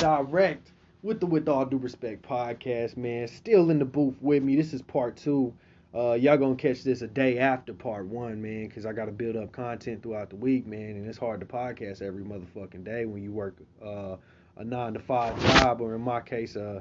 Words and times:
direct 0.00 0.72
with 1.02 1.20
the 1.20 1.26
With 1.26 1.46
All 1.46 1.66
Due 1.66 1.76
Respect 1.76 2.26
podcast, 2.26 2.96
man. 2.96 3.28
Still 3.28 3.70
in 3.70 3.78
the 3.78 3.84
booth 3.84 4.16
with 4.22 4.42
me. 4.42 4.56
This 4.56 4.72
is 4.72 4.80
part 4.80 5.16
two. 5.16 5.52
Uh, 5.94 6.12
y'all 6.12 6.38
gonna 6.38 6.54
catch 6.54 6.82
this 6.84 7.02
a 7.02 7.06
day 7.06 7.38
after 7.38 7.74
part 7.74 8.06
one, 8.06 8.40
man, 8.40 8.66
because 8.66 8.86
I 8.86 8.92
gotta 8.92 9.12
build 9.12 9.36
up 9.36 9.52
content 9.52 10.02
throughout 10.02 10.30
the 10.30 10.36
week, 10.36 10.66
man, 10.66 10.96
and 10.96 11.06
it's 11.06 11.18
hard 11.18 11.40
to 11.40 11.46
podcast 11.46 12.00
every 12.00 12.24
motherfucking 12.24 12.82
day 12.82 13.04
when 13.04 13.22
you 13.22 13.30
work 13.30 13.56
uh, 13.84 14.16
a 14.56 14.64
nine 14.64 14.94
to 14.94 15.00
five 15.00 15.38
job, 15.42 15.82
or 15.82 15.94
in 15.94 16.00
my 16.00 16.20
case, 16.20 16.56
uh, 16.56 16.80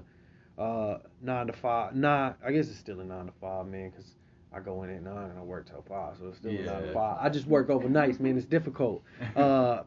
uh, 0.58 1.00
nine 1.22 1.48
to 1.48 1.54
five. 1.54 1.94
Nine, 1.96 2.36
I 2.46 2.52
guess 2.54 2.70
it's 2.70 2.80
still 2.80 3.02
a 3.02 3.04
nine 3.04 3.26
to 3.26 3.34
five, 3.42 3.68
man, 3.68 3.90
because 3.90 4.16
I 4.54 4.60
go 4.62 4.84
in 4.84 4.92
at 4.92 5.04
nine 5.04 5.32
and 5.32 5.40
I 5.40 5.42
work 5.42 5.68
till 5.68 5.82
five, 5.82 6.16
so 6.18 6.28
it's 6.28 6.38
still 6.38 6.52
a 6.52 6.62
nine 6.62 6.82
to 6.84 6.94
five. 6.94 7.18
I 7.20 7.30
just 7.30 7.48
work 7.48 7.68
overnights, 7.68 8.20
man. 8.22 8.38
It's 8.38 8.46
difficult. 8.46 9.04
Uh, 9.36 9.84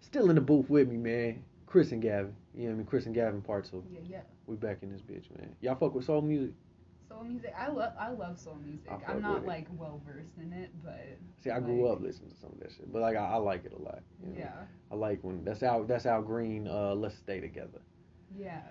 still 0.00 0.30
in 0.30 0.34
the 0.34 0.40
booth 0.40 0.70
with 0.70 0.88
me, 0.88 0.96
man. 0.96 1.42
Kris 1.66 1.92
and 1.92 2.00
Gavin. 2.02 2.34
You 2.54 2.62
know 2.62 2.66
what 2.68 2.72
I 2.72 2.76
mean? 2.78 2.86
Kris 2.86 3.06
and 3.06 3.14
Gavin 3.14 3.42
part 3.42 3.64
two. 3.70 3.84
Yeah, 3.92 4.00
yeah. 4.04 4.20
We 4.46 4.56
back 4.56 4.78
in 4.82 4.90
this 4.92 5.02
bitch, 5.02 5.30
man. 5.38 5.54
Y'all 5.60 5.76
fuck 5.76 5.94
with 5.94 6.04
soul 6.04 6.20
music? 6.22 6.52
Soul 7.08 7.24
music. 7.24 7.52
I 7.56 7.68
love 7.68 7.92
I 7.98 8.10
love 8.10 8.38
soul 8.38 8.58
music. 8.64 8.90
I 8.90 9.12
I'm 9.12 9.22
not 9.22 9.44
like 9.46 9.66
well 9.76 10.00
versed 10.06 10.36
in 10.40 10.52
it, 10.52 10.70
but 10.84 11.18
See, 11.42 11.50
I 11.50 11.60
grew 11.60 11.86
up 11.86 12.00
listening 12.00 12.30
to 12.30 12.36
some 12.36 12.50
of 12.52 12.60
that 12.60 12.70
shit, 12.72 12.92
but 12.92 13.02
like 13.02 13.16
I, 13.16 13.24
I 13.32 13.36
like 13.36 13.64
it 13.64 13.72
a 13.72 13.82
lot. 13.82 14.00
you 14.22 14.32
know? 14.32 14.38
yeah, 14.38 14.52
I 14.90 14.94
like 14.94 15.20
when 15.22 15.44
that's 15.44 15.62
Al 15.62 15.84
that's 15.84 16.06
Al 16.06 16.22
Green. 16.22 16.66
Uh, 16.68 16.94
let's 16.94 17.16
stay 17.16 17.40
together. 17.40 17.80
yeah. 18.36 18.62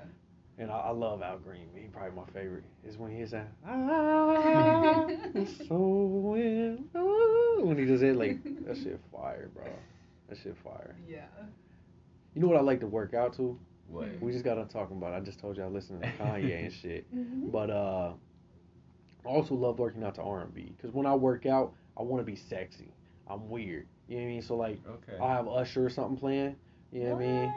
And 0.57 0.69
I, 0.69 0.75
I 0.75 0.89
love 0.89 1.21
Al 1.21 1.37
Green. 1.37 1.69
He 1.73 1.87
probably 1.87 2.11
my 2.11 2.25
favorite. 2.33 2.65
Is 2.85 2.97
when 2.97 3.15
he's 3.15 3.31
like, 3.31 3.47
I'm 3.65 5.45
so 5.67 6.35
in 6.35 6.89
love." 6.93 7.65
when 7.65 7.77
he 7.77 7.85
does 7.85 8.01
it 8.01 8.17
like 8.17 8.43
that 8.65 8.75
shit 8.77 8.99
fire, 9.09 9.49
bro. 9.55 9.63
That 10.27 10.37
shit 10.37 10.57
fire. 10.61 10.97
Yeah. 11.07 11.27
You 12.33 12.41
know 12.41 12.47
what 12.49 12.57
I 12.57 12.61
like 12.61 12.81
to 12.81 12.87
work 12.87 13.13
out 13.13 13.35
to? 13.37 13.57
What? 13.89 14.07
We 14.21 14.31
just 14.31 14.43
got 14.45 14.55
done 14.55 14.67
talking 14.67 14.97
about. 14.97 15.13
It. 15.13 15.17
I 15.17 15.19
just 15.21 15.39
told 15.39 15.57
you 15.57 15.63
I 15.63 15.67
listen 15.67 15.99
to 15.99 16.07
Kanye 16.19 16.63
and 16.65 16.73
shit. 16.73 17.05
Mhm. 17.15 17.51
But 17.51 17.69
uh, 17.69 18.13
I 19.25 19.29
also 19.29 19.55
love 19.55 19.79
working 19.79 20.03
out 20.03 20.15
to 20.15 20.21
R 20.21 20.41
and 20.41 20.53
B 20.53 20.73
because 20.77 20.93
when 20.93 21.05
I 21.05 21.15
work 21.15 21.45
out, 21.45 21.73
I 21.97 22.03
want 22.03 22.25
to 22.25 22.31
be 22.31 22.35
sexy. 22.37 22.91
I'm 23.27 23.49
weird. 23.49 23.87
You 24.07 24.17
know 24.17 24.23
what 24.23 24.27
I 24.29 24.31
mean? 24.33 24.41
So 24.41 24.55
like, 24.55 24.79
Okay. 24.87 25.17
I 25.21 25.33
have 25.33 25.47
Usher 25.47 25.85
or 25.85 25.89
something 25.89 26.17
playing. 26.17 26.55
You 26.91 27.03
know 27.03 27.15
what 27.15 27.23
I 27.23 27.27
mean? 27.27 27.53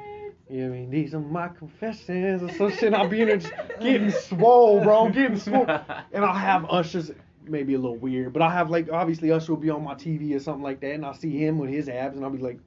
You 0.51 0.57
know 0.65 0.69
what 0.71 0.77
I 0.77 0.79
mean? 0.81 0.91
These 0.91 1.15
are 1.15 1.21
my 1.21 1.49
confessions 1.49 2.43
or 2.43 2.51
some 2.55 2.71
shit. 2.77 2.93
I'll 2.93 3.09
be 3.09 3.23
in 3.23 3.29
there 3.29 3.37
just 3.39 3.53
getting 3.81 4.11
swole, 4.11 4.83
bro, 4.83 5.09
getting 5.09 5.39
swole, 5.39 5.65
and 6.13 6.25
I'll 6.25 6.35
have 6.35 6.67
Usher's 6.69 7.11
maybe 7.45 7.75
a 7.75 7.79
little 7.79 7.97
weird, 7.97 8.33
but 8.33 8.43
I 8.43 8.53
have 8.53 8.69
like 8.71 8.91
obviously 8.91 9.31
Usher 9.33 9.53
will 9.53 9.61
be 9.61 9.71
on 9.71 9.83
my 9.83 9.95
TV 9.95 10.35
or 10.35 10.39
something 10.41 10.63
like 10.63 10.81
that, 10.81 10.93
and 10.93 11.05
I'll 11.07 11.15
see 11.15 11.31
him 11.39 11.59
with 11.59 11.71
his 11.71 11.89
abs, 11.89 12.17
and 12.17 12.25
I'll 12.25 12.31
be 12.31 12.39
like, 12.39 12.59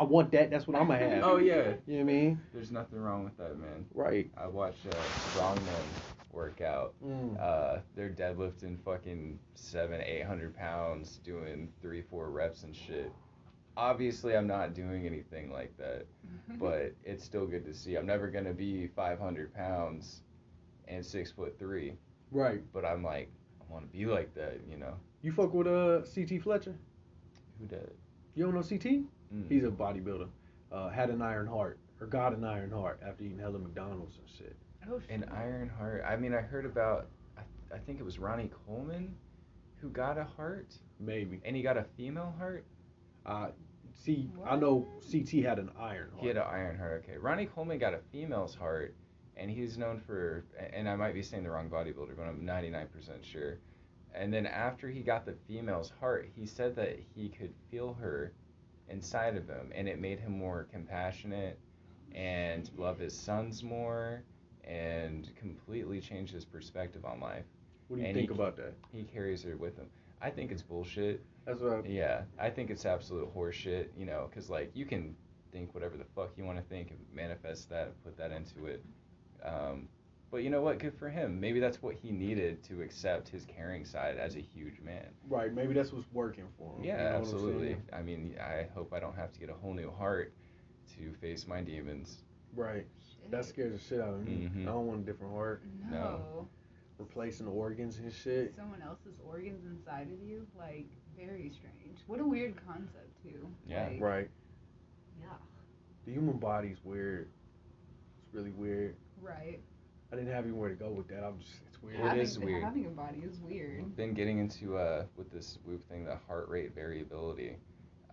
I 0.00 0.04
want 0.04 0.32
that. 0.32 0.50
That's 0.50 0.66
what 0.66 0.76
I'm 0.78 0.86
gonna 0.86 0.98
have. 0.98 1.22
Oh 1.24 1.36
yeah. 1.36 1.74
You 1.86 1.98
know 1.98 1.98
what 1.98 2.00
I 2.00 2.02
mean? 2.04 2.40
There's 2.54 2.70
nothing 2.72 2.98
wrong 2.98 3.22
with 3.22 3.36
that, 3.36 3.58
man. 3.58 3.84
Right. 3.94 4.30
I 4.36 4.46
watch 4.46 4.74
uh, 4.90 4.94
strongmen 5.36 5.60
work 6.32 6.62
out. 6.62 6.94
Mm. 7.06 7.38
Uh, 7.38 7.80
they're 7.94 8.08
deadlifting 8.08 8.78
fucking 8.82 9.38
seven, 9.54 10.00
eight 10.00 10.24
hundred 10.24 10.56
pounds, 10.56 11.20
doing 11.22 11.68
three, 11.82 12.00
four 12.00 12.30
reps 12.30 12.62
and 12.62 12.74
shit. 12.74 13.12
Obviously, 13.76 14.34
I'm 14.34 14.46
not 14.46 14.72
doing 14.74 15.06
anything 15.06 15.52
like 15.52 15.76
that, 15.76 16.06
but 16.58 16.94
it's 17.04 17.22
still 17.22 17.46
good 17.46 17.66
to 17.66 17.74
see. 17.74 17.96
I'm 17.96 18.06
never 18.06 18.28
gonna 18.28 18.54
be 18.54 18.86
500 18.96 19.52
pounds 19.54 20.22
and 20.88 21.04
six 21.04 21.30
foot 21.30 21.58
three, 21.58 21.92
Right. 22.32 22.62
but 22.72 22.86
I'm 22.86 23.04
like, 23.04 23.30
I 23.60 23.70
want 23.72 23.84
to 23.90 23.96
be 23.96 24.06
like 24.06 24.34
that, 24.34 24.60
you 24.68 24.78
know. 24.78 24.94
You 25.22 25.32
fuck 25.32 25.52
with 25.52 25.66
uh 25.66 26.00
CT 26.14 26.42
Fletcher? 26.42 26.74
Who 27.60 27.66
does? 27.66 27.92
You 28.34 28.44
don't 28.44 28.54
know 28.54 28.62
CT? 28.62 29.04
Mm. 29.34 29.48
He's 29.48 29.64
a 29.64 29.68
bodybuilder. 29.68 30.28
Uh, 30.72 30.88
had 30.90 31.10
an 31.10 31.20
iron 31.22 31.46
heart 31.46 31.78
or 32.00 32.06
got 32.06 32.32
an 32.34 32.44
iron 32.44 32.70
heart 32.70 33.00
after 33.06 33.24
eating 33.24 33.38
hella 33.38 33.58
McDonald's 33.58 34.16
and 34.18 34.28
shit. 34.28 34.56
Oh, 34.90 35.00
An 35.10 35.24
iron 35.34 35.68
heart. 35.68 36.04
I 36.08 36.16
mean, 36.16 36.32
I 36.34 36.40
heard 36.40 36.64
about. 36.64 37.08
I, 37.36 37.42
I 37.74 37.78
think 37.78 37.98
it 38.00 38.04
was 38.04 38.18
Ronnie 38.18 38.50
Coleman, 38.66 39.14
who 39.76 39.88
got 39.90 40.16
a 40.16 40.24
heart, 40.24 40.72
Maybe. 40.98 41.40
and 41.44 41.54
he 41.54 41.62
got 41.62 41.76
a 41.76 41.84
female 41.96 42.34
heart. 42.38 42.64
Uh, 43.26 43.48
see, 43.94 44.30
I 44.46 44.56
know 44.56 44.88
CT 45.10 45.44
had 45.44 45.58
an 45.58 45.70
iron 45.78 46.10
heart. 46.10 46.20
He 46.22 46.28
had 46.28 46.36
an 46.38 46.44
iron 46.50 46.78
heart. 46.78 47.04
Okay, 47.06 47.18
Ronnie 47.18 47.46
Coleman 47.46 47.78
got 47.78 47.92
a 47.92 48.00
female's 48.10 48.54
heart, 48.54 48.94
and 49.36 49.50
he's 49.50 49.76
known 49.76 50.00
for. 50.00 50.44
And 50.72 50.88
I 50.88 50.96
might 50.96 51.12
be 51.14 51.22
saying 51.22 51.44
the 51.44 51.50
wrong 51.50 51.68
bodybuilder, 51.68 52.16
but 52.16 52.22
I'm 52.22 52.40
99% 52.40 52.86
sure. 53.22 53.58
And 54.14 54.32
then 54.32 54.46
after 54.46 54.88
he 54.88 55.00
got 55.02 55.26
the 55.26 55.34
female's 55.46 55.92
heart, 56.00 56.28
he 56.34 56.46
said 56.46 56.74
that 56.76 56.98
he 57.14 57.28
could 57.28 57.52
feel 57.70 57.94
her 58.00 58.32
inside 58.90 59.36
of 59.36 59.48
him, 59.48 59.70
and 59.74 59.88
it 59.88 59.98
made 60.00 60.18
him 60.20 60.32
more 60.32 60.66
compassionate 60.72 61.58
and 62.14 62.70
love 62.76 62.98
his 62.98 63.16
sons 63.16 63.62
more, 63.62 64.22
and 64.64 65.30
completely 65.36 66.00
changed 66.00 66.32
his 66.32 66.44
perspective 66.44 67.04
on 67.04 67.20
life. 67.20 67.44
what 67.88 67.96
do 67.96 68.02
you 68.02 68.08
and 68.08 68.16
think 68.16 68.30
he- 68.30 68.34
about 68.34 68.56
that? 68.56 68.74
He 68.92 69.04
carries 69.04 69.42
her 69.44 69.56
with 69.56 69.76
him. 69.76 69.86
I 70.22 70.30
think 70.30 70.50
it's 70.52 70.62
bullshit. 70.62 71.24
That's 71.46 71.60
what 71.62 71.72
I, 71.72 71.88
Yeah, 71.88 72.22
I 72.38 72.50
think 72.50 72.70
it's 72.70 72.84
absolute 72.84 73.34
horseshit, 73.34 73.88
you 73.96 74.04
know, 74.06 74.28
because, 74.28 74.50
like, 74.50 74.70
you 74.74 74.84
can 74.84 75.16
think 75.50 75.72
whatever 75.74 75.96
the 75.96 76.04
fuck 76.04 76.30
you 76.36 76.44
want 76.44 76.58
to 76.58 76.64
think 76.64 76.90
and 76.90 76.98
manifest 77.12 77.68
that 77.70 77.86
and 77.86 78.04
put 78.04 78.16
that 78.18 78.30
into 78.30 78.66
it. 78.66 78.84
Um, 79.42 79.88
but 80.30 80.42
you 80.42 80.50
know 80.50 80.62
what? 80.62 80.78
Good 80.78 80.94
for 80.94 81.08
him. 81.08 81.40
Maybe 81.40 81.58
that's 81.60 81.82
what 81.82 81.94
he 81.94 82.10
needed 82.10 82.62
to 82.64 82.82
accept 82.82 83.28
his 83.28 83.44
caring 83.44 83.84
side 83.84 84.16
as 84.16 84.36
a 84.36 84.40
huge 84.40 84.80
man. 84.80 85.06
right. 85.28 85.52
Maybe 85.52 85.74
that's 85.74 85.92
what's 85.92 86.10
working 86.12 86.46
for 86.58 86.76
him. 86.76 86.84
Yeah, 86.84 86.96
you 86.98 87.10
know 87.10 87.16
absolutely. 87.18 87.76
I 87.92 88.02
mean, 88.02 88.36
I 88.40 88.66
hope 88.74 88.92
I 88.92 89.00
don't 89.00 89.16
have 89.16 89.32
to 89.32 89.40
get 89.40 89.50
a 89.50 89.54
whole 89.54 89.74
new 89.74 89.90
heart 89.90 90.32
to 90.96 91.12
face 91.20 91.46
my 91.46 91.60
demons. 91.60 92.24
Right. 92.54 92.86
Shit. 93.08 93.30
That 93.30 93.44
scares 93.44 93.72
the 93.72 93.78
shit 93.78 94.00
out 94.00 94.14
of 94.14 94.26
me. 94.26 94.50
Mhm. 94.54 94.62
I 94.62 94.66
don't 94.66 94.86
want 94.86 95.00
a 95.02 95.04
different 95.04 95.32
heart. 95.34 95.62
No. 95.90 96.48
Replacing 96.98 97.46
organs 97.46 97.98
and 97.98 98.12
shit. 98.12 98.54
Someone 98.54 98.82
else's 98.82 99.14
organs 99.26 99.64
inside 99.64 100.08
of 100.12 100.20
you, 100.22 100.46
like 100.58 100.86
very 101.16 101.50
strange. 101.50 101.98
What 102.06 102.20
a 102.20 102.24
weird 102.24 102.54
concept 102.66 103.22
too. 103.22 103.46
Yeah. 103.66 103.88
Like, 103.88 104.00
Right. 104.00 104.30
Yeah. 105.20 105.26
The 106.04 106.12
human 106.12 106.38
body's 106.38 106.84
weird. 106.84 107.30
It's 108.24 108.34
really 108.34 108.50
weird. 108.52 108.96
Right. 109.22 109.60
I 110.12 110.16
didn't 110.16 110.32
have 110.32 110.44
anywhere 110.44 110.68
to 110.68 110.74
go 110.74 110.90
with 110.90 111.08
that. 111.08 111.22
I'm 111.22 111.38
just, 111.38 111.52
it's 111.68 111.82
weird. 111.82 112.00
It 112.00 112.02
having, 112.02 112.20
is 112.20 112.38
weird. 112.38 112.64
Having 112.64 112.86
a 112.86 112.90
body 112.90 113.22
is 113.24 113.38
weird. 113.40 113.96
Been 113.96 114.12
getting 114.12 114.38
into 114.38 114.76
uh 114.76 115.04
with 115.16 115.30
this 115.30 115.58
Whoop 115.64 115.88
thing, 115.88 116.04
the 116.04 116.16
heart 116.26 116.48
rate 116.48 116.74
variability. 116.74 117.56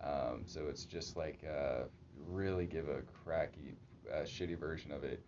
Um, 0.02 0.42
so 0.44 0.66
it's 0.68 0.84
just 0.84 1.16
like 1.16 1.40
uh, 1.44 1.84
really 2.28 2.66
give 2.66 2.88
a 2.88 3.02
cracky, 3.24 3.74
uh, 4.12 4.22
shitty 4.22 4.58
version 4.58 4.92
of 4.92 5.02
it. 5.02 5.22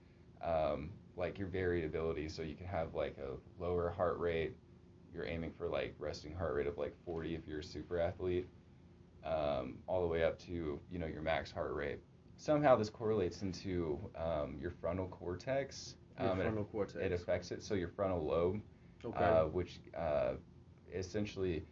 Um, 0.45 0.91
like 1.17 1.39
your 1.39 1.49
variability, 1.49 2.29
so 2.29 2.43
you 2.43 2.55
can 2.55 2.67
have 2.67 2.95
like 2.95 3.17
a 3.19 3.63
lower 3.63 3.91
heart 3.91 4.19
rate. 4.19 4.55
You're 5.13 5.27
aiming 5.27 5.53
for 5.59 5.69
like 5.69 5.95
resting 5.99 6.35
heart 6.35 6.55
rate 6.55 6.69
of 6.69 6.79
like 6.79 6.95
40 7.05 7.35
if 7.35 7.47
you're 7.49 7.59
a 7.59 7.65
super 7.65 7.99
athlete, 7.99 8.47
um, 9.27 9.79
all 9.89 10.03
the 10.03 10.07
way 10.07 10.23
up 10.23 10.39
to 10.47 10.79
you 10.91 10.99
know 10.99 11.07
your 11.07 11.23
max 11.23 11.51
heart 11.51 11.75
rate. 11.75 11.99
Somehow 12.37 12.77
this 12.77 12.89
correlates 12.89 13.43
into 13.43 13.99
um, 14.17 14.57
your 14.61 14.71
frontal 14.71 15.09
cortex. 15.09 15.97
Your 16.21 16.31
Um, 16.33 16.41
it- 16.59 16.73
cortex. 16.73 16.97
it 16.99 17.13
affects 17.13 17.51
it. 17.51 17.63
So 17.63 17.75
your 17.75 17.89
frontal 17.89 18.25
lobe 18.25 18.61
okay. 19.05 19.25
uh, 19.25 19.47
which 19.47 19.81
uh, 19.97 20.35
essentially, 20.93 21.65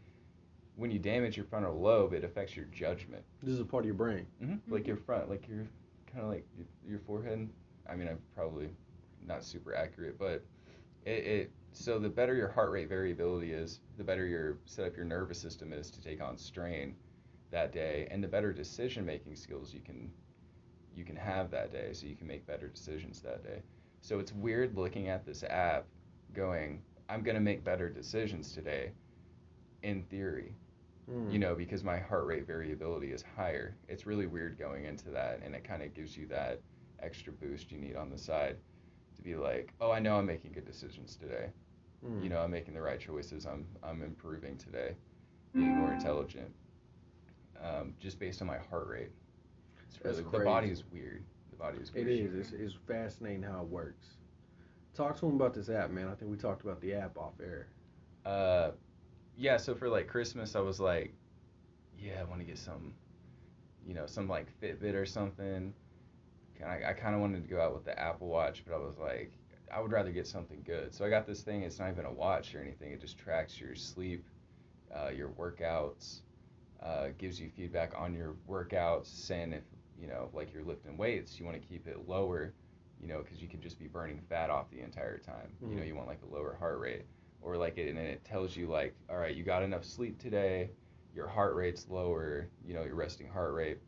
when 0.76 0.90
you 0.90 0.98
damage 0.98 1.36
your 1.36 1.46
frontal 1.46 1.78
lobe, 1.78 2.12
it 2.14 2.24
affects 2.24 2.56
your 2.56 2.66
judgment. 2.66 3.24
this 3.42 3.52
is 3.52 3.60
a 3.60 3.64
part 3.64 3.82
of 3.82 3.86
your 3.86 3.94
brain. 3.94 4.26
Mm-hmm. 4.42 4.72
Like 4.72 4.86
your 4.86 4.96
front, 4.96 5.28
like 5.28 5.46
your 5.48 5.66
kind 6.06 6.24
of 6.24 6.30
like 6.30 6.44
your, 6.56 6.66
your 6.88 6.98
forehead. 7.00 7.48
I 7.88 7.96
mean, 7.96 8.08
I'm 8.08 8.18
probably 8.34 8.68
not 9.26 9.42
super 9.42 9.74
accurate, 9.74 10.18
but 10.18 10.44
it, 11.04 11.10
it. 11.26 11.50
So 11.72 11.98
the 11.98 12.08
better 12.08 12.34
your 12.34 12.48
heart 12.48 12.70
rate 12.70 12.88
variability 12.88 13.52
is, 13.52 13.80
the 13.98 14.04
better 14.04 14.26
your 14.26 14.58
set 14.64 14.86
up 14.86 14.96
your 14.96 15.04
nervous 15.04 15.38
system 15.38 15.72
is 15.72 15.90
to 15.90 16.02
take 16.02 16.20
on 16.22 16.36
strain 16.36 16.96
that 17.50 17.72
day, 17.72 18.08
and 18.10 18.22
the 18.22 18.28
better 18.28 18.52
decision 18.52 19.04
making 19.04 19.36
skills 19.36 19.72
you 19.74 19.80
can 19.80 20.10
you 20.96 21.04
can 21.04 21.16
have 21.16 21.50
that 21.50 21.70
day, 21.70 21.90
so 21.92 22.06
you 22.06 22.16
can 22.16 22.26
make 22.26 22.46
better 22.46 22.68
decisions 22.68 23.20
that 23.20 23.44
day. 23.44 23.62
So 24.00 24.18
it's 24.18 24.32
weird 24.32 24.76
looking 24.76 25.08
at 25.08 25.24
this 25.26 25.42
app, 25.44 25.86
going, 26.34 26.82
I'm 27.08 27.22
gonna 27.22 27.40
make 27.40 27.64
better 27.64 27.88
decisions 27.88 28.52
today, 28.52 28.92
in 29.82 30.02
theory, 30.04 30.54
Mm. 31.08 31.32
you 31.32 31.38
know, 31.38 31.54
because 31.54 31.82
my 31.84 31.98
heart 31.98 32.26
rate 32.26 32.46
variability 32.46 33.12
is 33.12 33.22
higher. 33.22 33.74
It's 33.88 34.04
really 34.06 34.26
weird 34.26 34.58
going 34.58 34.84
into 34.84 35.08
that, 35.10 35.40
and 35.42 35.54
it 35.54 35.64
kind 35.64 35.82
of 35.82 35.94
gives 35.94 36.16
you 36.16 36.26
that 36.26 36.60
extra 37.00 37.32
boost 37.32 37.70
you 37.72 37.78
need 37.78 37.96
on 37.96 38.10
the 38.10 38.18
side. 38.18 38.56
to 39.16 39.22
be 39.24 39.34
like, 39.34 39.72
oh, 39.80 39.90
I 39.90 39.98
know 39.98 40.16
I'm 40.16 40.26
making 40.26 40.52
good 40.52 40.64
decisions 40.64 41.16
today. 41.16 41.50
Mm. 42.06 42.22
You 42.22 42.28
know, 42.28 42.40
I'm 42.40 42.52
making 42.52 42.72
the 42.74 42.80
right 42.80 43.00
choices. 43.00 43.46
I'm 43.46 43.66
I'm 43.82 44.00
improving 44.02 44.56
today, 44.56 44.94
being 45.52 45.76
more 45.76 45.92
intelligent. 45.92 46.54
Um, 47.60 47.94
just 47.98 48.20
based 48.20 48.40
on 48.42 48.46
my 48.46 48.58
heart 48.58 48.86
rate. 48.86 49.10
It's 49.88 49.98
really 50.04 50.22
the 50.22 50.38
body 50.44 50.70
is 50.70 50.84
weird. 50.92 51.24
Body 51.58 51.78
is 51.78 51.90
It 51.94 52.08
is. 52.08 52.34
It's, 52.34 52.52
it's 52.52 52.74
fascinating 52.86 53.42
how 53.42 53.62
it 53.62 53.68
works. 53.68 54.06
Talk 54.94 55.18
to 55.20 55.26
him 55.26 55.34
about 55.34 55.54
this 55.54 55.68
app, 55.68 55.90
man. 55.90 56.08
I 56.08 56.14
think 56.14 56.30
we 56.30 56.36
talked 56.36 56.62
about 56.62 56.80
the 56.80 56.94
app 56.94 57.16
off 57.18 57.34
air. 57.40 57.68
Uh, 58.24 58.70
yeah. 59.36 59.56
So 59.56 59.74
for 59.74 59.88
like 59.88 60.06
Christmas, 60.08 60.56
I 60.56 60.60
was 60.60 60.80
like, 60.80 61.14
yeah, 61.98 62.20
I 62.20 62.24
want 62.24 62.40
to 62.40 62.46
get 62.46 62.58
some, 62.58 62.94
you 63.86 63.94
know, 63.94 64.06
some 64.06 64.28
like 64.28 64.46
Fitbit 64.60 64.94
or 64.94 65.06
something. 65.06 65.72
I, 66.64 66.90
I 66.90 66.92
kind 66.92 67.14
of 67.14 67.20
wanted 67.20 67.42
to 67.42 67.48
go 67.48 67.60
out 67.60 67.74
with 67.74 67.84
the 67.84 67.98
Apple 67.98 68.28
Watch, 68.28 68.64
but 68.66 68.74
I 68.74 68.78
was 68.78 68.98
like, 68.98 69.32
I 69.72 69.80
would 69.80 69.92
rather 69.92 70.10
get 70.10 70.26
something 70.26 70.62
good. 70.64 70.94
So 70.94 71.04
I 71.04 71.10
got 71.10 71.26
this 71.26 71.42
thing. 71.42 71.62
It's 71.62 71.78
not 71.78 71.90
even 71.90 72.04
a 72.04 72.12
watch 72.12 72.54
or 72.54 72.60
anything. 72.60 72.92
It 72.92 73.00
just 73.00 73.18
tracks 73.18 73.60
your 73.60 73.74
sleep, 73.74 74.24
uh, 74.94 75.10
your 75.10 75.28
workouts, 75.28 76.20
uh, 76.82 77.08
gives 77.18 77.40
you 77.40 77.50
feedback 77.56 77.92
on 77.96 78.14
your 78.14 78.34
workouts, 78.48 79.06
saying 79.06 79.52
if 79.52 79.62
you 80.00 80.06
know, 80.06 80.30
like 80.32 80.52
you're 80.52 80.64
lifting 80.64 80.96
weights, 80.96 81.38
you 81.38 81.46
want 81.46 81.60
to 81.60 81.68
keep 81.68 81.86
it 81.86 82.08
lower, 82.08 82.54
you 83.00 83.08
know, 83.08 83.22
because 83.22 83.40
you 83.42 83.48
could 83.48 83.60
just 83.60 83.78
be 83.78 83.86
burning 83.86 84.20
fat 84.28 84.50
off 84.50 84.70
the 84.70 84.80
entire 84.80 85.18
time. 85.18 85.52
You 85.68 85.76
know, 85.76 85.82
Mhm. 85.82 85.86
you 85.88 85.94
want 85.94 86.08
like 86.08 86.22
a 86.22 86.34
lower 86.34 86.54
heart 86.58 86.78
rate, 86.80 87.06
or 87.42 87.56
like 87.56 87.78
it, 87.78 87.88
and 87.88 87.98
then 87.98 88.06
it 88.06 88.24
tells 88.24 88.56
you 88.56 88.66
like, 88.68 88.94
all 89.10 89.16
right, 89.18 89.34
you 89.34 89.44
got 89.44 89.62
enough 89.62 89.84
sleep 89.84 90.18
today, 90.18 90.70
your 91.14 91.28
heart 91.28 91.54
rate's 91.54 91.88
lower, 91.88 92.48
you 92.64 92.74
know, 92.74 92.84
your 92.84 92.94
resting 92.94 93.28
heart 93.28 93.54
rate. 93.54 93.78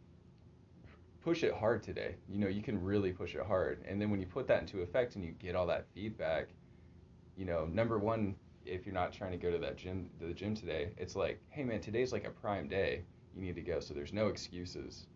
Push 1.21 1.45
it 1.45 1.53
hard 1.55 1.83
today. 1.83 2.17
You 2.29 2.39
know, 2.39 2.49
you 2.49 2.63
can 2.63 2.83
really 2.83 3.13
push 3.13 3.35
it 3.35 3.43
hard, 3.47 3.85
and 3.87 4.01
then 4.01 4.11
when 4.11 4.21
you 4.21 4.27
put 4.27 4.47
that 4.49 4.61
into 4.63 4.81
effect 4.81 5.17
and 5.17 5.25
you 5.25 5.33
get 5.33 5.55
all 5.55 5.67
that 5.67 5.87
feedback, 5.95 6.49
you 7.37 7.45
know, 7.45 7.67
number 7.67 7.99
one, 7.99 8.37
if 8.65 8.87
you're 8.87 8.95
not 8.95 9.13
trying 9.13 9.33
to 9.33 9.37
go 9.37 9.51
to 9.51 9.59
that 9.59 9.77
gym, 9.77 10.11
to 10.19 10.27
the 10.27 10.35
gym 10.35 10.55
today, 10.55 10.93
it's 10.97 11.17
like, 11.17 11.41
hey 11.51 11.65
man, 11.65 11.81
today's 11.81 12.13
like 12.13 12.27
a 12.27 12.31
prime 12.31 12.69
day. 12.69 13.05
You 13.35 13.43
need 13.43 13.55
to 13.57 13.63
go. 13.63 13.81
So 13.81 13.95
there's 13.95 14.13
no 14.13 14.29
excuses. 14.29 15.07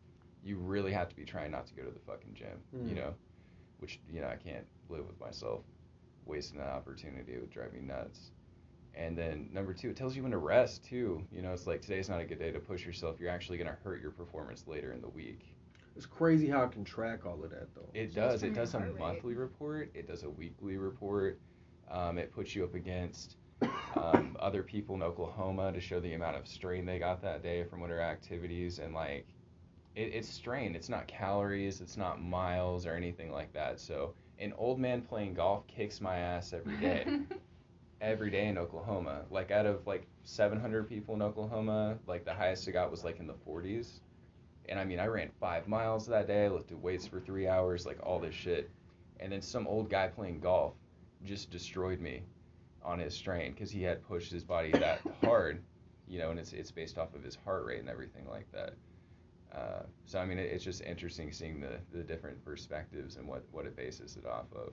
You 0.44 0.56
really 0.58 0.92
have 0.92 1.08
to 1.08 1.16
be 1.16 1.24
trying 1.24 1.50
not 1.50 1.66
to 1.68 1.74
go 1.74 1.82
to 1.82 1.90
the 1.90 1.98
fucking 2.00 2.34
gym. 2.34 2.62
You 2.72 2.94
Mm. 2.94 2.96
know, 2.96 3.14
which 3.78 4.00
you 4.08 4.20
know 4.20 4.28
I 4.28 4.36
can't 4.36 4.66
live 4.88 5.06
with 5.06 5.18
myself 5.20 5.62
wasting 6.26 6.58
that 6.58 6.68
opportunity. 6.68 7.32
It 7.34 7.40
would 7.40 7.50
drive 7.50 7.72
me 7.72 7.80
nuts. 7.80 8.30
And 8.94 9.18
then 9.18 9.48
number 9.52 9.74
two, 9.74 9.90
it 9.90 9.96
tells 9.96 10.14
you 10.14 10.22
when 10.22 10.32
to 10.32 10.38
rest 10.38 10.84
too. 10.84 11.26
You 11.32 11.42
know, 11.42 11.52
it's 11.52 11.66
like 11.66 11.82
today's 11.82 12.08
not 12.08 12.20
a 12.20 12.24
good 12.24 12.38
day 12.38 12.52
to 12.52 12.60
push 12.60 12.86
yourself. 12.86 13.18
You're 13.20 13.30
actually 13.30 13.58
gonna 13.58 13.76
hurt 13.82 14.00
your 14.00 14.12
performance 14.12 14.66
later 14.68 14.92
in 14.92 15.00
the 15.00 15.08
week. 15.08 15.40
It's 15.96 16.06
crazy 16.06 16.48
how 16.48 16.64
it 16.64 16.72
can 16.72 16.84
track 16.84 17.24
all 17.26 17.42
of 17.42 17.50
that, 17.50 17.74
though. 17.74 17.88
It 17.94 18.06
Just 18.06 18.14
does. 18.16 18.42
It 18.42 18.54
does 18.54 18.74
a 18.74 18.80
rate. 18.80 18.98
monthly 18.98 19.34
report. 19.34 19.90
It 19.94 20.06
does 20.08 20.22
a 20.24 20.30
weekly 20.30 20.76
report. 20.76 21.38
Um, 21.88 22.18
it 22.18 22.32
puts 22.32 22.54
you 22.54 22.64
up 22.64 22.74
against 22.74 23.36
um, 23.96 24.36
other 24.40 24.62
people 24.62 24.94
in 24.96 25.02
Oklahoma 25.02 25.72
to 25.72 25.80
show 25.80 26.00
the 26.00 26.14
amount 26.14 26.36
of 26.36 26.46
strain 26.48 26.84
they 26.84 26.98
got 26.98 27.22
that 27.22 27.42
day 27.42 27.62
from 27.64 27.80
whatever 27.80 28.00
activities 28.00 28.78
and 28.78 28.94
like 28.94 29.26
it, 29.94 30.14
it's 30.14 30.28
strain. 30.28 30.74
It's 30.74 30.88
not 30.88 31.06
calories. 31.06 31.80
It's 31.80 31.96
not 31.96 32.22
miles 32.22 32.86
or 32.86 32.94
anything 32.94 33.30
like 33.32 33.52
that. 33.52 33.80
So 33.80 34.14
an 34.38 34.52
old 34.56 34.78
man 34.78 35.02
playing 35.02 35.34
golf 35.34 35.66
kicks 35.66 36.00
my 36.00 36.16
ass 36.16 36.52
every 36.52 36.76
day. 36.76 37.06
every 38.00 38.30
day 38.30 38.48
in 38.48 38.58
Oklahoma. 38.58 39.22
Like 39.30 39.50
out 39.50 39.66
of 39.66 39.86
like 39.86 40.06
700 40.24 40.88
people 40.88 41.14
in 41.14 41.22
Oklahoma, 41.22 41.96
like 42.06 42.24
the 42.24 42.34
highest 42.34 42.68
I 42.68 42.72
got 42.72 42.90
was 42.90 43.02
like 43.02 43.18
in 43.18 43.26
the 43.26 43.34
40s. 43.48 44.00
And 44.68 44.78
I 44.78 44.84
mean, 44.84 44.98
I 44.98 45.06
ran 45.06 45.30
five 45.40 45.68
miles 45.68 46.06
that 46.06 46.26
day, 46.26 46.48
lifted 46.48 46.80
weights 46.82 47.06
for 47.06 47.20
three 47.20 47.48
hours, 47.48 47.86
like 47.86 47.98
all 48.02 48.18
this 48.18 48.34
shit. 48.34 48.70
And 49.20 49.32
then 49.32 49.42
some 49.42 49.66
old 49.66 49.90
guy 49.90 50.08
playing 50.08 50.40
golf 50.40 50.74
just 51.24 51.50
destroyed 51.50 52.00
me 52.00 52.22
on 52.82 52.98
his 52.98 53.14
strain 53.14 53.52
because 53.52 53.70
he 53.70 53.82
had 53.82 54.06
pushed 54.06 54.30
his 54.30 54.44
body 54.44 54.70
that 54.72 55.00
hard, 55.24 55.62
you 56.06 56.18
know, 56.18 56.30
and 56.30 56.38
it's 56.38 56.52
it's 56.52 56.70
based 56.70 56.98
off 56.98 57.14
of 57.14 57.22
his 57.22 57.38
heart 57.44 57.64
rate 57.64 57.80
and 57.80 57.88
everything 57.88 58.28
like 58.28 58.50
that. 58.52 58.74
Uh, 59.54 59.82
so 60.04 60.18
I 60.18 60.24
mean, 60.24 60.38
it, 60.38 60.50
it's 60.50 60.64
just 60.64 60.82
interesting 60.82 61.32
seeing 61.32 61.60
the, 61.60 61.78
the 61.92 62.02
different 62.02 62.44
perspectives 62.44 63.16
and 63.16 63.26
what, 63.26 63.44
what 63.52 63.66
it 63.66 63.76
bases 63.76 64.16
it 64.16 64.26
off 64.26 64.46
of. 64.54 64.72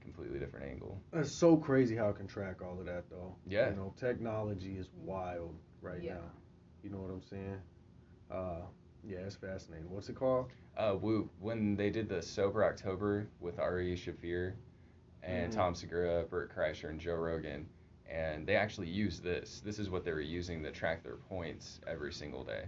Completely 0.00 0.38
different 0.38 0.66
angle. 0.66 1.00
It's 1.12 1.30
so 1.30 1.56
crazy 1.56 1.94
how 1.94 2.08
it 2.08 2.16
can 2.16 2.26
track 2.26 2.62
all 2.62 2.78
of 2.80 2.86
that, 2.86 3.04
though. 3.10 3.34
Yeah. 3.46 3.70
You 3.70 3.76
know, 3.76 3.94
technology 3.98 4.76
is 4.78 4.88
wild 4.96 5.54
right 5.82 6.02
Yeah. 6.02 6.14
now. 6.14 6.30
You 6.82 6.90
know 6.90 6.98
what 6.98 7.10
I'm 7.10 7.22
saying? 7.22 7.58
Uh, 8.30 8.62
yeah, 9.06 9.18
it's 9.18 9.36
fascinating. 9.36 9.90
What's 9.90 10.08
it 10.08 10.16
called? 10.16 10.50
Uh, 10.76 10.92
Whoop, 10.94 11.30
when 11.40 11.76
they 11.76 11.90
did 11.90 12.08
the 12.08 12.22
Sober 12.22 12.64
October 12.64 13.28
with 13.40 13.58
Ari 13.58 13.96
Shaffir 13.96 14.54
and 15.22 15.52
Mhm. 15.52 15.54
Tom 15.56 15.74
Segura, 15.74 16.24
Bert 16.24 16.54
Kreischer, 16.54 16.88
and 16.88 16.98
Joe 16.98 17.14
Rogan, 17.16 17.68
and 18.08 18.46
they 18.46 18.56
actually 18.56 18.88
used 18.88 19.22
this. 19.22 19.60
This 19.60 19.78
is 19.78 19.90
what 19.90 20.04
they 20.04 20.12
were 20.12 20.20
using 20.20 20.62
to 20.62 20.70
track 20.72 21.02
their 21.02 21.16
points 21.16 21.80
every 21.86 22.12
single 22.12 22.44
day. 22.44 22.64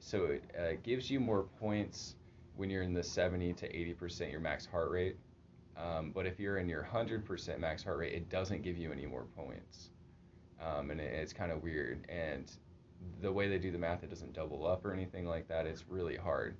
So 0.00 0.26
it 0.26 0.44
uh, 0.58 0.76
gives 0.82 1.10
you 1.10 1.20
more 1.20 1.44
points 1.60 2.14
when 2.56 2.70
you're 2.70 2.82
in 2.82 2.92
the 2.94 3.02
70 3.02 3.52
to 3.54 3.68
80% 3.72 4.30
your 4.30 4.40
max 4.40 4.66
heart 4.66 4.90
rate. 4.90 5.16
Um, 5.76 6.10
but 6.12 6.26
if 6.26 6.40
you're 6.40 6.58
in 6.58 6.68
your 6.68 6.88
100% 6.92 7.58
max 7.58 7.84
heart 7.84 7.98
rate, 7.98 8.12
it 8.12 8.28
doesn't 8.28 8.62
give 8.62 8.76
you 8.76 8.90
any 8.90 9.06
more 9.06 9.26
points. 9.36 9.90
Um, 10.60 10.90
and 10.90 11.00
it, 11.00 11.12
it's 11.12 11.32
kind 11.32 11.52
of 11.52 11.62
weird. 11.62 12.04
And 12.08 12.50
the 13.20 13.32
way 13.32 13.48
they 13.48 13.58
do 13.58 13.70
the 13.70 13.78
math, 13.78 14.02
it 14.02 14.10
doesn't 14.10 14.32
double 14.32 14.66
up 14.66 14.84
or 14.84 14.92
anything 14.92 15.26
like 15.26 15.46
that. 15.48 15.66
It's 15.66 15.84
really 15.88 16.16
hard 16.16 16.56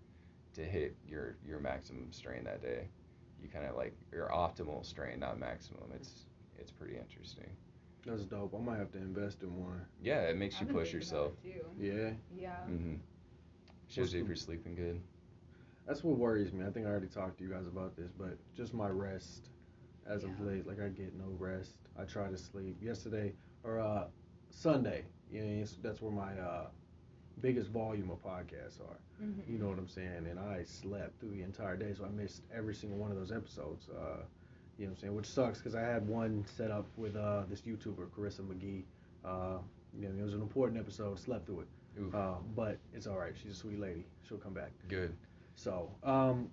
to 0.54 0.62
hit 0.64 0.94
your 1.08 1.36
your 1.46 1.58
maximum 1.60 2.12
strain 2.12 2.44
that 2.44 2.62
day. 2.62 2.88
You 3.42 3.48
kind 3.48 3.66
of 3.66 3.76
like 3.76 3.94
your 4.12 4.28
optimal 4.28 4.84
strain, 4.84 5.20
not 5.20 5.38
maximum. 5.38 5.84
It's 5.94 6.26
it's 6.58 6.70
pretty 6.70 6.96
interesting. 6.96 7.50
That's 8.06 8.24
dope. 8.24 8.54
I 8.54 8.62
might 8.62 8.78
have 8.78 8.92
to 8.92 8.98
invest 8.98 9.42
in 9.42 9.54
one. 9.60 9.84
Yeah, 10.02 10.22
it 10.22 10.36
makes 10.36 10.60
you 10.60 10.62
I've 10.62 10.68
been 10.68 10.76
push 10.76 10.92
yourself. 10.92 11.32
about 11.32 11.42
too. 11.42 11.84
Yeah. 11.84 12.10
Yeah. 12.40 12.56
hmm 12.66 12.94
Shows 13.88 14.12
you 14.14 14.20
if 14.22 14.26
you're 14.26 14.36
sleeping 14.36 14.74
good. 14.74 15.00
That's 15.86 16.04
what 16.04 16.18
worries 16.18 16.52
me. 16.52 16.64
I 16.66 16.70
think 16.70 16.86
I 16.86 16.90
already 16.90 17.06
talked 17.08 17.38
to 17.38 17.44
you 17.44 17.50
guys 17.50 17.66
about 17.66 17.96
this, 17.96 18.10
but 18.12 18.36
just 18.54 18.74
my 18.74 18.88
rest 18.88 19.48
as 20.06 20.24
of 20.24 20.30
Yeah. 20.40 20.46
late. 20.46 20.66
Like 20.66 20.80
I 20.80 20.88
get 20.88 21.14
no 21.14 21.28
rest. 21.38 21.76
I 21.98 22.04
try 22.04 22.28
to 22.30 22.36
sleep. 22.38 22.76
Yesterday 22.82 23.34
or 23.64 23.78
uh 23.80 24.08
Sunday, 24.50 25.04
you 25.30 25.42
know, 25.42 25.64
that's 25.82 26.02
where 26.02 26.12
my 26.12 26.38
uh 26.38 26.68
biggest 27.40 27.70
volume 27.70 28.10
of 28.10 28.22
podcasts 28.22 28.80
are. 28.80 28.98
Mhm. 29.22 29.48
You 29.48 29.58
know 29.58 29.68
what 29.68 29.78
I'm 29.78 29.88
saying? 29.88 30.26
And 30.26 30.38
I 30.38 30.64
slept 30.64 31.20
through 31.20 31.30
the 31.30 31.42
entire 31.42 31.76
day, 31.76 31.94
so 31.94 32.04
I 32.04 32.08
missed 32.10 32.42
every 32.52 32.74
single 32.74 32.98
one 32.98 33.10
of 33.10 33.16
those 33.16 33.32
episodes. 33.32 33.88
Uh, 33.88 34.24
you 34.76 34.84
know 34.84 34.90
what 34.90 34.90
I'm 34.90 34.96
saying? 34.96 35.14
Which 35.14 35.26
sucks 35.26 35.58
because 35.58 35.74
I 35.74 35.82
had 35.82 36.06
one 36.06 36.44
set 36.46 36.70
up 36.70 36.86
with 36.96 37.16
uh, 37.16 37.44
this 37.48 37.62
YouTuber, 37.62 38.08
Carissa 38.10 38.42
McGee. 38.42 38.84
Uh, 39.24 39.58
you 39.98 40.08
know, 40.08 40.18
it 40.18 40.22
was 40.22 40.34
an 40.34 40.42
important 40.42 40.78
episode. 40.80 41.18
Slept 41.18 41.46
through 41.46 41.60
it, 41.60 41.68
Uh, 42.14 42.34
but 42.54 42.78
it's 42.94 43.06
all 43.06 43.16
right. 43.16 43.32
She's 43.40 43.52
a 43.52 43.54
sweet 43.54 43.80
lady. 43.80 44.04
She'll 44.26 44.38
come 44.38 44.54
back. 44.54 44.70
good. 44.88 45.14
So, 45.56 45.90
um, 46.04 46.48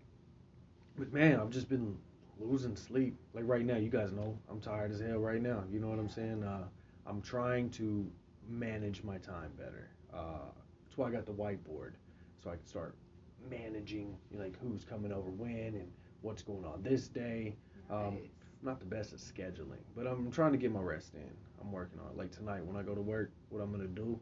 but 0.98 1.14
man, 1.14 1.40
I've 1.40 1.52
just 1.52 1.70
been 1.70 1.96
losing 2.40 2.75
sleep. 2.75 3.16
Like 3.34 3.44
right 3.48 3.66
now, 3.66 3.78
you 3.78 3.90
guys 3.90 4.12
know 4.12 4.38
I'm 4.50 4.60
tired 4.60 4.92
as 4.92 5.00
hell 5.00 5.20
right 5.20 5.42
now. 5.42 5.64
You 5.72 5.80
know 5.80 5.88
what 5.88 6.00
I'm 6.00 6.10
saying? 6.10 6.44
Uh, 6.44 6.64
I'm 7.06 7.22
trying 7.22 7.70
to 7.72 8.10
manage 8.50 9.04
my 9.04 9.18
time 9.18 9.52
better. 9.58 9.90
Uh, 10.14 10.50
that's 10.86 10.98
why 10.98 11.08
I 11.08 11.12
got 11.12 11.25
the 11.25 11.34
whiteboard, 11.34 11.92
so 12.44 12.50
I 12.50 12.56
can 12.56 12.66
start 12.66 12.96
managing 13.50 14.18
you 14.32 14.38
know, 14.38 14.46
like 14.46 14.60
who's 14.60 14.84
coming 14.84 15.12
over 15.12 15.30
when 15.30 15.75
and 15.75 15.92
what's 16.22 16.42
going 16.42 16.66
on 16.66 16.82
this 16.82 17.08
day. 17.08 17.56
Um, 17.92 18.18
not 18.64 18.80
the 18.80 18.86
best 18.86 19.14
at 19.14 19.20
scheduling, 19.20 19.84
but 19.96 20.08
I'm 20.08 20.32
trying 20.32 20.54
to 20.54 20.58
get 20.58 20.72
my 20.72 20.80
rest 20.80 21.14
in. 21.14 21.30
I'm 21.62 21.72
working 21.72 22.00
on 22.00 22.08
it. 22.12 22.18
Like 22.18 22.32
tonight, 22.32 22.66
when 22.66 22.75
I 22.75 22.82
go 22.82 22.96
to 22.96 23.02
work, 23.02 23.30
what 23.50 23.62
I'm 23.62 23.72
gonna 23.72 23.86
do 23.86 24.20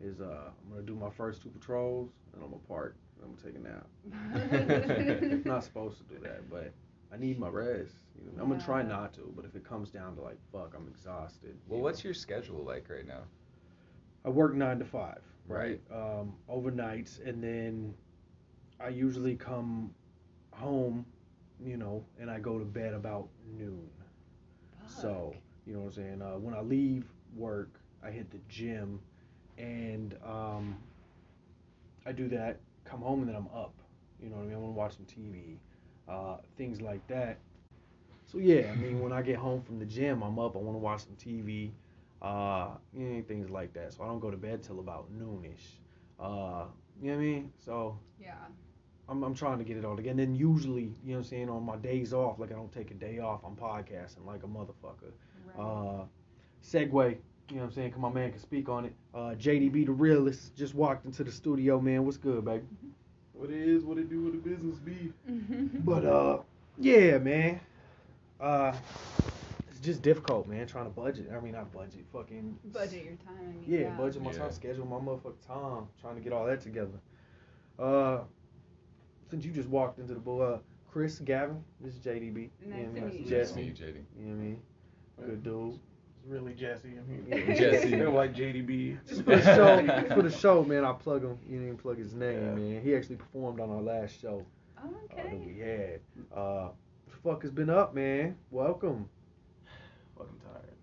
is 0.00 0.20
uh, 0.20 0.50
I'm 0.64 0.70
gonna 0.70 0.82
do 0.82 0.94
my 0.94 1.10
first 1.10 1.42
two 1.42 1.48
patrols, 1.48 2.10
and 2.32 2.42
I'm 2.42 2.50
gonna 2.50 2.62
park, 2.68 2.96
and 3.16 3.24
I'm 3.24 3.34
gonna 3.34 3.52
take 3.52 3.56
a 3.56 5.30
nap. 5.30 5.44
not 5.44 5.64
supposed 5.64 5.98
to 5.98 6.04
do 6.04 6.20
that, 6.22 6.48
but 6.50 6.72
I 7.12 7.16
need 7.16 7.38
my 7.38 7.48
rest. 7.48 7.94
You 8.18 8.36
know, 8.36 8.42
I'm 8.42 8.48
gonna 8.50 8.62
try 8.62 8.82
not 8.82 9.12
to, 9.14 9.32
but 9.34 9.44
if 9.44 9.54
it 9.56 9.64
comes 9.64 9.90
down 9.90 10.14
to 10.16 10.22
like, 10.22 10.38
fuck, 10.52 10.74
I'm 10.76 10.88
exhausted. 10.88 11.56
Well, 11.66 11.78
you 11.78 11.82
what's 11.84 12.04
know. 12.04 12.08
your 12.08 12.14
schedule 12.14 12.62
like 12.64 12.88
right 12.88 13.06
now? 13.06 13.22
I 14.24 14.30
work 14.30 14.54
nine 14.54 14.78
to 14.78 14.84
five, 14.84 15.22
right? 15.46 15.80
Um, 15.92 16.34
overnights, 16.50 17.26
and 17.26 17.42
then 17.42 17.94
I 18.80 18.88
usually 18.88 19.36
come 19.36 19.94
home, 20.52 21.06
you 21.64 21.76
know, 21.76 22.04
and 22.20 22.30
I 22.30 22.38
go 22.38 22.58
to 22.58 22.64
bed 22.64 22.94
about 22.94 23.28
noon. 23.56 23.88
So, 24.86 25.34
you 25.66 25.74
know 25.74 25.80
what 25.80 25.86
I'm 25.86 25.92
saying? 25.92 26.22
Uh, 26.22 26.38
when 26.38 26.54
I 26.54 26.60
leave 26.60 27.04
work, 27.36 27.80
I 28.02 28.10
hit 28.10 28.30
the 28.30 28.40
gym, 28.48 29.00
and 29.58 30.16
um, 30.24 30.78
I 32.06 32.12
do 32.12 32.28
that. 32.28 32.60
Come 32.84 33.00
home 33.02 33.20
and 33.20 33.28
then 33.28 33.36
I'm 33.36 33.48
up. 33.54 33.74
You 34.22 34.30
know 34.30 34.36
what 34.36 34.42
I 34.42 34.46
mean? 34.46 34.54
I 34.54 34.58
want 34.58 34.74
to 34.74 34.78
watch 34.78 34.96
some 34.96 35.06
TV, 35.06 35.58
uh, 36.08 36.38
things 36.56 36.80
like 36.80 37.06
that. 37.08 37.38
So 38.26 38.38
yeah, 38.38 38.70
I 38.72 38.76
mean, 38.76 39.00
when 39.00 39.12
I 39.12 39.22
get 39.22 39.36
home 39.36 39.62
from 39.62 39.78
the 39.78 39.86
gym, 39.86 40.22
I'm 40.22 40.38
up. 40.38 40.56
I 40.56 40.58
want 40.60 40.74
to 40.74 40.80
watch 40.80 41.04
some 41.04 41.16
TV, 41.16 41.72
uh, 42.22 42.70
things 43.26 43.50
like 43.50 43.72
that. 43.74 43.92
So 43.94 44.04
I 44.04 44.06
don't 44.06 44.20
go 44.20 44.30
to 44.30 44.36
bed 44.36 44.62
till 44.62 44.80
about 44.80 45.12
noonish. 45.12 45.78
Uh, 46.20 46.66
you 47.00 47.10
know 47.10 47.16
what 47.16 47.22
I 47.22 47.26
mean? 47.26 47.52
So 47.58 47.98
Yeah. 48.20 48.34
I'm 49.08 49.22
I'm 49.22 49.34
trying 49.34 49.58
to 49.58 49.64
get 49.64 49.76
it 49.76 49.84
all 49.84 49.96
together. 49.96 50.10
And 50.10 50.18
then 50.20 50.34
usually, 50.34 50.82
you 51.04 51.12
know 51.12 51.12
what 51.12 51.18
I'm 51.18 51.24
saying, 51.24 51.48
on 51.50 51.64
my 51.64 51.76
days 51.76 52.12
off, 52.12 52.38
like 52.38 52.50
I 52.50 52.54
don't 52.54 52.72
take 52.72 52.90
a 52.90 52.94
day 52.94 53.18
off, 53.18 53.42
I'm 53.44 53.56
podcasting 53.56 54.26
like 54.26 54.42
a 54.42 54.46
motherfucker. 54.46 55.12
Right. 55.46 55.58
Uh, 55.58 56.04
segue, 56.62 57.16
you 57.48 57.56
know 57.56 57.62
what 57.62 57.68
I'm 57.68 57.72
saying? 57.74 57.92
Cause 57.92 58.00
my 58.00 58.10
man 58.10 58.30
can 58.30 58.40
speak 58.40 58.68
on 58.68 58.84
it. 58.86 58.92
Uh, 59.14 59.34
JDB 59.38 59.86
the 59.86 59.92
Realest 59.92 60.54
just 60.56 60.74
walked 60.74 61.04
into 61.06 61.24
the 61.24 61.32
studio, 61.32 61.80
man. 61.80 62.04
What's 62.04 62.16
good, 62.18 62.44
baby? 62.44 62.64
What 63.32 63.50
it 63.50 63.56
is, 63.68 63.84
what 63.84 63.98
it 63.98 64.10
do, 64.10 64.24
what 64.24 64.32
the 64.32 64.38
business 64.38 64.76
be. 64.78 65.12
But 65.84 66.04
uh, 66.04 66.38
yeah, 66.78 67.18
man. 67.18 67.60
Uh, 68.40 68.72
it's 69.70 69.80
just 69.80 70.02
difficult, 70.02 70.46
man. 70.48 70.66
Trying 70.66 70.84
to 70.84 70.90
budget. 70.90 71.30
I 71.34 71.40
mean, 71.40 71.52
not 71.52 71.72
budget. 71.72 72.04
Fucking 72.12 72.58
budget 72.72 73.04
your 73.04 73.14
time. 73.14 73.36
I 73.40 73.52
mean, 73.52 73.64
Yeah, 73.66 73.90
budget 73.96 74.22
my 74.22 74.32
Yeah. 74.32 74.38
time, 74.38 74.52
schedule 74.52 74.86
my 74.86 74.96
motherfucking 74.98 75.46
time. 75.46 75.86
Trying 76.00 76.16
to 76.16 76.20
get 76.20 76.32
all 76.32 76.46
that 76.46 76.60
together. 76.60 77.00
Uh, 77.78 78.20
since 79.30 79.44
you 79.44 79.52
just 79.52 79.68
walked 79.68 79.98
into 79.98 80.14
the 80.14 80.20
bull, 80.20 80.42
uh, 80.42 80.58
Kris 80.90 81.18
Gavin, 81.20 81.62
this 81.80 81.94
is 81.94 82.00
JDB. 82.00 82.50
Nice 82.60 82.60
you 82.60 82.68
know 82.68 82.76
to 82.76 82.78
what 82.78 82.88
I 82.88 82.92
mean? 82.92 83.04
meet 83.10 83.30
you. 83.30 83.36
Nice 83.38 83.50
to 83.50 83.56
meet 83.56 83.66
you, 83.66 83.72
JD. 83.72 84.04
You 84.18 84.24
know 84.26 84.30
what 84.36 84.42
I 84.42 84.44
mean? 84.44 84.62
Good 85.26 85.42
dude. 85.42 85.78
It's 86.28 86.34
really 86.34 86.52
Jesse. 86.52 86.90
I 86.98 87.10
mean, 87.10 87.24
Yeah, 87.26 87.54
Jesse. 87.58 87.90
They're 87.90 88.10
like 88.10 88.34
JDB. 88.34 88.98
Just 89.08 89.24
for 89.24 89.36
the 89.36 89.42
show, 89.42 90.04
for 90.14 90.22
the 90.22 90.30
show, 90.30 90.62
man. 90.62 90.84
I 90.84 90.92
plug 90.92 91.22
him. 91.22 91.38
You 91.46 91.52
didn't 91.52 91.64
even 91.64 91.78
plug 91.78 91.96
his 91.96 92.12
name, 92.12 92.42
Yeah. 92.42 92.54
man. 92.54 92.82
He 92.82 92.94
actually 92.94 93.16
performed 93.16 93.60
on 93.60 93.70
our 93.70 93.80
last 93.80 94.20
show 94.20 94.44
uh, 94.76 94.82
that 95.16 95.24
okay. 95.24 95.36
we 95.36 95.58
had. 95.58 96.00
Uh, 96.36 96.68
what 96.68 96.74
the 97.06 97.16
fuck 97.24 97.42
has 97.42 97.50
been 97.50 97.70
up, 97.70 97.94
man? 97.94 98.36
Welcome. 98.50 99.08
Fucking 100.18 100.40
tired. 100.44 100.74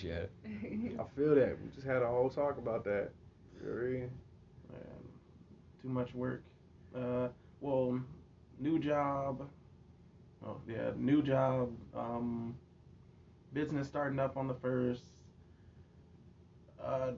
Yeah. 0.00 0.26
I 1.02 1.04
feel 1.16 1.34
that. 1.34 1.56
We 1.60 1.70
just 1.74 1.86
had 1.86 2.02
a 2.02 2.06
whole 2.06 2.30
talk 2.30 2.58
about 2.58 2.84
that. 2.84 3.10
Very. 3.60 4.02
Man, 4.70 4.80
too 5.82 5.88
much 5.88 6.14
work. 6.14 6.44
Uh, 6.96 7.28
well, 7.60 8.00
new 8.60 8.78
job. 8.78 9.48
Oh 10.46 10.58
yeah, 10.68 10.90
new 10.96 11.20
job. 11.20 11.72
Um, 11.96 12.54
business 13.54 13.86
starting 13.86 14.18
up 14.18 14.36
on 14.36 14.48
the 14.48 14.54
first. 14.54 15.04
Uh, 16.82 17.12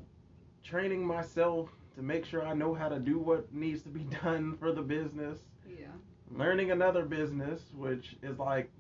training 0.63 1.05
myself 1.05 1.71
to 1.97 2.03
make 2.03 2.25
sure 2.25 2.47
I 2.47 2.55
know 2.55 2.75
how 2.75 2.89
to 2.89 2.99
do 2.99 3.19
what 3.19 3.53
needs 3.53 3.83
to 3.83 3.89
be 3.89 4.01
done 4.23 4.57
for 4.59 4.73
the 4.73 4.83
business. 4.83 5.39
yeah. 5.69 5.87
learning 6.31 6.71
another 6.71 7.05
business, 7.05 7.63
which 7.75 8.17
is 8.23 8.39
like 8.39 8.71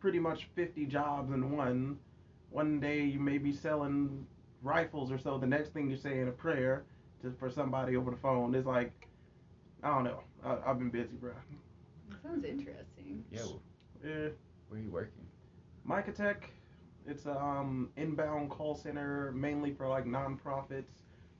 pretty 0.00 0.18
much 0.18 0.48
50 0.56 0.86
jobs 0.86 1.32
in 1.32 1.52
one. 1.56 1.98
One 2.50 2.80
day 2.80 3.02
you 3.04 3.20
may 3.20 3.38
be 3.38 3.52
selling 3.52 4.26
rifles 4.62 5.12
or 5.12 5.18
so. 5.18 5.38
The 5.38 5.46
next 5.46 5.72
thing 5.72 5.88
you're 5.88 5.98
saying 5.98 6.28
a 6.28 6.32
prayer 6.32 6.84
to, 7.22 7.32
for 7.38 7.50
somebody 7.50 7.96
over 7.96 8.10
the 8.10 8.16
phone. 8.16 8.54
It's 8.54 8.66
like, 8.66 8.92
I 9.82 9.88
don't 9.88 10.04
know. 10.04 10.20
I, 10.44 10.56
I've 10.66 10.78
been 10.78 10.90
busy, 10.90 11.14
bro. 11.20 11.32
That 12.10 12.22
sounds 12.22 12.44
interesting. 12.44 13.24
Yeah. 13.30 13.40
well, 13.40 13.62
Yeah. 14.04 14.28
Where 14.68 14.80
are 14.80 14.82
you 14.82 14.90
working? 14.90 15.26
Micatech, 15.88 16.36
it's 17.06 17.26
a 17.26 17.36
um, 17.38 17.90
inbound 17.96 18.50
call 18.50 18.74
center 18.74 19.32
mainly 19.32 19.72
for 19.72 19.88
like 19.88 20.04
nonprofits, 20.04 20.84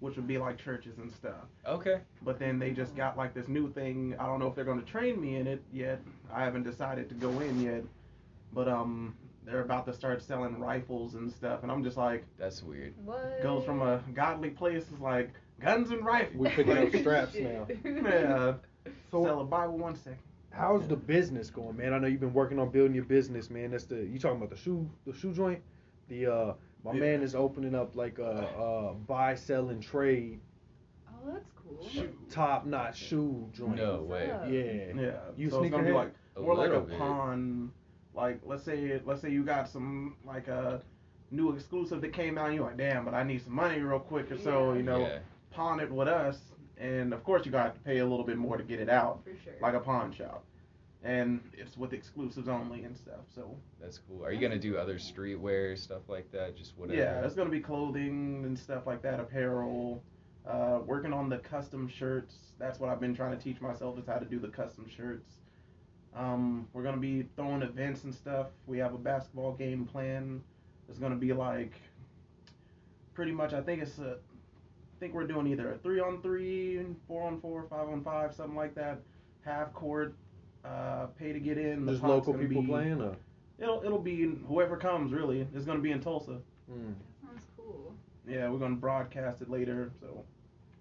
which 0.01 0.17
would 0.17 0.27
be 0.27 0.39
like 0.39 0.59
churches 0.59 0.99
and 0.99 1.11
stuff. 1.13 1.45
Okay. 1.67 2.01
But 2.23 2.39
then 2.39 2.59
they 2.59 2.71
just 2.71 2.95
got 2.97 3.17
like 3.17 3.35
this 3.35 3.49
new 3.49 3.73
thing. 3.73 4.15
I 4.19 4.27
don't 4.27 4.39
know 4.41 4.47
if 4.49 4.55
they're 4.55 4.65
going 4.65 4.81
to 4.81 4.87
train 4.91 5.21
me 5.21 5.37
in 5.37 5.47
it 5.47 5.63
yet. 5.73 6.01
I 6.33 6.43
haven't 6.45 6.65
decided 6.65 7.09
to 7.11 7.15
go 7.15 7.31
in 7.41 7.61
yet. 7.61 7.85
But 8.53 8.69
um, 8.69 9.15
they're 9.45 9.63
about 9.63 9.87
to 9.87 9.93
start 9.95 10.23
selling 10.23 10.59
rifles 10.59 11.15
and 11.15 11.33
stuff, 11.33 11.63
and 11.63 11.73
I'm 11.73 11.83
just 11.83 11.97
like, 11.97 12.25
That's 12.39 12.63
weird. 12.63 12.95
What? 13.05 13.43
goes 13.43 13.65
from 13.65 13.81
a 13.83 14.03
godly 14.15 14.51
place 14.51 14.83
is 14.83 15.01
like 15.01 15.31
guns 15.61 15.91
and 15.91 16.05
rifles. 16.05 16.37
We 16.37 16.49
picking 16.51 16.77
up 16.77 16.95
straps 17.01 17.35
now. 17.35 17.67
Yeah. 17.85 18.55
So- 19.11 19.25
Sell 19.25 19.41
a 19.41 19.45
Bible 19.45 19.79
one 19.79 19.95
second. 19.97 20.19
How's 20.53 20.87
the 20.87 20.97
business 20.97 21.51
going, 21.51 21.77
man? 21.77 21.95
I 21.95 21.99
know 21.99 22.07
you've 22.07 22.21
been 22.21 22.35
working 22.35 22.59
on 22.59 22.69
building 22.71 22.95
your 22.95 23.05
business, 23.05 23.51
man. 23.51 23.71
That's 23.71 23.85
the 23.85 23.97
you 23.97 24.19
talking 24.19 24.37
about 24.37 24.51
the 24.51 24.57
shoe 24.57 24.89
the 25.07 25.13
shoe 25.13 25.33
joint. 25.33 25.63
The 26.09 26.27
uh, 26.27 26.55
my 26.85 26.93
Yeah. 26.93 27.01
man 27.01 27.23
is 27.23 27.35
opening 27.35 27.75
up 27.75 27.97
like 27.97 28.19
a, 28.19 28.25
uh 28.59 28.93
buy, 28.93 29.35
sell, 29.35 29.71
and 29.71 29.83
trade 29.83 30.41
Oh, 31.09 31.33
that's 31.33 31.49
cool. 31.57 31.89
Shoot. 31.89 32.31
top 32.31 32.67
notch 32.67 32.99
shoe 32.99 33.49
joint. 33.53 33.77
No 33.77 34.03
way. 34.03 34.27
Yeah. 34.27 35.01
Yeah. 35.01 35.13
You 35.37 35.49
so 35.51 35.63
it's 35.63 35.71
gonna 35.71 35.85
be 35.85 35.89
sneakerhead? 35.91 35.95
like 35.95 36.15
A 36.37 36.41
more 36.41 36.55
like 36.55 36.71
a 36.73 36.81
bit. 36.81 36.99
pawn. 36.99 37.73
Like 38.15 38.41
let's 38.45 38.63
say 38.63 39.01
let's 39.07 39.23
say 39.23 39.31
you 39.31 39.45
got 39.45 39.69
some 39.69 40.17
like 40.27 40.49
a 40.49 40.83
new 41.31 41.53
exclusive 41.55 42.03
that 42.03 42.13
came 42.13 42.37
out. 42.37 42.47
and 42.49 42.57
You're 42.57 42.67
like, 42.67 42.77
damn, 42.77 43.07
but 43.07 43.15
I 43.15 43.23
need 43.23 43.43
some 43.43 43.55
money 43.55 43.81
real 43.81 43.99
quick 44.01 44.31
or 44.31 44.37
so. 44.37 44.75
You 44.75 44.83
know, 44.83 45.01
Yeah. 45.01 45.21
pawn 45.51 45.81
it 45.81 45.91
with 45.91 46.09
us, 46.09 46.39
and 46.83 47.13
of 47.15 47.23
course 47.25 47.47
you 47.47 47.53
got 47.53 47.75
to 47.75 47.81
pay 47.81 47.99
a 47.99 48.07
little 48.07 48.25
bit 48.27 48.37
more 48.37 48.57
to 48.59 48.65
get 48.65 48.81
it 48.81 48.89
out, 48.91 49.21
For 49.25 49.31
sure. 49.45 49.55
like 49.63 49.75
a 49.75 49.81
pawn 49.81 50.13
shop. 50.13 50.45
And 51.05 51.41
it's 51.53 51.77
with 51.77 51.93
exclusives 51.93 52.49
only 52.49 52.85
and 52.85 52.97
stuff. 52.97 53.23
So 53.35 53.57
That's 53.81 53.99
cool. 54.07 54.25
Are 54.25 54.31
you 54.33 54.41
gonna 54.41 54.59
do 54.59 54.77
other 54.77 54.97
streetwear 54.97 55.77
stuff 55.77 56.03
like 56.09 56.31
that? 56.33 56.57
Just 56.57 56.77
whatever. 56.79 56.99
yeah, 57.01 57.25
it's 57.25 57.35
gonna 57.35 57.51
be 57.51 57.59
clothing 57.61 58.43
and 58.45 58.57
stuff 58.59 58.87
like 58.87 59.03
that, 59.03 59.19
apparel. 59.19 60.03
Uh, 60.47 60.81
working 60.87 61.13
on 61.13 61.29
the 61.29 61.39
custom 61.39 61.89
shirts. 61.89 62.35
That's 62.59 62.79
what 62.81 62.89
I've 62.91 63.01
been 63.01 63.15
trying 63.17 63.37
to 63.37 63.43
teach 63.43 63.61
myself 63.61 63.99
is 63.99 64.07
how 64.07 64.19
to 64.19 64.25
do 64.25 64.39
the 64.39 64.49
custom 64.49 64.87
shirts. 64.89 65.31
Um, 66.15 66.69
we're 66.73 66.83
gonna 66.85 66.99
be 66.99 67.27
throwing 67.37 67.63
events 67.63 68.05
and 68.05 68.15
stuff. 68.15 68.49
We 68.67 68.79
have 68.79 68.95
a 68.95 68.99
basketball 68.99 69.53
game 69.55 69.85
plan. 69.87 70.41
It's 70.89 70.99
gonna 70.99 71.17
be 71.17 71.33
like 71.33 71.73
pretty 73.15 73.33
much. 73.33 73.53
I 73.55 73.61
think 73.61 73.83
it's 73.83 73.99
a. 73.99 74.19
I 75.03 75.05
think 75.05 75.15
we're 75.17 75.27
doing 75.27 75.49
either 75.49 75.73
a 75.73 75.79
three 75.79 75.99
on 75.99 76.23
three, 76.23 76.81
four 77.09 77.25
on 77.27 77.41
four, 77.41 77.65
five 77.69 77.89
on 77.89 78.05
five, 78.05 78.33
something 78.33 78.55
like 78.55 78.73
that. 78.77 79.01
Half 79.45 79.73
court, 79.75 80.15
uh, 80.65 81.07
pay 81.19 81.33
to 81.33 81.41
get 81.41 81.59
in. 81.59 81.85
The 81.85 81.95
Just 81.95 82.05
local 82.05 82.35
people 82.35 82.63
be- 82.63 82.69
playing. 82.69 83.03
Or? 83.03 83.17
It'll 83.59 83.83
it'll 83.85 83.99
be 83.99 84.33
whoever 84.47 84.77
comes 84.77 85.13
really. 85.13 85.45
It's 85.57 85.65
gonna 85.65 85.81
be 85.81 85.91
in 85.91 86.01
Tulsa. 86.01 86.39
Mm, 86.71 86.95
That 87.21 87.31
sounds 87.33 87.45
cool. 87.57 87.93
Yeah, 88.29 88.49
we're 88.51 88.61
gonna 88.61 88.77
broadcast 88.77 89.43
it 89.43 89.51
later. 89.51 89.91
So 90.01 90.25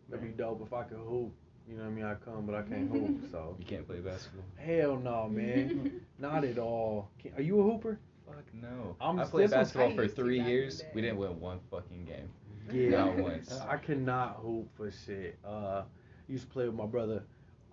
that'd 0.08 0.24
be 0.24 0.32
dope 0.38 0.62
if 0.64 0.72
I 0.72 0.84
could 0.84 1.00
hoop. 1.00 1.34
You 1.68 1.78
know 1.78 1.84
what 1.86 1.90
I 1.90 1.92
mean? 1.94 2.06
I 2.06 2.14
come, 2.14 2.46
but 2.46 2.54
I 2.54 2.62
can't 2.62 2.92
hoop. 2.92 3.24
So 3.32 3.56
You 3.58 3.66
can't 3.66 3.88
play 3.88 4.02
basketball. 4.02 4.46
hell 4.58 4.98
no, 4.98 5.30
man. 5.30 6.00
Not 6.20 6.44
at 6.46 6.60
all. 6.60 7.10
Can, 7.18 7.34
are 7.38 7.42
you 7.42 7.60
a 7.60 7.64
hooper? 7.64 7.98
Fuck 8.28 8.44
no. 8.54 8.96
I'm- 9.02 9.18
I 9.20 9.24
played 9.24 9.50
basketball 9.50 9.96
for 9.96 10.08
three 10.08 10.38
back 10.38 10.46
in 10.48 10.54
the 10.54 10.60
years. 10.60 10.84
We 10.94 11.02
didn't 11.02 11.18
win 11.18 11.40
one 11.40 11.60
fucking 11.72 12.06
game. 12.06 12.30
Yeah. 12.72 12.90
Not 12.90 13.18
once. 13.18 13.60
I 13.70 13.78
cannot 13.78 14.40
hoop 14.42 14.68
for 14.76 14.92
shit. 14.92 15.38
Uh, 15.46 15.84
used 16.28 16.44
to 16.46 16.50
play 16.50 16.66
with 16.66 16.76
my 16.76 16.86
brother. 16.86 17.24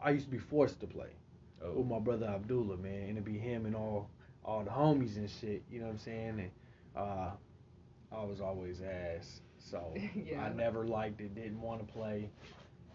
I 0.02 0.11
used 0.11 0.26
to 0.26 0.30
be 0.30 0.38
forced 0.38 0.80
to 0.80 0.87
play 0.87 1.09
with 1.61 1.73
Oh. 1.76 1.85
my 1.85 1.99
brother 1.99 2.26
Abdullah, 2.26 2.76
man, 2.76 3.02
and 3.02 3.11
it'd 3.12 3.25
be 3.25 3.38
him 3.38 3.66
and 3.66 3.75
all 3.75 4.09
all 4.45 4.62
the 4.64 4.71
homies 4.71 5.16
and 5.16 5.28
shit. 5.28 5.62
You 5.71 5.80
know 5.80 5.87
what 5.87 5.92
I'm 5.92 5.99
saying? 5.99 6.40
And 6.40 6.50
uh, 6.97 7.30
I 8.12 8.25
was 8.25 8.40
always 8.40 8.80
ass, 8.80 9.40
so 9.59 9.92
Yeah. 10.14 10.42
I 10.45 10.49
never 10.54 10.85
liked 10.87 11.21
it. 11.21 11.35
Didn't 11.35 11.61
want 11.61 11.87
to 11.87 11.92
play. 11.92 12.30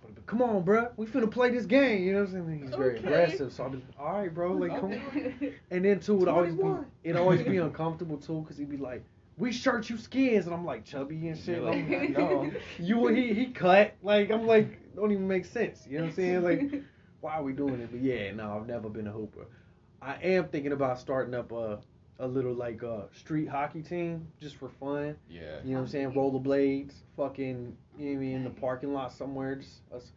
But, 0.01 0.15
but 0.15 0.25
come 0.25 0.41
on, 0.41 0.63
bruh, 0.63 0.91
we 0.97 1.05
finna 1.05 1.29
play 1.31 1.49
this 1.51 1.65
game. 1.65 2.03
You 2.03 2.13
know 2.13 2.21
what 2.23 2.29
I'm 2.33 2.47
saying? 2.47 2.61
He's 2.61 2.71
very 2.75 2.97
Okay. 2.97 3.07
aggressive, 3.07 3.53
so 3.53 3.65
I'd 3.65 3.71
be 3.73 3.83
all 3.99 4.13
right, 4.19 4.33
bro. 4.33 4.51
Like, 4.53 4.71
come 4.79 4.91
on. 4.93 5.53
And 5.71 5.85
then 5.85 5.99
too, 5.99 6.21
it 6.23 6.27
always 6.27 6.53
be 6.55 6.59
21. 6.61 6.85
it 7.03 7.15
always 7.15 7.41
be 7.43 7.57
uncomfortable 7.67 8.17
too, 8.17 8.43
cause 8.47 8.57
he'd 8.57 8.69
be 8.69 8.77
like, 8.77 9.03
"We 9.37 9.51
shirt 9.51 9.89
you 9.89 9.97
skins," 9.97 10.45
and 10.45 10.53
I'm 10.53 10.65
like 10.65 10.85
chubby 10.85 11.27
and 11.27 11.37
shit. 11.37 11.57
You're 11.57 11.65
like, 11.65 11.89
like, 11.89 12.09
no, 12.11 12.51
you 12.79 13.07
he 13.07 13.33
he 13.33 13.47
cut. 13.47 13.95
Like 14.01 14.31
I'm 14.31 14.47
like, 14.47 14.95
don't 14.95 15.11
even 15.11 15.27
make 15.27 15.45
sense. 15.45 15.85
You 15.87 15.97
know 15.97 16.03
what 16.05 16.09
I'm 16.09 16.15
saying? 16.15 16.43
Like, 16.43 16.83
why 17.21 17.35
are 17.35 17.43
we 17.43 17.53
doing 17.53 17.79
it? 17.81 17.91
But 17.91 18.01
yeah, 18.01 18.31
no, 18.31 18.57
I've 18.57 18.67
never 18.67 18.89
been 18.89 19.07
a 19.07 19.11
hooper. 19.11 19.47
I 20.01 20.15
am 20.21 20.49
thinking 20.49 20.73
about 20.73 20.99
starting 20.99 21.33
up 21.33 21.51
a 21.51 21.79
a 22.19 22.27
little 22.27 22.53
like 22.53 22.83
a 22.83 23.07
street 23.13 23.47
hockey 23.47 23.81
team 23.81 24.27
just 24.39 24.55
for 24.55 24.69
fun. 24.69 25.15
Yeah. 25.29 25.59
You 25.63 25.71
know 25.71 25.77
what 25.77 25.79
I'm 25.81 25.87
saying? 25.87 26.11
Rollerblades, 26.13 26.93
fucking, 27.17 27.75
you 27.97 28.05
know 28.05 28.11
what 28.11 28.17
I 28.17 28.19
mean, 28.19 28.35
in 28.37 28.43
the 28.43 28.49
parking 28.49 28.93
lot 28.93 29.11
somewhere, 29.11 29.55
just 29.55 29.81
us, 29.93 30.11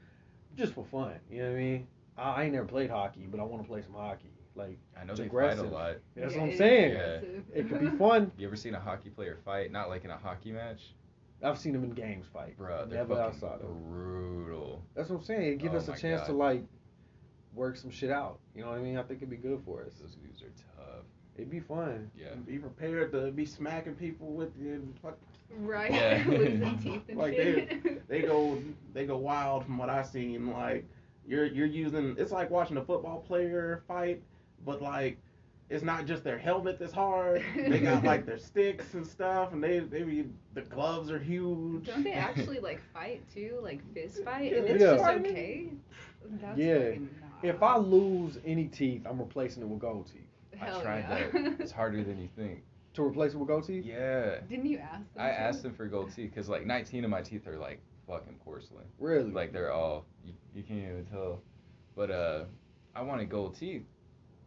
just 0.56 0.74
for 0.74 0.84
fun. 0.84 1.14
You 1.30 1.42
know 1.42 1.50
what 1.50 1.56
I 1.56 1.60
mean? 1.60 1.86
I, 2.16 2.22
I 2.22 2.42
ain't 2.44 2.54
never 2.54 2.66
played 2.66 2.90
hockey, 2.90 3.26
but 3.30 3.40
I 3.40 3.44
want 3.44 3.62
to 3.62 3.68
play 3.68 3.82
some 3.82 3.94
hockey. 3.94 4.30
Like 4.56 4.78
I 5.00 5.04
know 5.04 5.12
It's 5.12 5.20
they 5.20 5.26
aggressive. 5.26 5.64
fight 5.64 5.72
a 5.72 5.74
lot. 5.74 5.96
that's 6.16 6.34
Yeah, 6.34 6.40
what 6.40 6.50
I'm 6.50 6.56
saying. 6.56 6.92
Yeah. 6.94 7.20
It 7.54 7.68
could 7.68 7.80
be 7.80 7.88
fun. 7.98 8.32
You 8.38 8.46
ever 8.46 8.56
seen 8.56 8.74
a 8.74 8.80
hockey 8.80 9.10
player 9.10 9.38
fight? 9.44 9.70
Not 9.70 9.88
like 9.88 10.04
in 10.04 10.10
a 10.10 10.16
hockey 10.16 10.52
match, 10.52 10.94
I've 11.42 11.58
seen 11.58 11.72
them 11.74 11.84
in 11.84 11.90
games 11.90 12.26
fight. 12.32 12.56
bro. 12.56 12.86
They're 12.86 12.98
Never 12.98 13.14
fucking 13.16 13.24
outside 13.42 13.60
brutal. 13.60 14.82
That's 14.94 15.10
what 15.10 15.16
I'm 15.18 15.24
saying. 15.24 15.52
It 15.52 15.58
give 15.58 15.74
Oh 15.74 15.78
us 15.78 15.88
a 15.88 15.90
my 15.92 15.96
chance 15.96 16.26
to 16.26 16.32
like 16.32 16.62
work 17.54 17.76
some 17.76 17.90
shit 17.90 18.10
out. 18.10 18.38
You 18.54 18.62
know 18.62 18.70
what 18.70 18.78
I 18.78 18.82
mean? 18.82 18.96
I 18.98 19.02
think 19.02 19.18
it'd 19.18 19.30
be 19.30 19.36
good 19.36 19.60
for 19.64 19.82
us. 19.82 19.94
Those 20.00 20.14
dudes 20.16 20.42
are 20.42 20.52
tough. 20.76 21.04
It'd 21.36 21.50
be 21.50 21.60
fun. 21.60 22.10
Yeah. 22.18 22.34
be 22.46 22.58
prepared 22.58 23.12
to 23.12 23.30
be 23.30 23.44
smacking 23.44 23.94
people 23.94 24.28
with 24.28 24.56
your 24.58 24.78
fuck. 25.02 25.18
Right. 25.58 25.92
Yeah. 25.92 26.24
Losing 26.28 26.78
teeth 26.78 27.02
and 27.08 27.18
Like 27.18 27.34
shit. 27.34 28.08
They 28.08 28.22
go 28.22 28.58
they 28.94 29.04
go 29.06 29.16
wild 29.18 29.64
from 29.64 29.76
what 29.78 29.90
I 29.90 30.02
seen. 30.02 30.50
Like 30.50 30.84
you're 31.26 31.44
you're 31.46 31.66
using 31.66 32.14
it's 32.18 32.32
like 32.32 32.50
watching 32.50 32.76
a 32.78 32.84
football 32.84 33.20
player 33.20 33.82
fight, 33.86 34.22
but 34.66 34.82
like 34.82 35.18
it's 35.70 35.82
not 35.82 36.06
just 36.06 36.24
their 36.24 36.38
helmet 36.38 36.78
that's 36.78 36.92
hard. 36.92 37.42
They 37.56 37.80
got 37.80 38.04
like 38.04 38.26
their 38.26 38.38
sticks 38.38 38.94
and 38.94 39.06
stuff, 39.06 39.52
and 39.52 39.64
they 39.64 39.80
they 39.80 40.02
be 40.02 40.26
the 40.54 40.62
gloves 40.62 41.10
are 41.10 41.18
huge. 41.18 41.86
Don't 41.86 42.04
they 42.04 42.12
actually 42.28 42.60
like 42.60 42.80
fight 42.92 43.22
too, 43.32 43.58
like 43.62 43.80
fist 43.94 44.24
fight, 44.24 44.52
Yeah, 44.52 44.58
and 44.58 44.68
it's 44.68 44.82
yeah. 44.82 44.96
just 44.96 45.04
okay? 45.04 45.72
That's 46.42 46.58
Yeah. 46.58 46.90
If 47.42 47.62
I 47.62 47.78
lose 47.78 48.38
any 48.44 48.66
teeth, 48.66 49.02
I'm 49.06 49.18
replacing 49.18 49.62
it 49.62 49.68
with 49.68 49.80
gold 49.80 50.06
teeth. 50.12 50.58
Hell 50.58 50.78
I 50.78 50.82
tried 50.82 51.06
yeah. 51.08 51.30
that. 51.32 51.60
It's 51.60 51.72
harder 51.72 52.02
than 52.04 52.20
you 52.20 52.28
think. 52.36 52.62
To 52.94 53.02
replace 53.02 53.34
it 53.34 53.36
with 53.38 53.48
gold 53.48 53.66
teeth? 53.66 53.84
Yeah. 53.84 54.40
Didn't 54.48 54.66
you 54.66 54.78
ask 54.78 55.00
them? 55.14 55.22
I 55.24 55.28
to? 55.28 55.40
asked 55.40 55.62
them 55.62 55.74
for 55.74 55.86
gold 55.86 56.12
teeth 56.14 56.30
because 56.30 56.48
like 56.48 56.64
19 56.64 57.04
of 57.04 57.10
my 57.10 57.22
teeth 57.22 57.46
are 57.46 57.58
like 57.58 57.80
fucking 58.06 58.36
porcelain. 58.44 58.84
Really? 58.98 59.30
Like 59.30 59.52
they're 59.52 59.72
all 59.72 60.06
you, 60.24 60.32
you 60.54 60.62
can't 60.62 60.80
even 60.80 61.06
tell. 61.06 61.42
But 61.94 62.10
uh, 62.10 62.44
I 62.94 63.02
wanted 63.02 63.28
gold 63.28 63.56
teeth, 63.58 63.84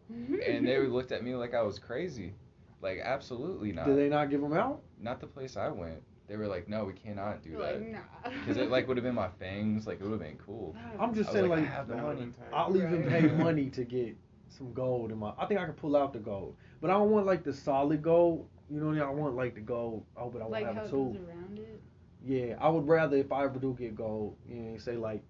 and 0.10 0.68
they 0.68 0.78
looked 0.88 1.12
at 1.12 1.24
me 1.24 1.36
like 1.36 1.54
I 1.54 1.62
was 1.62 1.80
crazy. 1.80 2.34
Like 2.82 3.00
absolutely 3.04 3.72
not. 3.72 3.86
Did 3.88 3.98
they 3.98 4.10
not 4.10 4.30
give 4.30 4.42
them 4.42 4.54
out? 4.54 4.82
Not 5.00 5.20
the 5.20 5.28
place 5.28 5.58
I 5.58 5.70
went. 5.70 6.02
They 6.28 6.38
were 6.38 6.48
like, 6.48 6.70
no, 6.70 6.86
we 6.86 6.94
cannot 6.94 7.42
do 7.42 7.50
You're 7.50 7.62
that. 7.62 7.80
like, 7.82 7.92
nah. 7.92 8.00
Because 8.42 8.58
it 8.58 8.70
like 8.70 8.88
would 8.88 8.98
have 8.98 9.04
been 9.04 9.16
my 9.16 9.30
fangs. 9.40 9.88
Like 9.88 10.00
it 10.00 10.04
would 10.04 10.12
have 10.12 10.20
been 10.20 10.38
cool. 10.38 10.76
I'm 11.00 11.14
just 11.14 11.30
I 11.30 11.34
saying, 11.34 11.50
like, 11.50 11.60
like, 11.62 11.68
I 11.70 11.72
have 11.72 11.88
the 11.88 11.96
That 11.96 12.04
money. 12.04 12.20
would've 12.20 12.36
been 12.38 12.46
tight. 12.52 12.54
I'll 12.58 12.78
even 12.78 13.04
pay 13.04 13.22
money 13.44 13.70
to 13.72 13.84
get 13.84 14.16
some 14.48 14.72
gold 14.74 15.12
in 15.12 15.18
my. 15.18 15.34
I 15.38 15.46
think 15.46 15.60
I 15.60 15.66
can 15.66 15.74
pull 15.74 15.96
out 15.96 16.14
the 16.14 16.20
gold, 16.20 16.56
but 16.82 16.90
I 16.90 16.94
don't 16.94 17.10
want 17.10 17.26
like 17.26 17.44
the 17.44 17.54
solid 17.54 18.02
gold. 18.02 18.48
You 18.70 18.80
know 18.80 18.86
what 18.88 18.92
I 18.92 18.96
mean? 18.96 19.04
I 19.04 19.10
want 19.10 19.36
like 19.36 19.56
the 19.56 19.62
gold. 19.62 20.06
Oh, 20.16 20.30
but 20.30 20.42
I 20.42 20.46
want 20.46 20.52
like 20.52 20.66
to 20.66 20.74
how 20.74 20.74
have 20.74 20.84
it 20.86 20.88
a 20.88 20.92
goes 20.92 21.16
tool. 21.16 21.18
around 21.28 21.60
it. 21.60 21.82
Yeah, 22.24 22.56
I 22.60 22.70
would 22.70 22.88
rather 22.88 23.18
if 23.18 23.32
I 23.32 23.44
ever 23.46 23.60
do 23.60 23.76
get 23.78 23.96
gold, 23.96 24.36
you 24.48 24.56
know, 24.58 24.78
say 24.78 24.96
like 24.98 25.24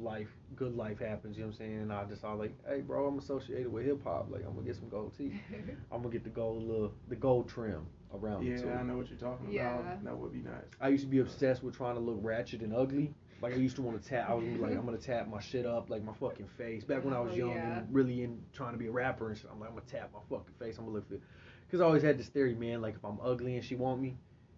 life, 0.00 0.28
good 0.56 0.74
life 0.76 0.98
happens. 0.98 1.36
You 1.36 1.42
know 1.44 1.48
what 1.48 1.54
I'm 1.54 1.58
saying? 1.58 1.78
And 1.82 1.92
I 1.92 2.04
just 2.04 2.24
all 2.24 2.36
like, 2.36 2.52
hey, 2.68 2.80
bro, 2.80 3.06
I'm 3.06 3.18
associated 3.18 3.70
with 3.72 3.84
hip 3.86 4.02
hop. 4.04 4.28
Like 4.30 4.42
I'm 4.46 4.54
gonna 4.54 4.66
get 4.66 4.76
some 4.76 4.88
gold 4.88 5.12
teeth. 5.16 5.34
I'm 5.92 6.02
gonna 6.02 6.12
get 6.12 6.24
the 6.24 6.30
gold 6.30 6.62
little, 6.64 6.92
the 7.08 7.16
gold 7.16 7.48
trim 7.48 7.86
around 8.14 8.44
Yeah, 8.44 8.54
it 8.54 8.62
too. 8.62 8.70
I 8.70 8.82
know 8.82 8.96
what 8.96 9.08
you're 9.08 9.18
talking 9.18 9.52
Yeah. 9.52 9.78
about. 9.78 10.04
That 10.04 10.16
would 10.16 10.32
be 10.32 10.40
nice. 10.40 10.64
I 10.80 10.88
used 10.88 11.04
to 11.04 11.10
be 11.10 11.18
obsessed 11.20 11.62
with 11.62 11.76
trying 11.76 11.94
to 11.94 12.00
look 12.00 12.18
ratchet 12.22 12.62
and 12.62 12.74
ugly. 12.74 13.14
Like 13.42 13.54
I 13.54 13.56
used 13.56 13.76
to 13.76 13.82
want 13.82 14.02
to 14.02 14.06
tap. 14.08 14.28
I 14.28 14.34
was 14.34 14.44
like, 14.58 14.76
I'm 14.76 14.84
gonna 14.84 14.98
tap 14.98 15.26
my 15.28 15.40
shit 15.40 15.64
up, 15.64 15.88
like 15.88 16.02
my 16.04 16.12
fucking 16.14 16.48
face. 16.58 16.84
Back 16.84 17.04
when 17.04 17.14
I 17.14 17.20
was 17.20 17.32
Oh, 17.32 17.36
young 17.36 17.52
yeah. 17.54 17.78
and 17.78 17.94
really 17.94 18.22
in 18.22 18.42
trying 18.52 18.72
to 18.72 18.78
be 18.78 18.86
a 18.88 18.90
rapper 18.90 19.28
and 19.30 19.38
shit, 19.38 19.48
I'm 19.50 19.58
like, 19.60 19.70
I'm 19.70 19.76
gonna 19.76 19.86
tap 19.86 20.10
my 20.12 20.20
fucking 20.28 20.54
face. 20.58 20.76
I'm 20.78 20.84
gonna 20.84 20.96
look 20.96 21.08
good. 21.08 21.22
Cause 21.70 21.80
I 21.80 21.84
always 21.84 22.02
had 22.02 22.18
this 22.18 22.28
theory, 22.28 22.54
man. 22.54 22.82
Like 22.82 22.96
if 22.96 23.04
I'm 23.04 23.18
ugly 23.22 23.54
and 23.54 23.64
she 23.64 23.76
want 23.76 24.00
me, 24.02 24.16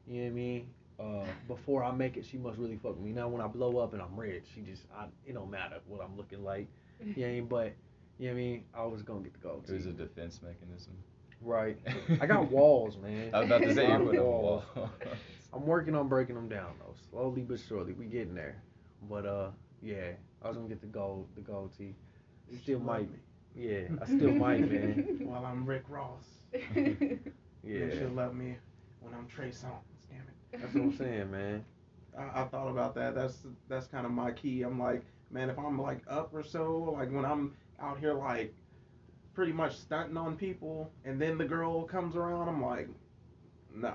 you 0.08 0.16
know 0.16 0.22
what 0.24 0.30
I 0.30 0.34
mean? 0.34 0.70
Uh, 1.02 1.24
before 1.48 1.82
I 1.82 1.90
make 1.90 2.16
it, 2.16 2.24
she 2.24 2.38
must 2.38 2.58
really 2.58 2.76
fuck 2.76 2.94
with 2.96 3.04
me. 3.04 3.12
Now 3.12 3.28
when 3.28 3.40
I 3.42 3.46
blow 3.48 3.78
up 3.78 3.92
and 3.92 4.00
I'm 4.02 4.14
rich, 4.18 4.44
she 4.54 4.60
just, 4.60 4.82
I, 4.96 5.06
it 5.26 5.32
don't 5.34 5.50
matter 5.50 5.78
what 5.86 6.00
I'm 6.00 6.16
looking 6.16 6.44
like. 6.44 6.68
You 7.00 7.22
know 7.24 7.28
I 7.28 7.32
mean? 7.32 7.46
But 7.46 7.72
you 8.18 8.28
know 8.28 8.34
what 8.34 8.40
I 8.40 8.42
mean? 8.44 8.64
I 8.74 8.84
was 8.84 9.02
gonna 9.02 9.20
get 9.20 9.32
the 9.32 9.40
gold. 9.40 9.64
It 9.68 9.72
was 9.72 9.86
a 9.86 9.92
defense 9.92 10.40
mechanism. 10.42 10.92
Right. 11.40 11.76
I 12.20 12.26
got 12.26 12.50
walls, 12.52 12.96
man. 12.98 13.30
I 13.34 13.40
was 13.40 13.46
about 13.46 13.62
to 13.62 13.74
say 13.74 13.90
you 13.90 13.98
put 13.98 14.16
a 14.16 14.22
wall. 14.22 14.62
I'm 15.52 15.66
working 15.66 15.94
on 15.96 16.08
breaking 16.08 16.36
them 16.36 16.48
down 16.48 16.74
though, 16.78 16.94
slowly 17.10 17.42
but 17.42 17.58
surely. 17.58 17.92
We 17.94 18.06
getting 18.06 18.34
there. 18.34 18.62
But 19.08 19.26
uh, 19.26 19.48
yeah, 19.82 20.12
I 20.42 20.48
was 20.48 20.56
gonna 20.56 20.68
get 20.68 20.80
the 20.80 20.86
gold, 20.86 21.26
the 21.34 21.40
gold 21.40 21.72
tee. 21.76 21.94
You 22.50 22.58
Still 22.58 22.78
should 22.78 22.86
might. 22.86 22.98
love 23.00 23.10
me. 23.10 23.18
Yeah, 23.54 23.80
I 24.00 24.06
still 24.06 24.30
might, 24.32 24.60
man. 24.70 25.18
While 25.24 25.44
I'm 25.44 25.66
Rick 25.66 25.84
Ross. 25.88 26.24
Yeah, 27.64 27.78
You 27.78 27.90
should 27.92 28.16
love 28.16 28.34
me 28.34 28.56
when 29.00 29.14
I'm 29.14 29.26
Trey 29.28 29.50
Songz. 29.50 29.91
Damn 30.52 30.60
it. 30.60 30.62
that's 30.62 30.74
what 30.74 30.82
I'm 30.84 30.92
saying, 30.96 31.30
man. 31.30 31.64
I, 32.18 32.42
I 32.42 32.44
thought 32.44 32.68
about 32.68 32.94
that. 32.96 33.14
That's 33.14 33.46
that's 33.68 33.86
kind 33.86 34.06
of 34.06 34.12
my 34.12 34.32
key. 34.32 34.62
I'm 34.62 34.78
like, 34.78 35.04
man, 35.30 35.50
if 35.50 35.58
I'm 35.58 35.80
like 35.80 36.02
up 36.08 36.30
or 36.34 36.42
so, 36.42 36.94
like 36.96 37.10
when 37.12 37.24
I'm 37.24 37.54
out 37.80 37.98
here 37.98 38.14
like 38.14 38.54
pretty 39.34 39.52
much 39.52 39.76
stunting 39.76 40.16
on 40.16 40.36
people, 40.36 40.92
and 41.04 41.20
then 41.20 41.38
the 41.38 41.44
girl 41.44 41.84
comes 41.84 42.16
around, 42.16 42.48
I'm 42.48 42.62
like, 42.62 42.88
nah. 43.74 43.94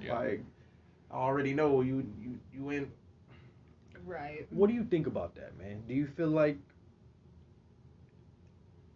Yeah. 0.00 0.18
Like, 0.18 0.44
I 1.10 1.16
already 1.16 1.54
know 1.54 1.80
you 1.82 2.06
you 2.20 2.38
you 2.52 2.70
in. 2.70 2.92
right. 4.04 4.46
What 4.50 4.68
do 4.68 4.74
you 4.74 4.84
think 4.84 5.06
about 5.06 5.34
that, 5.36 5.56
man? 5.58 5.82
Do 5.88 5.94
you 5.94 6.06
feel 6.06 6.28
like 6.28 6.58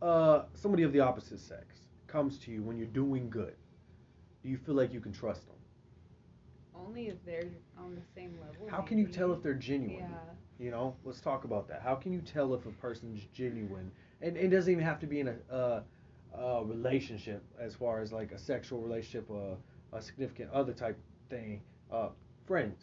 uh 0.02 0.44
somebody 0.54 0.82
of 0.82 0.92
the 0.92 1.00
opposite 1.00 1.40
sex 1.40 1.88
comes 2.06 2.38
to 2.38 2.50
you 2.52 2.62
when 2.62 2.76
you're 2.76 2.86
doing 2.88 3.30
good? 3.30 3.54
Do 4.42 4.48
you 4.50 4.58
feel 4.58 4.74
like 4.74 4.92
you 4.92 5.00
can 5.00 5.12
trust 5.12 5.46
them? 5.46 5.56
Only 6.86 7.08
if 7.08 7.24
they're 7.24 7.48
on 7.78 7.94
the 7.94 8.02
same 8.14 8.36
level. 8.40 8.68
How 8.68 8.80
can 8.82 8.98
you 8.98 9.06
tell 9.06 9.32
if 9.32 9.42
they're 9.42 9.54
genuine? 9.54 10.10
Yeah. 10.10 10.64
You 10.64 10.70
know, 10.70 10.94
let's 11.04 11.20
talk 11.20 11.44
about 11.44 11.68
that. 11.68 11.80
How 11.82 11.94
can 11.94 12.12
you 12.12 12.20
tell 12.20 12.54
if 12.54 12.66
a 12.66 12.70
person's 12.70 13.22
genuine? 13.32 13.90
And 14.20 14.36
it 14.36 14.48
doesn't 14.48 14.70
even 14.70 14.84
have 14.84 15.00
to 15.00 15.06
be 15.06 15.20
in 15.20 15.28
a, 15.28 15.54
uh, 15.54 15.82
a 16.38 16.64
relationship, 16.64 17.42
as 17.58 17.74
far 17.74 18.00
as 18.00 18.12
like 18.12 18.32
a 18.32 18.38
sexual 18.38 18.80
relationship, 18.82 19.30
or 19.30 19.56
a 19.92 20.02
significant 20.02 20.50
other 20.52 20.72
type 20.72 20.98
thing. 21.30 21.62
Uh, 21.90 22.08
friends, 22.46 22.82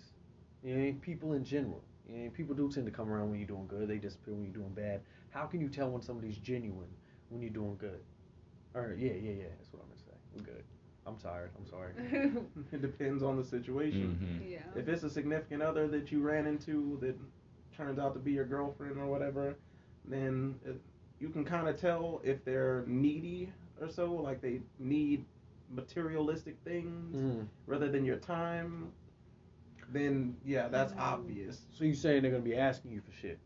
you 0.64 0.76
know, 0.76 0.96
people 1.02 1.34
in 1.34 1.44
general. 1.44 1.84
You 2.10 2.24
know, 2.24 2.30
people 2.32 2.56
do 2.56 2.72
tend 2.72 2.86
to 2.86 2.92
come 2.92 3.10
around 3.10 3.30
when 3.30 3.40
you're 3.40 3.48
doing 3.48 3.68
good. 3.68 3.88
They 3.88 3.98
disappear 3.98 4.34
when 4.34 4.46
you're 4.46 4.54
doing 4.54 4.74
bad. 4.74 5.02
How 5.30 5.46
can 5.46 5.60
you 5.60 5.70
tell 5.70 5.90
when 5.90 6.02
somebody's 6.02 6.38
genuine 6.38 6.90
when 7.30 7.42
you're 7.42 7.52
doing 7.52 7.76
good? 7.78 8.00
Or 8.74 8.96
yeah, 8.98 9.14
yeah, 9.14 9.32
yeah. 9.32 9.44
That's 9.58 9.72
what 9.72 9.84
I'm 9.84 9.90
gonna 9.90 10.00
say. 10.00 10.18
We're 10.36 10.44
good. 10.44 10.64
I'm 11.08 11.16
tired. 11.16 11.52
I'm 11.58 11.66
sorry. 11.66 11.94
It 12.72 12.82
depends 12.82 13.24
on 13.24 13.38
the 13.38 13.44
situation. 13.44 14.18
Mhm. 14.22 14.52
yeah. 14.52 14.60
If 14.76 14.88
it's 14.90 15.04
a 15.04 15.10
significant 15.10 15.62
other 15.64 15.88
that 15.88 16.12
you 16.12 16.22
ran 16.22 16.46
into 16.46 16.98
that 17.02 17.16
turns 17.76 17.98
out 18.00 18.14
to 18.14 18.20
be 18.20 18.32
your 18.34 18.46
girlfriend 18.46 18.98
or 18.98 19.06
whatever, 19.08 19.56
then 20.06 20.56
it, 20.66 20.80
you 21.20 21.30
can 21.30 21.46
kind 21.46 21.68
of 21.68 21.80
tell 21.80 22.22
if 22.24 22.44
they're 22.44 22.84
needy 22.88 23.52
or 23.82 23.88
so, 23.90 24.12
like 24.14 24.42
they 24.42 24.62
need 24.80 25.24
materialistic 25.74 26.56
things 26.64 27.16
Mm. 27.16 27.48
rather 27.68 27.90
than 27.90 28.04
your 28.06 28.18
time. 28.18 28.92
Then 29.94 30.36
yeah, 30.44 30.68
that's 30.68 30.94
Mm. 30.94 31.00
obvious. 31.00 31.66
So 31.72 31.86
you 31.86 31.94
saying 31.94 32.22
they're 32.24 32.32
gonna 32.32 32.44
be 32.44 32.56
asking 32.58 32.92
you 32.92 33.02
for 33.02 33.12
shit? 33.14 33.40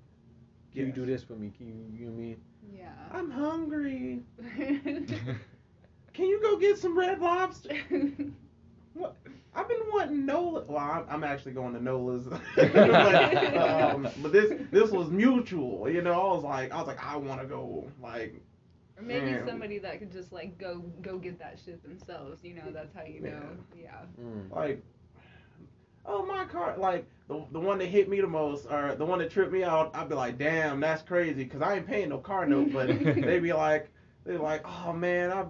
Can 0.73 0.87
you 0.87 0.91
do 0.93 1.05
this 1.05 1.21
for 1.23 1.33
me? 1.33 1.51
Can 1.55 1.67
you? 1.67 1.73
You 1.93 2.05
know 2.05 2.11
what 2.11 2.17
I 2.17 2.21
mean? 2.21 2.41
Yeah. 2.73 2.93
I'm 3.11 3.29
hungry. 3.29 4.23
Can 6.13 6.25
you 6.25 6.41
go 6.41 6.57
get 6.57 6.77
some 6.77 6.97
red 6.97 7.19
lobster? 7.19 7.77
What? 8.93 9.15
I've 9.53 9.67
been 9.67 9.79
wanting 9.91 10.25
Nola. 10.25 10.63
Well, 10.67 10.77
I'm, 10.77 11.05
I'm 11.09 11.23
actually 11.23 11.51
going 11.53 11.73
to 11.73 11.83
Nola's, 11.83 12.27
but, 12.55 12.75
um, 13.55 14.07
but 14.21 14.31
this 14.31 14.53
this 14.71 14.91
was 14.91 15.09
mutual. 15.09 15.89
You 15.89 16.01
know, 16.01 16.13
I 16.13 16.33
was 16.33 16.43
like, 16.43 16.71
I 16.71 16.77
was 16.77 16.87
like, 16.87 17.05
I 17.05 17.17
want 17.17 17.41
to 17.41 17.47
go. 17.47 17.89
Like, 18.01 18.41
or 18.97 19.03
maybe 19.03 19.31
Man. 19.31 19.45
somebody 19.45 19.77
that 19.79 19.99
could 19.99 20.11
just 20.11 20.31
like 20.31 20.57
go 20.57 20.83
go 21.01 21.17
get 21.17 21.37
that 21.39 21.59
shit 21.63 21.83
themselves. 21.83 22.43
You 22.43 22.55
know, 22.55 22.71
that's 22.71 22.93
how 22.95 23.03
you 23.03 23.21
know. 23.21 23.41
Yeah. 23.77 24.01
Mm. 24.21 24.51
like, 24.51 24.81
oh 26.05 26.25
my 26.25 26.45
car. 26.45 26.75
Like 26.77 27.05
the 27.27 27.43
the 27.51 27.59
one 27.59 27.77
that 27.79 27.87
hit 27.87 28.07
me 28.07 28.21
the 28.21 28.27
most, 28.27 28.67
or 28.69 28.95
the 28.95 29.05
one 29.05 29.19
that 29.19 29.31
tripped 29.31 29.51
me 29.51 29.63
out. 29.63 29.91
I'd 29.93 30.07
be 30.07 30.15
like, 30.15 30.37
damn, 30.37 30.79
that's 30.79 31.01
crazy, 31.01 31.45
cause 31.45 31.61
I 31.61 31.75
ain't 31.75 31.87
paying 31.87 32.09
no 32.09 32.19
car 32.19 32.45
note. 32.45 32.71
But 32.71 32.87
they'd 32.87 33.43
be 33.43 33.53
like, 33.53 33.89
they're 34.25 34.39
like, 34.39 34.65
oh 34.65 34.93
man, 34.93 35.31
I. 35.31 35.45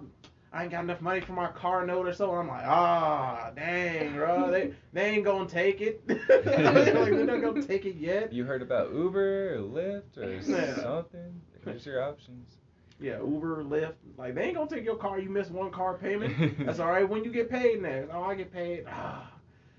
I 0.54 0.62
ain't 0.64 0.70
got 0.70 0.84
enough 0.84 1.00
money 1.00 1.20
for 1.20 1.32
my 1.32 1.48
car 1.48 1.86
note 1.86 2.06
or 2.06 2.12
so. 2.12 2.30
I'm 2.34 2.48
like, 2.48 2.64
ah, 2.66 3.50
dang, 3.56 4.14
bro. 4.14 4.50
They 4.50 4.72
they 4.92 5.06
ain't 5.06 5.24
gonna 5.24 5.48
take 5.48 5.80
it. 5.80 6.02
like, 6.08 6.28
they're 6.28 7.24
not 7.24 7.40
gonna 7.40 7.62
take 7.62 7.86
it 7.86 7.96
yet. 7.96 8.32
You 8.32 8.44
heard 8.44 8.60
about 8.60 8.92
Uber 8.92 9.54
or 9.54 9.58
Lyft 9.60 10.18
or 10.18 10.30
Yeah. 10.46 10.74
something? 10.82 11.40
Here's 11.64 11.86
your 11.86 12.02
options. 12.02 12.56
Yeah, 13.00 13.18
Uber, 13.20 13.64
Lyft. 13.64 13.94
Like 14.18 14.34
they 14.34 14.42
ain't 14.42 14.56
gonna 14.56 14.68
take 14.68 14.84
your 14.84 14.96
car. 14.96 15.18
You 15.18 15.30
miss 15.30 15.48
one 15.48 15.70
car 15.70 15.94
payment. 15.94 16.34
That's 16.66 16.80
all 16.80 16.88
right. 16.88 17.08
When 17.08 17.24
you 17.24 17.32
get 17.32 17.48
paid 17.48 17.80
next, 17.80 18.10
oh, 18.12 18.22
I 18.24 18.34
get 18.34 18.52
paid. 18.52 18.84
Ah, 18.88 19.30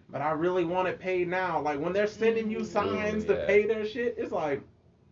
but 0.10 0.22
I 0.22 0.32
really 0.32 0.66
want 0.66 0.88
it 0.88 1.00
paid 1.00 1.28
now. 1.28 1.62
Like 1.62 1.80
when 1.80 1.94
they're 1.94 2.08
sending 2.08 2.50
you 2.50 2.60
Mm. 2.60 2.66
signs 2.66 3.24
Ooh, 3.26 3.28
to 3.28 3.46
pay 3.46 3.68
their 3.68 3.86
shit, 3.86 4.16
it's 4.18 4.32
like, 4.32 4.62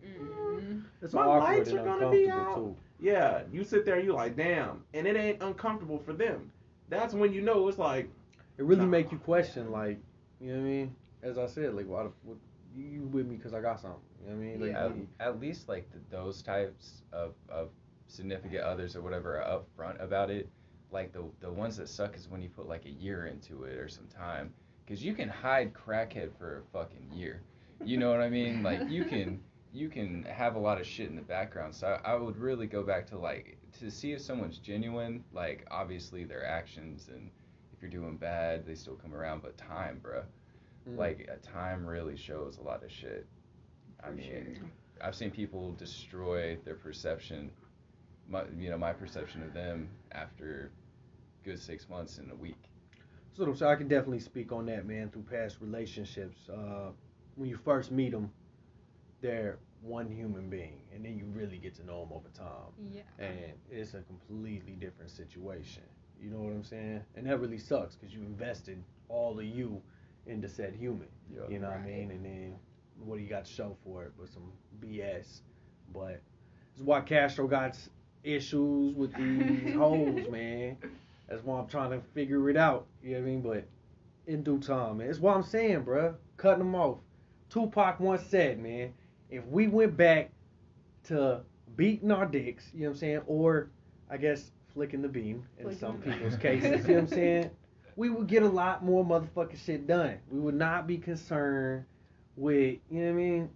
Mm. 0.04 0.84
It's 1.02 1.14
My 1.14 1.26
lights 1.26 1.72
are 1.74 1.84
gonna 1.84 2.10
be 2.12 2.30
out. 2.30 2.56
too. 2.56 2.76
Yeah. 3.02 3.44
You 3.52 3.64
sit 3.64 3.86
there, 3.86 3.96
and 3.96 4.06
you 4.06 4.14
like, 4.14 4.36
damn, 4.38 4.84
and 4.94 5.08
it 5.08 5.18
ain't 5.18 5.42
uncomfortable 5.42 6.00
for 6.00 6.14
them. 6.14 6.52
That's 6.90 7.14
when 7.14 7.34
you 7.34 7.42
know 7.42 7.68
it's 7.68 7.78
like, 7.80 8.10
It 8.58 8.66
really 8.66 8.82
Nah. 8.84 8.88
make 8.88 9.12
you 9.12 9.18
question, 9.18 9.72
like, 9.72 10.00
you 10.40 10.50
know 10.54 10.60
what 10.60 10.66
I 10.66 10.70
mean? 10.70 10.96
As 11.24 11.38
I 11.38 11.48
said, 11.48 11.74
like, 11.74 11.88
why 11.88 12.04
the, 12.04 12.12
what, 12.24 12.38
you, 12.76 12.86
you 12.86 13.02
with 13.04 13.28
me 13.28 13.36
because 13.36 13.54
I 13.54 13.62
got 13.62 13.80
something. 13.80 14.00
You 14.24 14.32
know 14.32 14.36
what 14.38 14.44
I 14.44 14.46
mean? 14.48 14.62
Like, 14.62 14.72
Yeah. 14.72 14.86
At, 14.86 14.96
you- 14.96 15.08
at 15.20 15.40
least 15.40 15.68
like 15.70 15.90
the, 15.92 16.00
those 16.16 16.42
types 16.42 17.02
of, 17.12 17.34
of 17.50 17.70
significant 18.08 18.62
others 18.62 18.96
or 18.96 19.02
whatever 19.02 19.42
are 19.42 19.60
upfront 19.62 20.02
about 20.04 20.30
it. 20.30 20.50
Like 20.92 21.14
the 21.14 21.24
the 21.40 21.50
ones 21.52 21.78
that 21.78 21.88
suck 21.88 22.16
is 22.18 22.30
when 22.30 22.42
you 22.42 22.50
put 22.50 22.68
like 22.68 22.86
a 22.86 22.90
year 22.90 23.28
into 23.28 23.64
it 23.64 23.78
or 23.78 23.88
some 23.88 24.08
time, 24.08 24.54
because 24.86 25.04
you 25.04 25.14
can 25.14 25.30
hide 25.30 25.74
crackhead 25.74 26.32
for 26.38 26.58
a 26.60 26.62
fucking 26.74 27.08
year. 27.14 27.42
You 27.84 27.98
know 27.98 28.12
what 28.12 28.20
I 28.22 28.30
mean? 28.30 28.62
Like 28.62 28.90
you 28.90 29.06
can 29.06 29.40
you 29.74 29.90
can 29.90 30.24
have 30.24 30.56
a 30.56 30.60
lot 30.60 30.80
of 30.80 30.86
shit 30.86 31.10
in 31.10 31.16
the 31.16 31.22
background. 31.22 31.74
So 31.74 32.00
I, 32.04 32.12
I 32.12 32.16
would 32.16 32.38
really 32.38 32.68
go 32.68 32.84
back 32.84 33.08
to 33.08 33.18
like 33.18 33.58
to 33.80 33.90
see 33.90 34.12
if 34.12 34.22
someone's 34.22 34.58
genuine. 34.58 35.24
Like 35.34 35.66
obviously 35.72 36.24
their 36.24 36.46
actions 36.46 37.10
and 37.10 37.30
if 37.74 37.82
you're 37.82 37.92
doing 37.92 38.18
bad, 38.18 38.66
they 38.66 38.76
still 38.76 38.96
come 38.96 39.14
around. 39.14 39.42
But 39.42 39.58
time, 39.58 40.00
bro, 40.02 40.24
Mm. 40.90 40.98
Like 40.98 41.30
uh, 41.32 41.36
time 41.48 41.86
really 41.86 42.18
shows 42.18 42.58
a 42.58 42.62
lot 42.62 42.84
of 42.84 42.92
shit. 42.92 43.26
I 44.04 44.10
mean, 44.12 44.56
sure. 44.58 44.70
I've 45.02 45.16
seen 45.16 45.32
people 45.32 45.74
destroy 45.74 46.58
their 46.66 46.76
perception, 46.76 47.52
my, 48.28 48.44
you 48.58 48.70
know, 48.70 48.78
my 48.78 48.94
perception 48.94 49.44
of 49.44 49.54
them 49.54 49.90
after 50.12 50.72
good 51.44 51.60
six 51.60 51.88
months 51.88 52.18
in 52.18 52.30
a 52.32 52.36
week. 52.36 52.58
So, 53.34 53.54
so 53.54 53.68
I 53.68 53.76
can 53.76 53.88
definitely 53.88 54.20
speak 54.20 54.52
on 54.52 54.66
that, 54.68 54.86
man, 54.86 55.10
through 55.10 55.24
past 55.24 55.58
relationships. 55.62 56.50
Uh, 56.50 56.90
when 57.36 57.50
you 57.50 57.58
first 57.58 57.92
meet 57.92 58.12
them, 58.12 58.32
they're 59.22 59.58
one 59.82 60.10
human 60.10 60.50
being, 60.50 60.82
and 60.94 61.04
then 61.04 61.18
you 61.18 61.26
really 61.34 61.58
get 61.58 61.76
to 61.76 61.86
know 61.86 62.02
them 62.02 62.14
over 62.14 62.30
time, 62.30 62.72
Yeah. 62.92 63.02
and 63.20 63.54
it's 63.70 63.94
a 63.94 64.02
completely 64.02 64.74
different 64.74 65.10
situation. 65.12 65.84
You 66.22 66.30
know 66.30 66.40
what 66.40 66.54
I'm 66.54 66.64
saying? 66.64 67.02
And 67.16 67.26
that 67.26 67.40
really 67.40 67.58
sucks 67.58 67.96
because 67.96 68.14
you 68.14 68.22
invested 68.22 68.84
all 69.10 69.40
of 69.40 69.46
you 69.46 69.82
into 70.28 70.48
said 70.48 70.76
human. 70.76 71.08
Yeah. 71.34 71.42
You 71.50 71.60
know 71.60 71.70
what 71.70 71.78
I 71.78 71.86
mean? 71.86 72.12
And 72.12 72.24
then 72.24 72.56
what 73.04 73.16
do 73.18 73.24
you 73.24 73.30
got 73.30 73.46
to 73.46 73.52
show 73.52 73.76
for 73.84 74.04
it? 74.04 74.12
But 74.20 74.30
some 74.30 74.52
BS. 74.80 75.42
But 75.92 76.22
it's 76.76 76.84
why 76.84 77.02
Castro 77.02 77.48
got 77.48 77.76
issues 78.24 78.96
with 78.96 79.16
these 79.16 79.74
hoes, 79.78 80.30
man. 80.30 80.78
That's 81.28 81.44
why 81.44 81.60
I'm 81.60 81.68
trying 81.68 81.90
to 81.92 82.02
figure 82.14 82.50
it 82.52 82.58
out. 82.58 82.86
You 83.02 83.14
know 83.16 83.22
what 83.22 83.24
I 83.28 83.30
mean? 83.32 83.42
But 83.42 83.68
in 84.28 84.44
due 84.44 84.60
time, 84.60 84.98
man. 84.98 85.10
It's 85.10 85.18
what 85.20 85.36
I'm 85.36 85.42
saying, 85.44 85.84
bruh. 85.86 86.14
Cutting 86.38 86.60
them 86.60 86.76
off. 86.76 87.00
Tupac 87.50 88.00
once 88.00 88.22
said, 88.28 88.60
man, 88.60 88.94
if 89.32 89.46
we 89.48 89.68
went 89.68 89.98
back 89.98 90.32
to 91.06 91.42
beating 91.78 92.12
our 92.12 92.26
dicks, 92.26 92.72
you 92.74 92.82
know 92.82 92.88
what 92.90 92.94
I'm 92.94 93.00
saying, 93.00 93.22
or 93.28 93.70
I 94.10 94.18
guess 94.18 94.52
flicking 94.74 95.02
the 95.02 95.10
beam 95.10 95.46
in 95.58 95.64
Flicking 95.64 95.80
some 95.80 96.00
the 96.00 96.06
beam. 96.06 96.14
people's 96.16 96.38
cases, 96.38 96.88
you 96.88 96.96
know 96.96 97.02
what 97.02 97.04
I'm 97.04 97.08
saying, 97.20 97.52
we 97.96 98.10
would 98.10 98.28
get 98.28 98.44
a 98.44 98.50
lot 98.50 98.84
more 98.84 99.06
motherfucking 99.06 99.58
shit 99.66 99.88
done. 99.88 100.18
We 100.30 100.40
would 100.40 100.56
not 100.56 100.88
be 100.88 100.98
concerned 100.98 101.86
with, 102.38 102.80
you 102.90 103.00
know 103.00 103.06
what 103.06 103.12
I 103.12 103.14
mean, 103.14 103.50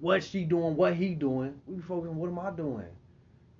what 0.00 0.22
she 0.24 0.44
doing, 0.44 0.76
what 0.76 0.94
he 0.94 1.14
doing. 1.14 1.60
We 1.66 1.76
be 1.76 1.82
focusing, 1.82 2.16
what 2.16 2.28
am 2.28 2.38
I 2.38 2.50
doing? 2.50 2.86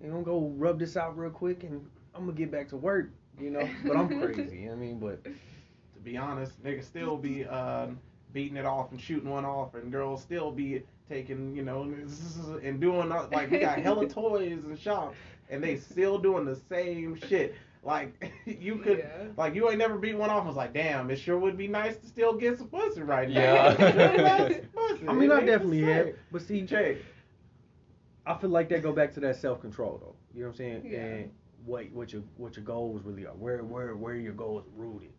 You 0.02 0.10
know, 0.10 0.22
go 0.22 0.52
rub 0.56 0.78
this 0.78 0.96
out 0.96 1.18
real 1.18 1.30
quick 1.30 1.64
and 1.64 1.84
I'm 2.14 2.24
gonna 2.26 2.36
get 2.36 2.50
back 2.50 2.68
to 2.70 2.76
work, 2.76 3.10
you 3.38 3.50
know. 3.50 3.68
But 3.84 3.96
I'm 3.96 4.08
crazy, 4.20 4.58
you 4.58 4.62
know 4.66 4.68
what 4.70 4.76
I 4.76 4.80
mean? 4.80 4.98
But 4.98 5.24
To 5.24 6.00
be 6.02 6.16
honest, 6.16 6.62
niggas 6.64 6.84
still 6.84 7.16
be 7.18 7.44
uh, 7.44 7.88
beating 8.32 8.56
it 8.56 8.64
off 8.64 8.90
and 8.92 9.00
shooting 9.00 9.28
one 9.30 9.44
off, 9.44 9.74
and 9.74 9.92
girls 9.92 10.22
still 10.22 10.50
be 10.50 10.82
taking, 11.10 11.54
you 11.54 11.62
know, 11.62 11.82
and 12.62 12.80
doing 12.80 13.10
uh, 13.12 13.28
like 13.32 13.50
we 13.50 13.58
got 13.58 13.78
hella 13.78 14.08
toys 14.20 14.64
and 14.64 14.78
shops, 14.78 15.16
and 15.50 15.62
they 15.62 15.76
still 15.76 16.18
doing 16.18 16.44
the 16.44 16.56
same 16.56 17.16
shit. 17.28 17.54
Like 17.82 18.32
you 18.46 18.76
could, 18.76 18.98
Yeah. 18.98 19.28
like 19.36 19.54
you 19.54 19.68
ain't 19.68 19.78
never 19.78 19.98
beat 19.98 20.16
one 20.16 20.30
off. 20.30 20.44
I 20.44 20.46
was 20.48 20.56
like, 20.56 20.72
damn, 20.72 21.10
it 21.10 21.16
sure 21.16 21.38
would 21.38 21.56
be 21.56 21.66
nice 21.68 21.96
to 21.96 22.06
still 22.06 22.34
get 22.34 22.58
some 22.58 22.68
pussy 22.68 23.02
right 23.02 23.28
now. 23.28 23.42
Yeah. 23.42 23.74
Pussy. 24.74 25.08
I 25.08 25.12
mean, 25.12 25.30
I 25.32 25.36
It 25.36 25.38
ain't 25.38 25.46
definitely 25.46 25.82
have. 25.82 26.08
But 26.30 26.42
see, 26.42 26.62
Jay, 26.62 26.98
I 28.26 28.36
feel 28.36 28.50
like 28.50 28.68
that 28.68 28.82
go 28.82 28.92
back 28.92 29.12
to 29.14 29.20
that 29.20 29.36
self 29.36 29.60
control 29.60 29.98
though. 30.00 30.14
You 30.34 30.42
know 30.42 30.48
what 30.48 30.52
I'm 30.52 30.56
saying? 30.58 30.82
Yeah. 30.84 30.98
And 31.00 31.30
what 31.64 31.90
what 31.92 32.12
your 32.12 32.22
what 32.36 32.56
your 32.56 32.64
goals 32.64 33.02
really 33.04 33.26
are. 33.26 33.34
Where 33.34 33.64
where 33.64 33.96
where 33.96 34.14
your 34.14 34.34
goals 34.34 34.64
rooted. 34.76 35.10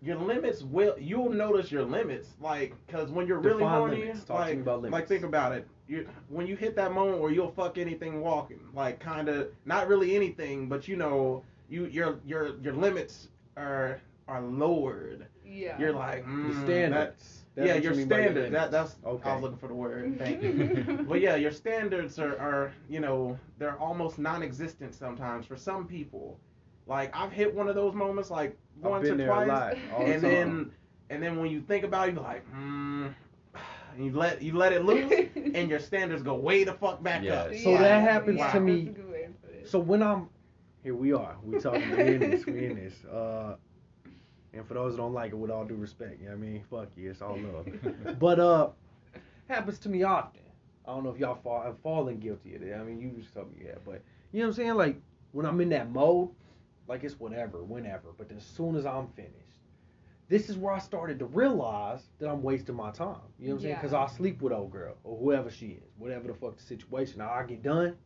Your 0.00 0.16
limits 0.16 0.62
will 0.62 0.94
you'll 0.98 1.30
notice 1.30 1.70
your 1.70 1.82
limits 1.82 2.36
like 2.40 2.74
because 2.86 3.10
when 3.10 3.26
you're 3.26 3.38
really 3.38 3.62
Define 3.62 3.78
horny 3.78 4.00
limits. 4.00 4.24
Talk 4.24 4.36
to 4.36 4.42
like 4.42 4.56
me 4.56 4.62
about 4.62 4.82
like 4.90 5.06
think 5.08 5.24
about 5.24 5.52
it 5.52 5.66
you 5.86 6.06
when 6.28 6.46
you 6.46 6.56
hit 6.56 6.76
that 6.76 6.92
moment 6.92 7.20
where 7.20 7.30
you'll 7.30 7.50
fuck 7.50 7.78
anything 7.78 8.20
walking 8.20 8.60
like 8.74 8.98
kind 9.00 9.28
of 9.28 9.48
not 9.64 9.88
really 9.88 10.14
anything 10.14 10.68
but 10.68 10.86
you 10.88 10.96
know 10.96 11.42
you 11.68 11.86
your 11.86 12.18
your 12.24 12.56
your 12.60 12.74
limits 12.74 13.28
are 13.56 14.00
are 14.28 14.40
lowered 14.42 15.26
Yeah. 15.44 15.78
you're 15.78 15.92
like 15.92 16.24
Your 16.42 16.52
mm, 16.52 16.52
standards. 16.52 17.44
that- 17.54 17.54
That's 17.54 17.66
yeah 17.66 17.74
what 17.74 17.82
you 17.82 17.88
your 17.88 17.94
mean 17.94 18.08
by 18.08 18.16
that 18.50 18.70
that's 18.70 18.96
Okay. 19.04 19.28
I 19.30 19.32
was 19.34 19.42
looking 19.42 19.58
for 19.58 19.68
the 19.68 19.74
word 19.74 20.14
thank 20.18 20.42
you 20.42 21.04
but 21.08 21.20
yeah 21.20 21.34
your 21.36 21.50
standards 21.50 22.18
are, 22.18 22.38
are 22.38 22.72
you 22.88 23.00
know 23.00 23.38
they're 23.58 23.78
almost 23.78 24.18
non-existent 24.18 24.94
sometimes 24.94 25.46
for 25.46 25.56
some 25.56 25.86
people 25.86 26.38
like 26.86 27.10
I've 27.14 27.32
hit 27.32 27.52
one 27.54 27.68
of 27.68 27.74
those 27.74 27.94
moments 27.94 28.30
like 28.30 28.56
I've 28.58 28.67
once 28.82 29.02
been 29.02 29.14
or 29.14 29.16
there 29.16 29.26
twice 29.28 29.46
a 29.48 29.52
lot. 29.52 29.76
All 29.92 30.04
the 30.06 30.12
and 30.12 30.22
time. 30.22 30.30
then 30.30 30.72
and 31.10 31.22
then 31.22 31.38
when 31.38 31.50
you 31.50 31.60
think 31.60 31.84
about 31.84 32.08
it, 32.08 32.14
you're 32.14 32.22
like, 32.22 32.46
hmm. 32.48 33.08
You 33.98 34.12
let 34.12 34.42
you 34.42 34.52
let 34.56 34.72
it 34.72 34.84
loose, 34.84 35.12
and 35.54 35.68
your 35.68 35.80
standards 35.80 36.22
go 36.22 36.34
way 36.34 36.62
the 36.62 36.72
fuck 36.74 37.02
back 37.02 37.18
up. 37.20 37.50
Yes. 37.50 37.64
So 37.64 37.70
Yeah. 37.70 37.82
that 37.82 38.00
happens 38.02 38.38
Wow. 38.38 38.52
to 38.52 38.60
me. 38.60 38.84
That's 38.84 38.98
a 38.98 39.00
good 39.02 39.10
way 39.10 39.22
to 39.22 39.28
put 39.46 39.54
it. 39.54 39.68
So 39.68 39.78
when 39.80 40.02
I'm 40.04 40.28
here, 40.84 40.94
we 40.94 41.12
are. 41.12 41.36
We 41.42 41.58
talking. 41.58 41.90
We 41.90 41.98
in 42.14 42.20
this. 42.20 42.46
We 42.46 42.66
in 42.66 42.76
this. 42.76 42.94
Uh, 43.12 43.56
and 44.54 44.66
for 44.66 44.74
those 44.74 44.92
that 44.94 45.02
don't 45.02 45.12
like 45.12 45.32
it, 45.32 45.36
with 45.36 45.50
all 45.50 45.64
due 45.64 45.74
respect, 45.74 46.20
you 46.20 46.26
know 46.26 46.32
what 46.36 46.38
I 46.38 46.48
mean? 46.48 46.62
Fuck 46.70 46.88
you. 46.96 47.10
It's 47.10 47.20
all 47.22 47.36
love. 47.38 47.66
But 48.20 48.38
uh, 48.38 48.68
happens 49.48 49.78
to 49.80 49.88
me 49.88 50.04
often. 50.04 50.40
I 50.86 50.92
don't 50.92 51.04
know 51.04 51.10
if 51.10 51.18
y'all 51.18 51.34
fall, 51.42 51.62
have 51.62 51.78
fallen 51.80 52.18
guilty 52.18 52.54
of 52.54 52.62
it. 52.62 52.74
I 52.74 52.82
mean, 52.82 53.00
you 53.00 53.10
just 53.20 53.34
told 53.34 53.50
me 53.54 53.64
yeah, 53.66 53.74
but 53.84 54.00
you 54.32 54.40
know 54.40 54.46
what 54.46 54.50
I'm 54.50 54.52
saying? 54.54 54.74
Like 54.74 55.00
when 55.32 55.44
I'm 55.44 55.60
in 55.60 55.68
that 55.70 55.90
mode, 55.90 56.30
like 56.88 57.04
it's 57.04 57.20
whatever, 57.20 57.62
whenever. 57.62 58.08
But 58.16 58.30
as 58.36 58.44
soon 58.44 58.74
as 58.76 58.86
I'm 58.86 59.08
finished, 59.08 59.34
this 60.28 60.48
is 60.50 60.56
where 60.56 60.72
I 60.74 60.78
started 60.78 61.18
to 61.20 61.26
realize 61.26 62.02
that 62.18 62.28
I'm 62.28 62.42
wasting 62.42 62.74
my 62.74 62.90
time. 62.90 63.16
You 63.38 63.48
know 63.48 63.54
what 63.54 63.58
I'm 63.58 63.62
saying? 63.62 63.74
Because 63.76 63.92
I'll 63.92 64.08
sleep 64.08 64.42
with 64.42 64.52
old 64.52 64.70
girl 64.72 64.96
or 65.04 65.16
whoever 65.18 65.50
she 65.50 65.66
is, 65.68 65.90
whatever 65.98 66.28
the 66.28 66.34
fuck 66.34 66.56
the 66.56 66.62
situation. 66.62 67.20
I 67.20 67.44
get 67.44 67.62
done, 67.62 67.96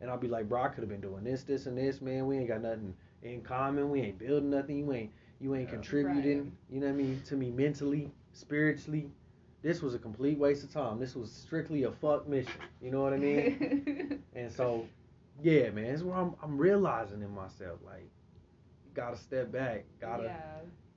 and 0.00 0.10
I'll 0.10 0.18
be 0.18 0.28
like, 0.28 0.48
bro, 0.48 0.62
I 0.62 0.68
could 0.68 0.80
have 0.80 0.90
been 0.90 1.00
doing 1.00 1.24
this, 1.24 1.44
this, 1.44 1.66
and 1.66 1.76
this, 1.76 2.00
man. 2.00 2.26
We 2.26 2.38
ain't 2.38 2.48
got 2.48 2.62
nothing 2.62 2.94
in 3.22 3.42
common. 3.42 3.90
We 3.90 4.00
ain't 4.02 4.18
building 4.18 4.50
nothing. 4.50 4.78
You 4.78 4.92
ain't, 4.92 5.10
you 5.40 5.54
ain't 5.54 5.68
Yeah. 5.68 5.74
contributing. 5.74 6.38
Right. 6.44 6.52
You 6.70 6.80
know 6.80 6.86
what 6.86 6.92
I 6.94 6.96
mean? 6.96 7.22
To 7.26 7.36
me 7.36 7.50
mentally, 7.50 8.10
spiritually. 8.32 9.10
This 9.62 9.82
was 9.82 9.94
a 9.94 9.98
complete 9.98 10.38
waste 10.38 10.62
of 10.64 10.72
time. 10.72 11.00
This 11.00 11.16
was 11.16 11.32
strictly 11.32 11.82
a 11.84 11.90
fuck 11.90 12.28
mission. 12.28 12.60
You 12.80 12.90
know 12.92 13.02
what 13.02 13.12
I 13.12 13.16
mean? 13.16 14.22
and 14.36 14.52
so, 14.52 14.86
yeah, 15.42 15.70
man, 15.70 15.86
it's 15.86 16.02
where 16.02 16.16
I'm, 16.16 16.34
I'm 16.42 16.58
realizing 16.58 17.22
in 17.22 17.30
myself, 17.34 17.78
like, 17.84 18.08
gotta 18.94 19.16
step 19.16 19.52
back, 19.52 19.84
gotta 20.00 20.24
yeah. 20.24 20.40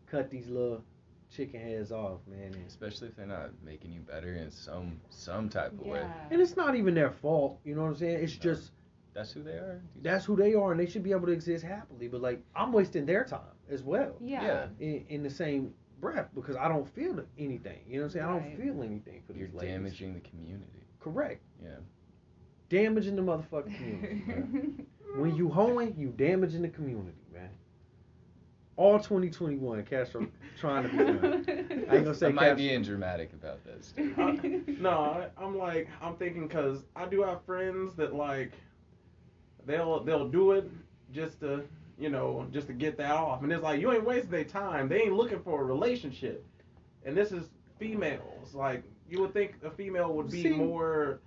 cut 0.09 0.29
these 0.29 0.47
little 0.47 0.83
chicken 1.29 1.61
heads 1.61 1.91
off, 1.91 2.19
man. 2.27 2.53
And, 2.53 2.67
Especially 2.67 3.07
if 3.07 3.15
they're 3.15 3.25
not 3.25 3.51
making 3.63 3.91
you 3.91 4.01
better 4.01 4.33
in 4.33 4.51
some 4.51 4.99
some 5.09 5.47
type 5.49 5.71
of 5.73 5.79
way. 5.85 5.99
Yeah. 5.99 6.11
and 6.31 6.41
it's 6.41 6.57
not 6.57 6.75
even 6.75 6.93
their 6.93 7.11
fault. 7.11 7.59
You 7.63 7.75
know 7.75 7.83
what 7.83 7.89
I'm 7.89 7.95
saying? 7.95 8.23
It's 8.23 8.35
No. 8.43 8.51
just 8.53 8.71
That's 9.13 9.31
who 9.31 9.43
they 9.43 9.51
are. 9.53 9.81
that's 10.01 10.25
who 10.25 10.35
they 10.35 10.53
are, 10.55 10.71
and 10.71 10.79
they 10.79 10.85
should 10.87 11.03
be 11.03 11.11
able 11.11 11.27
to 11.27 11.31
exist 11.31 11.63
happily. 11.63 12.07
But 12.07 12.21
like, 12.21 12.41
I'm 12.55 12.71
wasting 12.73 13.05
their 13.05 13.23
time 13.23 13.55
as 13.69 13.83
well. 13.83 14.15
Yeah. 14.19 14.43
Yeah. 14.43 14.67
In, 14.79 15.05
in 15.09 15.23
the 15.23 15.29
same 15.29 15.73
breath 16.01 16.27
because 16.33 16.55
I 16.57 16.67
don't 16.67 16.87
feel 16.87 17.23
anything. 17.37 17.79
You 17.87 17.97
know 17.97 18.01
what 18.01 18.05
I'm 18.07 18.11
saying? 18.11 18.25
I 18.25 18.29
don't 18.39 18.57
feel 18.57 18.83
anything 18.83 19.21
for 19.27 19.33
You're 19.33 19.47
these 19.47 19.55
ladies. 19.55 19.73
damaging 19.75 20.13
the 20.15 20.19
community. 20.21 20.83
Correct. 20.99 21.41
Yeah. 21.63 21.75
Damaging 22.71 23.17
the 23.17 23.21
motherfucking 23.21 23.75
community. 23.75 24.85
when 25.17 25.35
you 25.35 25.49
hoeing, 25.49 25.93
you 25.97 26.07
damaging 26.07 26.61
the 26.61 26.69
community, 26.69 27.17
man. 27.33 27.49
All 28.77 28.97
2021, 28.97 29.83
Castro 29.83 30.25
trying 30.57 30.83
to 30.83 30.89
be 30.89 30.97
done. 30.97 31.45
I 31.89 31.95
ain't 31.97 32.05
gonna 32.05 32.15
say 32.15 32.27
I 32.27 32.31
might 32.31 32.41
Castro. 32.43 32.55
being 32.55 32.81
dramatic 32.81 33.33
about 33.33 33.59
this. 33.65 33.93
Uh, 33.97 34.37
no, 34.79 34.89
I, 34.89 35.27
I'm 35.37 35.57
like 35.57 35.89
I'm 36.01 36.15
thinking 36.15 36.47
because 36.47 36.85
I 36.95 37.07
do 37.07 37.21
have 37.23 37.43
friends 37.45 37.93
that 37.97 38.15
like 38.15 38.53
they'll 39.65 40.01
they'll 40.05 40.29
do 40.29 40.53
it 40.53 40.71
just 41.11 41.41
to 41.41 41.65
you 41.99 42.07
know 42.09 42.47
just 42.53 42.67
to 42.67 42.73
get 42.73 42.95
that 42.97 43.11
off, 43.11 43.43
and 43.43 43.51
it's 43.51 43.63
like 43.63 43.81
you 43.81 43.91
ain't 43.91 44.05
wasting 44.05 44.31
their 44.31 44.45
time. 44.45 44.87
They 44.87 45.01
ain't 45.01 45.13
looking 45.13 45.41
for 45.43 45.61
a 45.61 45.65
relationship, 45.65 46.45
and 47.05 47.17
this 47.17 47.33
is 47.33 47.49
females. 47.77 48.55
Like 48.55 48.83
you 49.09 49.19
would 49.19 49.33
think 49.33 49.55
a 49.61 49.69
female 49.69 50.13
would 50.13 50.31
be 50.31 50.43
See- 50.43 50.49
more 50.51 51.19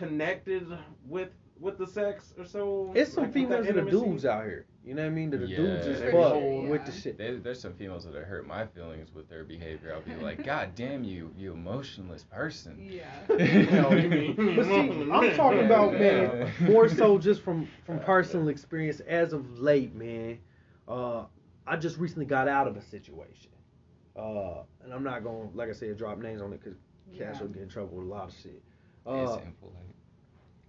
connected 0.00 0.66
with 1.06 1.28
with 1.60 1.76
the 1.76 1.86
sex 1.86 2.32
or 2.38 2.44
so. 2.46 2.90
It's 2.94 3.12
some 3.12 3.24
like, 3.24 3.34
with 3.34 3.42
females 3.42 3.66
that 3.66 3.76
and 3.76 3.86
the 3.86 3.90
dudes 3.90 4.24
out 4.24 4.44
here. 4.44 4.64
You 4.82 4.94
know 4.94 5.02
what 5.02 5.08
I 5.08 5.10
mean? 5.10 5.28
That 5.30 5.38
the 5.42 5.46
Yeah. 5.46 5.56
dudes 5.58 5.84
just 5.84 6.00
There's 6.00 6.14
fuck 6.14 6.32
whole- 6.32 6.66
with 6.66 6.86
the 6.86 6.92
shit. 6.92 7.18
There, 7.18 7.36
there's 7.36 7.60
some 7.60 7.74
females 7.74 8.06
that 8.06 8.14
hurt 8.14 8.46
my 8.46 8.66
feelings 8.66 9.12
with 9.12 9.28
their 9.28 9.44
behavior. 9.44 9.92
I'll 9.94 10.00
be 10.00 10.14
like, 10.24 10.42
God 10.54 10.74
damn 10.74 11.04
you, 11.04 11.30
you 11.36 11.52
emotionless 11.52 12.24
person. 12.24 12.78
yeah. 12.90 13.04
Hell, 13.66 13.98
you 14.00 14.08
mean- 14.08 14.56
But 14.56 14.64
see, 14.64 15.10
I'm 15.12 15.36
talking 15.36 15.66
about 15.66 15.92
man, 15.92 16.50
more 16.62 16.88
so 16.88 17.18
just 17.18 17.42
from 17.42 17.68
from 17.84 17.98
personal 18.00 18.48
experience 18.48 19.00
as 19.00 19.34
of 19.34 19.58
late, 19.60 19.94
man. 19.94 20.38
Uh, 20.88 21.24
I 21.66 21.76
just 21.76 21.98
recently 21.98 22.24
got 22.24 22.48
out 22.48 22.66
of 22.66 22.74
a 22.78 22.82
situation, 22.82 23.50
uh, 24.16 24.62
and 24.82 24.94
I'm 24.94 25.04
not 25.04 25.22
going, 25.22 25.50
to 25.50 25.56
like 25.56 25.68
I 25.68 25.72
said, 25.72 25.96
drop 25.98 26.16
names 26.18 26.40
on 26.40 26.54
it 26.54 26.60
because 26.64 26.78
Yeah. 27.12 27.26
Castro 27.26 27.48
get 27.48 27.62
in 27.62 27.68
trouble 27.68 27.98
with 27.98 28.06
a 28.06 28.10
lot 28.10 28.28
of 28.30 28.34
shit. 28.34 28.62
It's 29.14 29.32
Uh, 29.32 29.40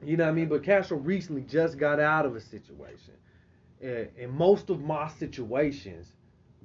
you 0.03 0.17
know 0.17 0.25
what 0.25 0.31
I 0.31 0.33
mean? 0.33 0.49
But 0.49 0.63
Castro 0.63 0.97
recently 0.97 1.43
just 1.43 1.77
got 1.77 1.99
out 1.99 2.25
of 2.25 2.35
a 2.35 2.41
situation, 2.41 3.13
and, 3.81 4.09
and 4.17 4.31
most 4.31 4.69
of 4.69 4.81
my 4.81 5.07
situations, 5.07 6.13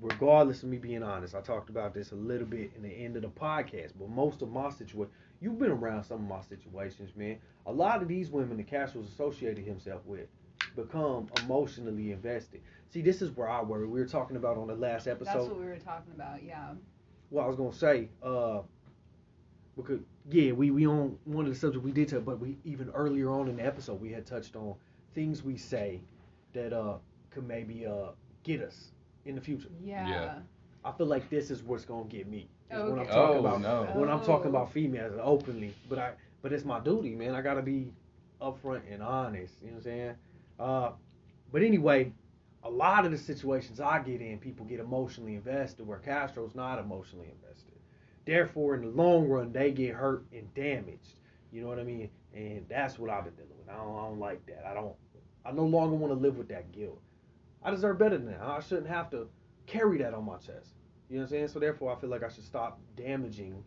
regardless 0.00 0.62
of 0.62 0.68
me 0.70 0.78
being 0.78 1.02
honest, 1.02 1.34
I 1.34 1.40
talked 1.40 1.68
about 1.70 1.94
this 1.94 2.12
a 2.12 2.16
little 2.16 2.46
bit 2.46 2.72
in 2.76 2.82
the 2.82 2.88
end 2.90 3.16
of 3.16 3.22
the 3.22 3.28
podcast. 3.28 3.92
But 3.98 4.08
most 4.08 4.42
of 4.42 4.50
my 4.50 4.70
situation, 4.70 5.12
you've 5.40 5.58
been 5.58 5.70
around 5.70 6.04
some 6.04 6.22
of 6.22 6.28
my 6.28 6.40
situations, 6.40 7.14
man. 7.16 7.38
A 7.66 7.72
lot 7.72 8.02
of 8.02 8.08
these 8.08 8.30
women 8.30 8.56
that 8.56 8.66
Castro's 8.66 9.08
associated 9.08 9.64
himself 9.64 10.04
with 10.06 10.28
become 10.74 11.28
emotionally 11.34 12.12
invested. 12.12 12.62
See, 12.90 13.02
this 13.02 13.22
is 13.22 13.30
where 13.32 13.48
I 13.48 13.62
worry. 13.62 13.86
We 13.86 14.00
were 14.00 14.06
talking 14.06 14.36
about 14.36 14.56
on 14.56 14.66
the 14.66 14.74
last 14.76 15.06
episode. 15.06 15.34
That's 15.34 15.48
what 15.48 15.60
we 15.60 15.66
were 15.66 15.78
talking 15.78 16.12
about. 16.14 16.42
Yeah. 16.42 16.74
Well, 17.30 17.44
I 17.44 17.48
was 17.48 17.56
gonna 17.56 17.72
say, 17.72 18.08
uh, 18.22 18.62
because 19.76 20.00
yeah, 20.30 20.52
we 20.52 20.70
we 20.70 20.86
on 20.86 21.18
one 21.24 21.44
of 21.46 21.52
the 21.52 21.58
subjects 21.58 21.84
we 21.84 21.92
did 21.92 22.08
touch, 22.08 22.24
but 22.24 22.38
we 22.40 22.58
even 22.64 22.90
earlier 22.90 23.30
on 23.30 23.48
in 23.48 23.56
the 23.56 23.64
episode 23.64 24.00
we 24.00 24.10
had 24.12 24.26
touched 24.26 24.56
on 24.56 24.74
things 25.14 25.42
we 25.42 25.56
say 25.56 26.00
that 26.52 26.72
uh 26.72 26.96
could 27.30 27.46
maybe 27.46 27.86
uh 27.86 28.10
get 28.42 28.60
us 28.62 28.92
in 29.24 29.34
the 29.34 29.40
future. 29.40 29.68
Yeah. 29.82 30.08
Yeah. 30.08 30.38
I 30.84 30.92
feel 30.92 31.06
like 31.06 31.28
this 31.30 31.50
is 31.50 31.62
what's 31.62 31.84
gonna 31.84 32.04
get 32.04 32.26
me. 32.28 32.48
is 32.70 32.82
When 32.84 32.98
I'm 32.98 33.06
talking 33.08 33.36
Oh, 33.36 33.40
about 33.40 33.60
no. 33.60 33.84
when 33.94 34.08
I'm 34.08 34.20
talking 34.22 34.46
Oh. 34.46 34.50
about 34.50 34.72
females 34.72 35.18
openly, 35.22 35.74
but 35.88 35.98
I 35.98 36.12
but 36.42 36.52
it's 36.52 36.64
my 36.64 36.80
duty, 36.80 37.14
man. 37.14 37.34
I 37.34 37.42
gotta 37.42 37.62
be 37.62 37.92
upfront 38.40 38.82
and 38.92 39.02
honest. 39.02 39.60
You 39.60 39.68
know 39.68 39.72
what 39.74 39.78
I'm 39.78 39.82
saying? 39.84 40.14
Uh, 40.58 40.92
but 41.52 41.62
anyway, 41.62 42.12
a 42.62 42.70
lot 42.70 43.04
of 43.04 43.10
the 43.12 43.18
situations 43.18 43.80
I 43.80 44.00
get 44.00 44.20
in, 44.20 44.38
people 44.38 44.64
get 44.66 44.80
emotionally 44.80 45.34
invested, 45.34 45.86
where 45.86 45.98
Castro's 45.98 46.54
not 46.54 46.78
emotionally 46.78 47.28
invested. 47.30 47.65
Therefore, 48.26 48.74
in 48.74 48.82
the 48.82 48.88
long 48.88 49.28
run, 49.28 49.52
they 49.52 49.70
get 49.70 49.94
hurt 49.94 50.24
and 50.32 50.52
damaged. 50.54 51.20
You 51.52 51.62
know 51.62 51.68
what 51.68 51.78
I 51.78 51.84
mean? 51.84 52.10
And 52.34 52.66
that's 52.68 52.98
what 52.98 53.08
I've 53.08 53.24
been 53.24 53.34
dealing 53.34 53.56
with. 53.58 53.68
I 53.68 53.78
don't, 53.78 53.96
I 53.96 54.02
don't 54.02 54.18
like 54.18 54.44
that. 54.46 54.64
I 54.66 54.74
don't. 54.74 54.94
I 55.44 55.52
no 55.52 55.64
longer 55.64 55.94
want 55.94 56.12
to 56.12 56.18
live 56.18 56.36
with 56.36 56.48
that 56.48 56.72
guilt. 56.72 57.00
I 57.62 57.70
deserve 57.70 57.98
better 57.98 58.18
than 58.18 58.26
that. 58.26 58.40
I 58.40 58.60
shouldn't 58.60 58.88
have 58.88 59.10
to 59.10 59.28
carry 59.66 59.98
that 59.98 60.12
on 60.12 60.24
my 60.24 60.36
chest. 60.36 60.74
You 61.08 61.16
know 61.16 61.22
what 61.22 61.26
I'm 61.26 61.28
saying? 61.28 61.48
So 61.48 61.60
therefore, 61.60 61.96
I 61.96 62.00
feel 62.00 62.10
like 62.10 62.24
I 62.24 62.28
should 62.28 62.44
stop 62.44 62.80
damaging 62.96 63.62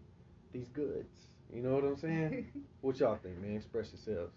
these 0.51 0.67
goods. 0.67 1.29
You 1.53 1.61
know 1.61 1.73
what 1.73 1.85
I'm 1.85 1.95
saying? 1.95 2.47
what 2.81 2.99
y'all 2.99 3.15
think, 3.15 3.39
man? 3.41 3.55
Express 3.55 3.91
yourselves. 3.91 4.33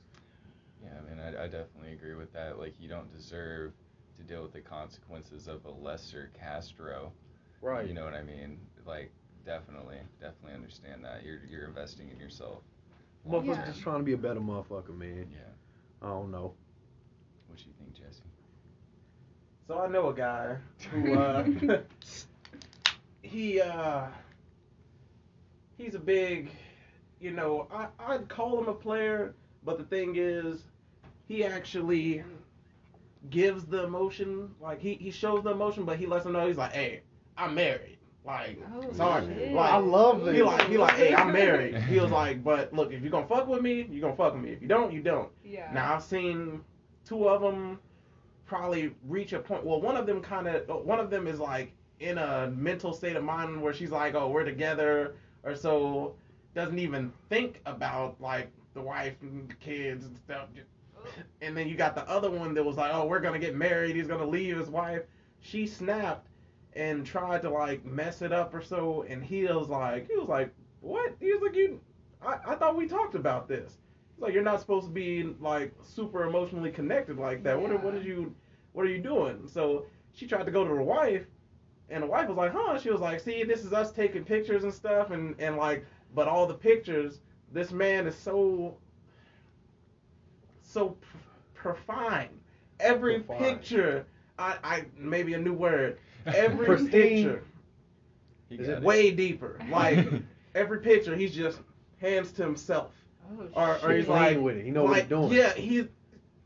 Yeah, 0.83 0.91
I 0.99 1.09
mean, 1.09 1.21
I, 1.21 1.45
I 1.45 1.47
definitely 1.47 1.93
agree 1.93 2.15
with 2.15 2.33
that. 2.33 2.59
Like, 2.59 2.75
you 2.81 2.89
don't 2.89 3.13
deserve 3.13 3.73
to 4.17 4.23
deal 4.23 4.43
with 4.43 4.53
the 4.53 4.61
consequences 4.61 5.49
of 5.49 5.65
a 5.65 5.71
lesser 5.71 6.31
Castro. 6.39 7.13
Right. 7.61 7.87
You 7.87 7.95
know 7.95 8.05
what 8.05 8.15
I 8.15 8.23
mean? 8.23 8.59
Like, 8.87 9.13
definitely, 9.45 9.99
definitely 10.21 10.55
understand 10.55 11.05
that. 11.05 11.25
You're 11.25 11.41
you're 11.49 11.65
investing 11.67 12.09
in 12.11 12.19
yourself. 12.19 12.63
Motherfuckers 13.29 13.47
Yeah. 13.47 13.67
just 13.67 13.81
trying 13.81 13.99
to 13.99 14.05
be 14.05 14.13
a 14.13 14.19
better 14.19 14.41
motherfucker, 14.41 14.97
man. 14.97 15.29
Yeah. 15.33 15.39
I 16.03 16.09
don't 16.09 16.31
know. 16.31 16.55
What 17.49 17.65
you 17.67 17.73
think, 17.79 17.95
Jesse? 17.95 18.23
So 19.69 19.79
I 19.81 19.89
know 19.89 20.09
a 20.09 20.15
guy 20.15 20.59
who 20.91 21.15
uh 21.15 21.45
he 23.23 23.61
uh 23.61 24.09
he's 25.77 25.95
a 25.95 25.99
big 26.01 26.51
you 27.21 27.31
know, 27.31 27.69
I, 27.71 27.87
I'd 28.01 28.29
call 28.29 28.59
him 28.61 28.69
a 28.69 28.75
player, 28.75 29.35
but 29.63 29.79
the 29.79 29.85
thing 29.85 30.15
is 30.17 30.65
he 31.29 31.45
actually 31.45 32.25
gives 33.31 33.65
the 33.65 33.85
emotion, 33.85 34.55
like 34.61 34.81
he, 34.81 34.95
he 34.95 35.11
shows 35.13 35.45
the 35.45 35.51
emotion, 35.51 35.85
but 35.85 35.99
he 35.99 36.07
lets 36.07 36.25
them 36.25 36.33
know 36.33 36.47
he's 36.47 36.57
like, 36.57 36.73
Hey, 36.73 37.03
I'm 37.37 37.55
married. 37.55 37.92
Like 38.25 38.59
Oh, 38.75 38.93
sorry. 38.93 39.27
shit. 39.27 39.53
Like 39.53 39.73
I 39.73 39.77
love 39.79 40.25
this. 40.25 40.33
he 40.35 40.39
this. 40.39 40.47
like 40.47 40.69
he 40.69 40.79
like, 40.79 40.95
hey, 40.95 41.15
I'm 41.15 41.33
married. 41.43 41.77
He 41.77 41.99
was 41.99 42.11
like, 42.11 42.45
but 42.45 42.73
look, 42.73 42.93
if 42.93 43.03
you're 43.03 43.11
gonna 43.11 43.27
fuck 43.27 43.49
with 43.49 43.63
me, 43.63 43.87
you're 43.91 44.01
gonna 44.01 44.17
fuck 44.17 44.35
with 44.35 44.43
me. 44.43 44.51
If 44.51 44.63
you 44.63 44.69
don't, 44.69 44.93
you 44.93 45.01
don't. 45.03 45.29
Yeah. 45.45 45.71
Now 45.73 45.95
I've 45.97 46.03
seen 46.05 46.61
two 47.05 47.29
of 47.29 47.41
them 47.41 47.79
probably 48.47 48.95
reach 49.09 49.33
a 49.33 49.39
point. 49.41 49.65
Well, 49.65 49.81
one 49.81 49.97
of 49.97 50.07
them 50.07 50.21
kind 50.21 50.47
of, 50.47 50.69
uh, 50.71 50.75
one 50.75 51.01
of 51.01 51.11
them 51.11 51.27
is 51.27 51.41
like 51.41 51.73
in 52.01 52.19
a 52.19 52.53
mental 52.57 52.93
state 52.93 53.17
of 53.17 53.25
mind 53.25 53.61
where 53.61 53.73
she's 53.73 53.91
like, 53.91 54.15
oh, 54.15 54.29
we're 54.29 54.45
together, 54.45 55.15
or 55.43 55.55
so 55.57 56.15
doesn't 56.55 56.79
even 56.79 57.13
think 57.29 57.61
about 57.67 58.21
like 58.21 58.51
the 58.75 58.81
wife 58.81 59.15
and 59.23 59.49
the 59.49 59.55
kids 59.55 60.05
and 60.05 60.17
stuff. 60.17 60.49
And 61.41 61.57
then 61.57 61.67
you 61.69 61.75
got 61.77 61.95
the 61.97 62.09
other 62.09 62.31
one 62.31 62.55
that 62.55 62.65
was 62.65 62.77
like, 62.77 62.93
oh, 62.95 63.07
we're 63.07 63.19
gonna 63.21 63.39
get 63.41 63.57
married. 63.57 63.97
He's 63.97 64.07
gonna 64.07 64.27
leave 64.27 64.57
his 64.59 64.69
wife. 64.69 65.03
She 65.41 65.67
snapped 65.67 66.29
and 66.75 67.05
tried 67.05 67.43
to 67.43 67.51
like 67.51 67.85
mess 67.85 68.23
it 68.23 68.33
up 68.33 68.55
or 68.55 68.63
so, 68.63 69.05
and 69.09 69.23
he 69.25 69.45
was 69.45 69.69
like, 69.69 70.09
he 70.09 70.17
was 70.17 70.29
like, 70.29 70.53
what? 70.81 71.15
He 71.21 71.33
was 71.33 71.43
like, 71.43 71.57
you, 71.57 71.81
I, 72.25 72.39
I 72.53 72.55
thought 72.55 72.77
we 72.77 72.87
talked 72.87 73.15
about 73.15 73.49
this. 73.49 73.79
He's 74.15 74.23
like, 74.23 74.35
you're 74.35 74.43
not 74.43 74.61
supposed 74.61 74.87
to 74.87 74.93
be 74.93 75.35
like 75.41 75.73
super 75.83 76.25
emotionally 76.25 76.71
connected 76.71 77.19
like 77.19 77.43
that. 77.45 77.61
What, 77.61 77.71
are- 77.73 77.79
what 77.79 77.95
did 77.95 78.05
you, 78.05 78.35
what 78.73 78.87
are 78.87 78.91
you 78.91 79.03
doing? 79.03 79.47
So 79.47 79.87
she 80.13 80.27
tried 80.27 80.45
to 80.47 80.53
go 80.53 80.65
to 80.65 80.71
her 80.71 80.83
wife, 80.83 81.27
and 81.91 82.03
the 82.03 82.07
wife 82.07 82.29
was 82.29 82.37
like, 82.37 82.53
huh? 82.53 82.79
She 82.79 82.91
was 82.91 83.01
like, 83.01 83.21
see, 83.21 83.43
this 83.45 83.65
is 83.65 83.73
us 83.73 83.93
taking 83.93 84.25
pictures 84.25 84.65
and 84.65 84.73
stuff, 84.73 85.11
and 85.11 85.35
and 85.39 85.57
like, 85.57 85.85
but 86.15 86.29
all 86.29 86.47
the 86.47 86.55
pictures, 86.55 87.21
this 87.53 87.71
man 87.73 88.07
is 88.07 88.15
so, 88.15 88.77
so 90.63 90.91
pr- 91.01 91.17
profine. 91.55 92.29
Every 92.81 93.21
Profine. 93.21 93.39
picture, 93.57 94.07
I, 94.39 94.57
I 94.65 94.85
maybe 94.97 95.35
a 95.35 95.39
new 95.39 95.53
word. 95.53 95.99
Every 96.27 96.67
Pristine. 96.67 96.91
picture, 96.91 97.45
Is 98.51 98.67
got 98.67 98.79
it 98.79 98.83
way 98.83 99.11
deeper. 99.11 99.59
Like 99.71 100.07
every 100.55 100.79
picture, 100.81 101.17
he's 101.17 101.35
just 101.35 101.59
hands 102.01 102.33
to 102.33 102.43
himself, 102.43 102.93
Oh, 103.31 103.49
or, 103.55 103.79
or 103.83 103.93
he's 103.95 104.07
Playing 104.07 104.37
like, 104.37 104.45
with 104.45 104.57
it. 104.57 104.65
He 104.65 104.71
know 104.71 104.83
what 104.85 104.93
like, 104.93 105.03
he's 105.03 105.09
doing. 105.09 105.33
Yeah, 105.33 105.53
he's 105.55 105.87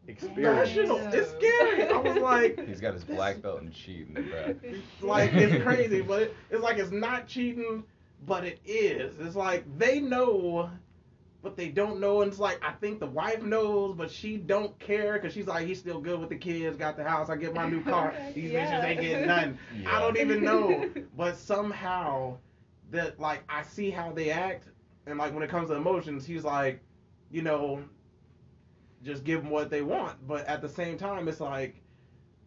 Experience. 0.08 0.70
rational. 0.76 0.98
It's 1.12 1.30
scary. 1.30 1.88
I 1.88 1.96
was 1.98 2.16
like, 2.22 2.64
He's 2.68 2.80
got 2.80 2.94
his 2.94 3.02
black 3.02 3.42
belt 3.42 3.62
and 3.62 3.72
cheating, 3.74 4.12
bro. 4.14 4.54
like 5.02 5.32
it's 5.34 5.62
crazy, 5.64 6.00
but 6.00 6.22
it, 6.22 6.36
it's 6.50 6.62
like 6.62 6.78
it's 6.78 6.92
not 6.92 7.26
cheating, 7.26 7.82
but 8.24 8.44
it 8.44 8.60
is. 8.64 9.18
It's 9.18 9.34
like 9.34 9.64
they 9.78 9.98
know, 9.98 10.70
but 11.46 11.56
they 11.56 11.68
don't 11.68 12.00
know, 12.00 12.22
and 12.22 12.30
it's 12.32 12.40
like 12.40 12.60
I 12.60 12.72
think 12.72 12.98
the 12.98 13.06
wife 13.06 13.40
knows, 13.40 13.94
but 13.96 14.10
she 14.10 14.36
don't 14.36 14.76
care 14.80 15.12
because 15.12 15.32
she's 15.32 15.46
like 15.46 15.64
he's 15.64 15.78
still 15.78 16.00
good 16.00 16.18
with 16.18 16.28
the 16.28 16.34
kids, 16.36 16.76
got 16.76 16.96
the 16.96 17.04
house, 17.04 17.30
I 17.30 17.36
get 17.36 17.54
my 17.54 17.68
new 17.68 17.84
car. 17.84 18.12
These 18.34 18.50
yeah. 18.50 18.80
bitches 18.80 18.84
ain't 18.84 19.00
getting 19.00 19.26
nothing. 19.28 19.58
I 19.86 20.00
don't 20.00 20.18
even 20.18 20.42
know, 20.42 20.90
but 21.16 21.36
somehow 21.36 22.38
that 22.90 23.20
like 23.20 23.44
I 23.48 23.62
see 23.62 23.90
how 23.90 24.10
they 24.10 24.30
act, 24.30 24.66
and 25.06 25.20
like 25.20 25.32
when 25.32 25.44
it 25.44 25.48
comes 25.48 25.68
to 25.70 25.76
emotions, 25.76 26.26
he's 26.26 26.42
like, 26.42 26.80
you 27.30 27.42
know, 27.42 27.80
just 29.04 29.22
give 29.22 29.42
them 29.42 29.50
what 29.50 29.70
they 29.70 29.82
want, 29.82 30.26
but 30.26 30.44
at 30.46 30.60
the 30.60 30.68
same 30.68 30.98
time, 30.98 31.28
it's 31.28 31.38
like 31.38 31.76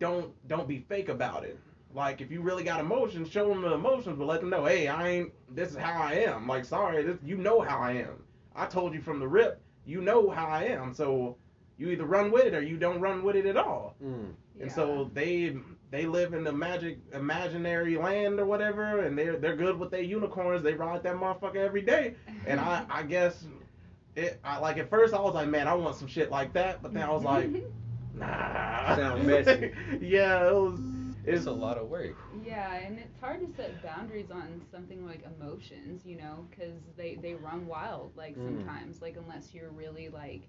don't 0.02 0.34
don't 0.50 0.68
be 0.68 0.80
fake 0.90 1.08
about 1.08 1.46
it. 1.46 1.58
Like 1.94 2.20
if 2.20 2.30
you 2.34 2.42
really 2.42 2.66
got 2.66 2.82
emotions, 2.82 3.32
show 3.32 3.48
them 3.48 3.62
the 3.62 3.76
emotions, 3.76 4.18
but 4.20 4.28
let 4.28 4.42
them 4.42 4.50
know, 4.50 4.66
hey, 4.66 4.90
I 4.90 5.08
ain't. 5.08 5.32
This 5.56 5.70
is 5.70 5.78
how 5.78 6.02
I 6.02 6.16
am. 6.16 6.50
Like 6.50 6.66
sorry, 6.66 7.02
this, 7.06 7.18
you 7.24 7.38
know 7.38 7.62
how 7.62 7.80
I 7.80 7.94
am. 7.94 8.26
I 8.60 8.66
told 8.66 8.94
you 8.94 9.02
from 9.02 9.20
the 9.20 9.28
rip. 9.28 9.62
You 9.86 10.02
know 10.02 10.30
how 10.30 10.48
I 10.48 10.66
am. 10.66 10.94
So 10.94 11.38
you 11.78 11.90
either 11.90 12.06
run 12.06 12.30
with 12.30 12.46
it 12.46 12.54
or 12.54 12.62
you 12.62 12.78
don't 12.78 13.00
run 13.00 13.24
with 13.24 13.38
it 13.38 13.46
at 13.46 13.58
all. 13.58 13.96
Mm. 14.04 14.34
And 14.60 14.72
so 14.72 15.10
they 15.14 15.56
they 15.92 16.06
live 16.06 16.34
in 16.34 16.44
the 16.44 16.52
magic 16.52 17.00
imaginary 17.14 17.98
land 17.98 18.40
or 18.40 18.46
whatever, 18.46 19.00
and 19.00 19.18
they're 19.18 19.38
they're 19.38 19.56
good 19.56 19.80
with 19.80 19.90
their 19.90 20.02
unicorns. 20.02 20.62
They 20.62 20.74
ride 20.74 21.04
that 21.04 21.16
motherfucker 21.16 21.56
every 21.56 21.82
day. 21.82 22.16
And 22.46 22.60
I 22.60 22.86
I 22.90 23.04
guess 23.04 23.46
it 24.16 24.40
I 24.44 24.60
like 24.60 24.78
at 24.78 24.90
first 24.90 25.14
I 25.14 25.22
was 25.22 25.34
like, 25.34 25.48
man, 25.48 25.68
I 25.68 25.74
want 25.74 25.96
some 25.96 26.08
shit 26.08 26.30
like 26.30 26.52
that, 26.54 26.82
but 26.84 26.94
then 26.94 27.04
I 27.04 27.12
was 27.12 27.24
like, 27.24 27.50
nah. 28.14 28.96
Sound 28.96 29.26
messy. 29.26 29.72
yeah, 30.02 30.50
it 30.50 30.54
was. 30.54 30.80
It's 31.26 31.46
a 31.46 31.52
lot 31.52 31.78
of 31.78 31.90
work. 31.90 32.16
Yeah, 32.44 32.74
and 32.76 33.00
it's 33.00 33.20
hard 33.20 33.42
to 33.42 33.54
set 33.54 33.82
boundaries 33.82 34.32
on 34.32 34.62
something 34.72 35.06
like 35.06 35.24
emotions, 35.26 36.06
you 36.06 36.18
know, 36.18 36.48
because 36.50 36.82
they 36.98 37.16
they 37.16 37.34
run 37.36 37.68
wild 37.68 38.16
like 38.16 38.36
Mm. 38.38 38.44
sometimes, 38.44 39.02
like 39.02 39.18
unless 39.18 39.54
you're 39.54 39.70
really 39.70 40.10
like 40.10 40.48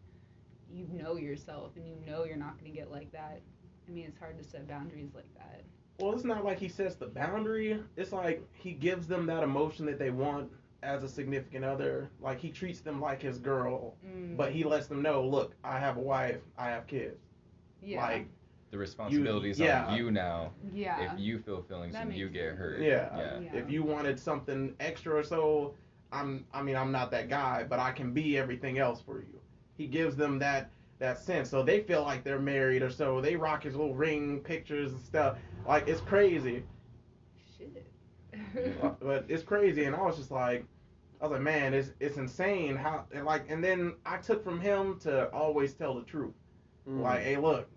you 0.73 0.87
know 0.93 1.17
yourself 1.17 1.77
and 1.77 1.87
you 1.87 1.97
know 2.07 2.25
you're 2.25 2.37
not 2.37 2.59
gonna 2.59 2.71
get 2.71 2.91
like 2.91 3.11
that. 3.13 3.41
I 3.89 3.91
mean, 3.91 4.05
it's 4.07 4.19
hard 4.19 4.39
to 4.39 4.45
set 4.45 4.69
boundaries 4.69 5.15
like 5.15 5.33
that. 5.35 5.63
Well, 5.99 6.13
it's 6.15 6.25
not 6.25 6.45
like 6.45 6.59
he 6.59 6.69
sets 6.69 6.95
the 6.97 7.07
boundary. 7.07 7.83
It's 7.97 8.13
like 8.13 8.47
he 8.53 8.73
gives 8.73 9.07
them 9.07 9.27
that 9.27 9.43
emotion 9.43 9.87
that 9.87 9.99
they 9.99 10.11
want 10.11 10.51
as 10.83 11.03
a 11.03 11.09
significant 11.09 11.65
other. 11.65 12.11
Like 12.21 12.41
he 12.41 12.51
treats 12.51 12.81
them 12.81 13.01
like 13.01 13.21
his 13.23 13.39
girl, 13.39 13.97
Mm, 14.07 14.37
but 14.37 14.53
he 14.53 14.65
lets 14.65 14.87
them 14.87 15.03
know, 15.03 15.25
look, 15.27 15.55
I 15.65 15.79
have 15.79 15.97
a 15.97 16.01
wife, 16.01 16.41
I 16.57 16.69
have 16.71 16.87
kids. 16.87 17.21
yeah, 17.83 18.01
Like 18.03 18.29
The 18.71 18.79
responsibility's 18.79 19.59
yeah. 19.59 19.87
on 19.87 19.97
you 19.97 20.11
now. 20.11 20.53
yeah, 20.73 21.13
If 21.13 21.19
you 21.19 21.41
feel 21.41 21.63
feelings 21.63 21.93
That 21.93 22.07
and 22.07 22.15
you 22.15 22.29
get 22.29 22.51
sense. 22.51 22.59
hurt. 22.59 22.81
Yeah. 22.81 23.17
Yeah. 23.17 23.41
Yeah. 23.41 23.55
if 23.55 23.71
you 23.71 23.83
wanted 23.83 24.19
something 24.19 24.75
extra 24.79 25.15
or 25.17 25.25
so, 25.25 25.75
I'm 26.13 26.45
I 26.53 26.63
mean 26.63 26.77
I'm 26.77 26.93
not 26.93 27.11
that 27.11 27.29
guy, 27.29 27.65
but 27.69 27.79
I 27.79 27.93
can 27.93 28.13
be 28.13 28.39
everything 28.39 28.79
else 28.79 29.01
for 29.01 29.21
you. 29.21 29.41
He 29.77 29.87
gives 29.87 30.17
them 30.17 30.39
that 30.39 30.71
that 30.99 31.19
sense, 31.19 31.49
so 31.49 31.63
they 31.63 31.81
feel 31.81 32.03
like 32.03 32.23
they're 32.25 32.39
married 32.39 32.83
or 32.83 32.91
so. 32.91 33.21
They 33.21 33.35
rock 33.35 33.63
his 33.65 33.75
little 33.75 33.95
ring 33.95 34.41
pictures 34.41 34.93
and 34.93 35.01
stuff. 35.01 35.39
Like 35.67 35.89
it's 35.89 36.01
crazy, 36.01 36.63
shit. 37.57 37.87
but 39.01 39.25
it's 39.29 39.43
crazy, 39.43 39.85
and 39.85 39.97
I 39.97 40.03
was 40.03 40.17
just 40.17 40.31
like, 40.31 40.65
I 41.21 41.25
was 41.25 41.33
like, 41.33 41.41
man, 41.41 41.75
it's 41.75 41.93
it's 42.01 42.19
insane 42.19 42.77
how 42.77 43.07
and 43.13 43.25
like, 43.25 43.51
and 43.51 43.65
then 43.65 43.95
I 44.05 44.19
took 44.19 44.45
from 44.45 44.61
him 44.61 44.99
to 45.01 45.29
always 45.33 45.73
tell 45.75 45.95
the 45.95 46.03
truth. 46.03 46.35
Mm. 46.89 47.03
Like, 47.03 47.21
hey, 47.23 47.37
look, 47.37 47.69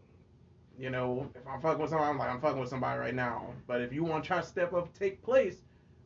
you 0.77 0.89
know, 0.89 1.29
if 1.35 1.47
I'm 1.47 1.61
fucking 1.61 1.79
with 1.79 1.89
somebody, 1.89 2.09
I'm 2.09 2.17
like, 2.17 2.29
I'm 2.29 2.41
fucking 2.41 2.59
with 2.59 2.69
somebody 2.69 2.99
right 2.99 3.15
now. 3.15 3.53
But 3.67 3.81
if 3.81 3.93
you 3.93 4.03
want 4.03 4.23
to 4.23 4.27
try 4.27 4.39
to 4.41 4.45
step 4.45 4.73
up, 4.73 4.93
take 4.97 5.21
place, 5.23 5.57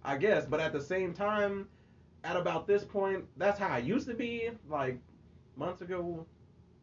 I 0.03 0.17
guess. 0.17 0.45
But 0.45 0.59
at 0.59 0.73
the 0.73 0.81
same 0.81 1.13
time, 1.13 1.67
at 2.23 2.35
about 2.35 2.67
this 2.67 2.83
point, 2.83 3.25
that's 3.37 3.59
how 3.59 3.69
I 3.69 3.79
used 3.79 4.07
to 4.07 4.13
be, 4.13 4.49
like 4.69 4.99
months 5.55 5.81
ago. 5.81 6.25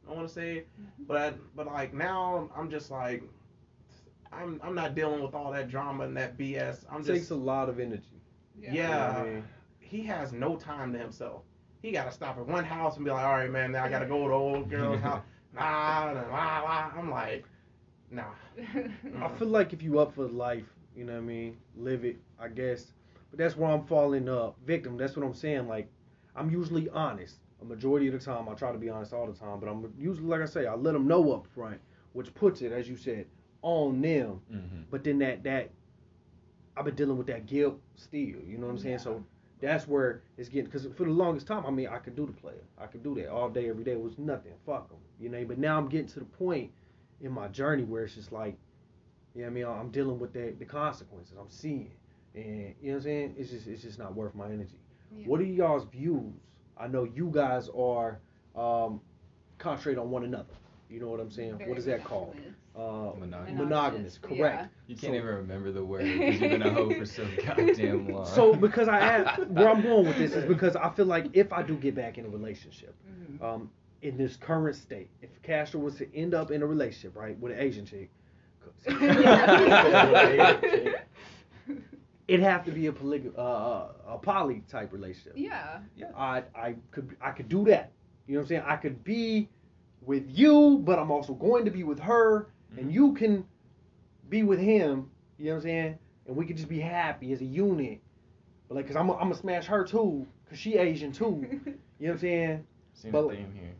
I 0.08 0.12
want 0.12 0.28
to 0.28 0.34
say, 0.34 0.64
mm-hmm. 0.80 1.04
but 1.04 1.34
but 1.56 1.66
like 1.66 1.94
now, 1.94 2.50
I'm 2.56 2.70
just 2.70 2.90
like, 2.90 3.22
I'm 4.32 4.60
I'm 4.62 4.74
not 4.74 4.94
dealing 4.94 5.22
with 5.22 5.34
all 5.34 5.52
that 5.52 5.68
drama 5.68 6.04
and 6.04 6.16
that 6.16 6.36
BS. 6.36 6.84
I'm 6.90 7.00
It 7.02 7.06
takes 7.06 7.30
a 7.30 7.34
lot 7.34 7.68
of 7.68 7.80
energy. 7.80 8.20
yeah. 8.60 8.72
You 8.72 8.82
know 8.82 8.88
I 8.88 9.34
mean? 9.34 9.44
He 9.80 10.02
has 10.02 10.32
no 10.32 10.56
time 10.56 10.92
to 10.92 10.98
himself. 10.98 11.42
He 11.82 11.92
got 11.92 12.06
to 12.06 12.12
stop 12.12 12.38
at 12.38 12.46
one 12.46 12.64
house 12.64 12.96
and 12.96 13.04
be 13.04 13.10
like, 13.10 13.24
all 13.24 13.34
right, 13.34 13.50
man, 13.50 13.72
now 13.72 13.84
I 13.84 13.90
got 13.90 13.98
to 14.00 14.06
go 14.06 14.22
to 14.22 14.28
the 14.28 14.34
old 14.34 14.70
girl's 14.70 15.00
house. 15.02 15.22
Nah, 15.54 16.12
nah, 16.12 16.22
nah, 16.22 16.30
nah. 16.30 16.90
I'm 16.98 17.10
like, 17.10 17.44
nah. 18.10 18.24
I 19.22 19.28
feel 19.38 19.48
like 19.48 19.72
if 19.72 19.82
you 19.82 19.98
up 19.98 20.14
for 20.14 20.26
life, 20.28 20.64
you 20.96 21.04
know 21.04 21.12
what 21.14 21.18
I 21.18 21.22
mean, 21.22 21.56
live 21.76 22.04
it, 22.04 22.16
I 22.38 22.48
guess. 22.48 22.92
But 23.30 23.38
that's 23.38 23.56
where 23.56 23.70
I'm 23.70 23.84
falling 23.84 24.28
uh 24.28 24.52
victim. 24.64 24.96
That's 24.96 25.16
what 25.16 25.26
I'm 25.26 25.34
saying. 25.34 25.68
Like, 25.68 25.88
I'm 26.36 26.50
usually 26.50 26.88
honest. 26.90 27.36
a 27.60 27.64
majority 27.64 28.06
of 28.08 28.12
the 28.12 28.18
time. 28.18 28.48
I 28.48 28.54
try 28.54 28.72
to 28.72 28.78
be 28.78 28.88
honest 28.90 29.12
all 29.12 29.26
the 29.26 29.38
time, 29.38 29.58
but 29.60 29.68
I'm 29.68 29.92
usually 29.98 30.26
like 30.26 30.40
I 30.40 30.46
say, 30.46 30.66
I 30.66 30.74
let 30.74 30.92
them 30.92 31.06
know 31.08 31.32
up 31.32 31.46
front, 31.54 31.80
which 32.12 32.32
puts 32.34 32.62
it, 32.62 32.72
as 32.72 32.88
you 32.88 32.96
said, 32.96 33.26
on 33.62 34.00
them. 34.00 34.40
Mm-hmm. 34.52 34.82
But 34.90 35.04
then 35.04 35.18
that 35.18 35.42
that 35.44 35.70
I've 36.76 36.84
been 36.84 36.94
dealing 36.94 37.16
with 37.18 37.26
that 37.28 37.46
guilt 37.46 37.80
still. 37.96 38.18
You 38.20 38.58
know 38.58 38.66
what 38.66 38.72
I'm 38.72 38.78
saying? 38.78 38.92
Yeah. 38.94 38.98
So 38.98 39.24
that's 39.60 39.88
where 39.88 40.22
it's 40.36 40.48
getting 40.48 40.66
because 40.66 40.86
for 40.96 41.04
the 41.04 41.10
longest 41.10 41.46
time, 41.46 41.64
I 41.66 41.70
mean, 41.70 41.88
I 41.88 41.98
could 41.98 42.14
do 42.16 42.26
the 42.26 42.32
player, 42.32 42.62
I 42.78 42.86
could 42.86 43.02
do 43.02 43.14
that 43.16 43.28
all 43.28 43.48
day, 43.48 43.68
every 43.68 43.84
day. 43.84 43.92
It 43.92 44.00
was 44.00 44.18
nothing. 44.18 44.52
Fuck 44.66 44.88
them, 44.88 44.98
you 45.18 45.28
know. 45.28 45.44
But 45.44 45.58
now 45.58 45.78
I'm 45.78 45.88
getting 45.88 46.08
to 46.08 46.18
the 46.20 46.24
point 46.24 46.70
in 47.20 47.32
my 47.32 47.48
journey 47.48 47.84
where 47.84 48.04
it's 48.04 48.14
just 48.14 48.32
like, 48.32 48.56
you 49.34 49.42
know 49.42 49.48
what 49.48 49.50
I 49.50 49.54
mean? 49.54 49.66
I'm 49.66 49.90
dealing 49.90 50.18
with 50.18 50.32
the 50.32 50.54
the 50.58 50.64
consequences. 50.64 51.34
I'm 51.38 51.48
seeing, 51.50 51.90
and 52.34 52.74
you 52.80 52.88
know 52.88 52.92
what 52.92 52.94
I'm 52.96 53.00
saying? 53.02 53.34
It's 53.38 53.50
just 53.50 53.66
it's 53.66 53.82
just 53.82 53.98
not 53.98 54.14
worth 54.14 54.34
my 54.34 54.46
energy. 54.46 54.78
Yeah. 55.16 55.26
What 55.26 55.40
are 55.40 55.44
y'all's 55.44 55.84
views? 55.84 56.32
I 56.76 56.88
know 56.88 57.04
you 57.04 57.30
guys 57.32 57.68
are 57.76 58.18
um, 58.56 59.00
concentrate 59.58 59.98
on 59.98 60.10
one 60.10 60.24
another. 60.24 60.54
You 60.90 61.00
know 61.00 61.08
what 61.08 61.20
I'm 61.20 61.30
saying? 61.30 61.58
Very 61.58 61.70
what 61.70 61.78
is 61.78 61.84
that 61.86 62.04
called? 62.04 62.34
monogamous. 62.36 62.54
Uh, 62.76 63.20
Monogamous. 63.20 63.58
monogamous, 63.58 64.18
correct. 64.18 64.40
Yeah. 64.62 64.66
You 64.88 64.96
can't 64.96 65.12
So- 65.12 65.16
even 65.18 65.26
remember 65.26 65.70
the 65.72 65.84
word 65.84 66.02
because 66.04 66.40
you've 66.40 66.50
been 66.50 66.62
a 66.62 66.72
hoe 66.72 66.92
for 66.92 67.06
so 67.06 67.24
goddamn 67.46 68.08
long. 68.08 68.26
So 68.26 68.54
because 68.54 68.88
I 68.88 68.98
asked, 69.00 69.46
where 69.46 69.68
I'm 69.68 69.80
going 69.82 70.06
with 70.06 70.18
this 70.18 70.32
is 70.32 70.44
because 70.44 70.74
I 70.76 70.90
feel 70.90 71.06
like 71.06 71.26
if 71.32 71.52
I 71.52 71.62
do 71.62 71.76
get 71.76 71.94
back 71.94 72.18
in 72.18 72.26
a 72.26 72.28
relationship, 72.28 72.94
Mhm. 73.08 73.42
um, 73.42 73.70
in 74.04 74.18
this 74.18 74.36
current 74.36 74.76
state, 74.76 75.08
if 75.22 75.30
Castro 75.42 75.80
was 75.80 75.96
to 75.96 76.14
end 76.14 76.34
up 76.34 76.50
in 76.50 76.62
a 76.62 76.66
relationship, 76.66 77.16
right, 77.16 77.38
with 77.40 77.52
an 77.52 77.58
Asian 77.58 77.86
chick, 77.86 78.10
it'd 82.28 82.42
have 82.42 82.64
to 82.66 82.70
be 82.70 82.86
a 82.86 82.92
polyg- 82.92 83.36
uh, 83.36 83.40
uh, 83.40 83.88
a 84.08 84.18
poly 84.18 84.62
type 84.68 84.92
relationship. 84.92 85.32
yeah. 85.36 85.78
Yeah. 85.96 86.06
I 86.16 86.42
I 86.54 86.74
could 86.90 87.16
I 87.20 87.30
could 87.30 87.48
do 87.48 87.64
that. 87.64 87.92
You 88.26 88.34
know 88.34 88.40
what 88.40 88.44
I'm 88.44 88.48
saying? 88.48 88.62
I 88.66 88.76
could 88.76 89.02
be 89.04 89.48
with 90.02 90.24
you, 90.28 90.80
but 90.84 90.98
I'm 90.98 91.10
also 91.10 91.32
going 91.34 91.64
to 91.64 91.70
be 91.70 91.82
with 91.84 91.98
her, 92.00 92.48
and 92.76 92.92
you 92.92 93.14
can 93.14 93.44
be 94.28 94.42
with 94.42 94.58
him. 94.58 95.10
You 95.38 95.46
know 95.46 95.50
what 95.52 95.56
I'm 95.56 95.62
saying? 95.62 95.98
And 96.26 96.36
we 96.36 96.44
could 96.46 96.56
just 96.56 96.68
be 96.68 96.80
happy 96.80 97.32
as 97.32 97.40
a 97.40 97.44
unit. 97.46 98.00
But 98.68 98.76
like, 98.76 98.86
cause 98.86 98.96
I'm 98.96 99.10
i 99.10 99.14
I'm 99.14 99.28
gonna 99.28 99.34
smash 99.34 99.66
her 99.66 99.84
too, 99.84 100.26
cause 100.48 100.58
she 100.58 100.76
Asian 100.76 101.10
too. 101.12 101.46
You 102.00 102.08
know 102.08 102.14
what 102.14 102.16
I'm 102.16 102.20
saying? 102.20 102.66
Seen 102.94 103.12
but- 103.12 103.26
a 103.26 103.36
theme 103.36 103.52
here. 103.54 103.72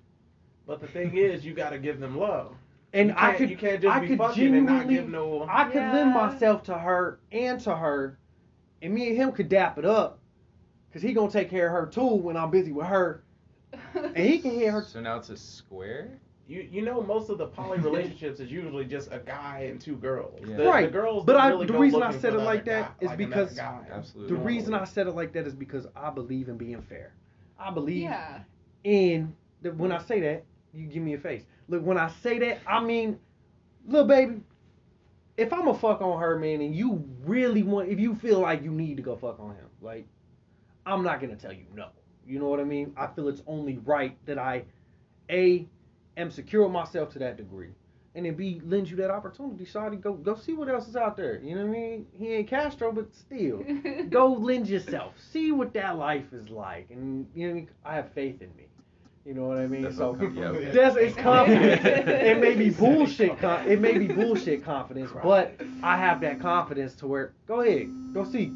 But 0.66 0.80
the 0.80 0.86
thing 0.88 1.16
is, 1.16 1.44
you 1.44 1.52
gotta 1.54 1.78
give 1.78 2.00
them 2.00 2.16
love. 2.18 2.54
And 2.92 3.12
I 3.12 3.14
can't- 3.32 3.38
could 3.38 3.50
you 3.50 3.56
can't 3.56 3.82
just 3.82 3.94
I 3.96 4.00
be 4.00 4.06
could 4.08 4.18
fucking 4.18 4.54
and 4.54 4.66
not 4.66 4.72
genuinely 4.86 4.94
give 4.94 5.08
no. 5.10 5.46
I 5.48 5.64
could 5.64 5.82
lend 5.82 6.12
myself 6.14 6.62
to 6.64 6.74
her 6.78 7.18
and 7.32 7.60
to 7.60 7.74
her, 7.74 8.18
and 8.82 8.94
me 8.94 9.08
and 9.08 9.16
him 9.16 9.32
could 9.32 9.48
dap 9.48 9.78
it 9.78 9.84
up, 9.84 10.20
cause 10.92 11.02
he 11.02 11.12
gonna 11.12 11.30
take 11.30 11.50
care 11.50 11.66
of 11.66 11.72
her 11.72 11.86
too 11.90 12.06
when 12.14 12.36
I'm 12.36 12.50
busy 12.50 12.72
with 12.72 12.86
her, 12.86 13.24
and 13.94 14.16
he 14.16 14.38
can 14.38 14.52
hear 14.52 14.72
her. 14.72 14.82
So 14.82 15.00
now 15.00 15.16
it's 15.16 15.30
a 15.30 15.36
square. 15.36 16.10
You 16.46 16.60
you 16.70 16.82
know 16.82 17.02
most 17.02 17.30
of 17.30 17.38
the 17.38 17.46
poly 17.46 17.78
relationships 17.78 18.38
is 18.38 18.52
usually 18.52 18.84
just 18.84 19.10
a 19.10 19.18
guy 19.18 19.66
and 19.70 19.80
two 19.80 19.96
girls. 19.96 20.38
Yeah. 20.46 20.56
The, 20.58 20.64
Right, 20.64 20.86
the 20.86 20.92
girls. 20.92 21.24
but 21.24 21.32
don't 21.32 21.40
I- 21.42 21.48
really 21.48 21.66
the 21.66 21.72
go 21.72 21.78
reason 21.80 22.02
I 22.02 22.12
said 22.12 22.34
it 22.34 22.38
like 22.38 22.60
other 22.60 22.70
that 22.70 23.00
guy, 23.00 23.04
is 23.04 23.08
like 23.08 23.18
because- 23.18 23.54
guy. 23.54 23.80
Absolutely. 23.90 24.36
The 24.36 24.42
reason 24.42 24.74
I 24.74 24.84
said 24.84 25.06
it 25.08 25.14
like 25.16 25.32
that 25.32 25.46
is 25.46 25.54
because 25.54 25.86
I 25.96 26.10
believe 26.10 26.48
in 26.48 26.56
being 26.56 26.80
fair. 26.82 27.12
I 27.58 27.70
believe 27.70 28.02
yeah. 28.02 28.40
in 28.84 29.34
that 29.62 29.74
when 29.76 29.90
I 29.90 29.98
say 29.98 30.20
that, 30.20 30.44
you 30.74 30.86
give 30.86 31.02
me 31.02 31.14
a 31.14 31.18
face. 31.18 31.42
Look, 31.68 31.82
when 31.82 31.98
I 31.98 32.10
say 32.22 32.38
that, 32.40 32.58
I 32.66 32.82
mean, 32.82 33.18
little 33.86 34.06
baby, 34.06 34.40
if 35.36 35.52
I'm 35.52 35.68
a 35.68 35.74
fuck 35.74 36.00
on 36.00 36.20
her, 36.20 36.38
man, 36.38 36.60
and 36.60 36.74
you 36.74 37.04
really 37.24 37.62
want, 37.62 37.88
if 37.88 37.98
you 37.98 38.14
feel 38.14 38.40
like 38.40 38.62
you 38.62 38.70
need 38.70 38.96
to 38.96 39.02
go 39.02 39.16
fuck 39.16 39.40
on 39.40 39.50
him, 39.50 39.66
like, 39.80 40.06
I'm 40.86 41.02
not 41.02 41.20
gonna 41.20 41.36
tell 41.36 41.52
you 41.52 41.64
no. 41.74 41.88
You 42.26 42.38
know 42.38 42.48
what 42.48 42.60
I 42.60 42.64
mean? 42.64 42.92
I 42.96 43.06
feel 43.06 43.28
it's 43.28 43.42
only 43.46 43.78
right 43.78 44.16
that 44.26 44.38
I, 44.38 44.64
a, 45.30 45.66
am 46.16 46.30
secure 46.30 46.68
myself 46.68 47.10
to 47.14 47.18
that 47.20 47.36
degree, 47.36 47.70
and 48.14 48.24
then 48.24 48.34
b 48.34 48.60
lend 48.64 48.88
you 48.88 48.96
that 48.96 49.10
opportunity, 49.10 49.64
Shawty. 49.64 50.00
Go 50.00 50.14
go 50.14 50.34
see 50.34 50.52
what 50.52 50.68
else 50.68 50.88
is 50.88 50.96
out 50.96 51.16
there. 51.16 51.40
You 51.42 51.54
know 51.54 51.62
what 51.62 51.70
I 51.70 51.72
mean? 51.72 52.06
He 52.16 52.32
ain't 52.32 52.48
Castro, 52.48 52.92
but 52.92 53.14
still 53.14 53.64
go 54.08 54.32
lend 54.32 54.68
yourself. 54.68 55.14
See 55.32 55.52
what 55.52 55.74
that 55.74 55.98
life 55.98 56.32
is 56.32 56.48
like, 56.48 56.88
and 56.90 57.26
you 57.34 57.52
know 57.52 57.66
I 57.84 57.96
have 57.96 58.12
faith 58.12 58.40
in 58.40 58.54
me. 58.56 58.66
You 59.24 59.32
know 59.32 59.44
what 59.46 59.56
I 59.58 59.66
mean? 59.66 59.82
That's 59.82 59.96
so 59.96 60.10
okay, 60.20 60.28
yeah, 60.38 60.44
okay. 60.48 60.70
that's 60.70 60.96
it's 60.96 61.16
confidence. 61.16 61.80
it 61.84 62.40
may 62.40 62.54
be 62.54 62.68
bullshit. 62.70 63.38
con- 63.38 63.66
It 63.66 63.80
may 63.80 63.96
be 63.96 64.06
bullshit 64.08 64.62
confidence, 64.64 65.10
but 65.22 65.58
I 65.82 65.96
have 65.96 66.20
that 66.20 66.40
confidence 66.40 66.94
to 66.96 67.06
where 67.06 67.32
go 67.46 67.60
ahead, 67.62 67.88
go 68.12 68.24
see. 68.24 68.52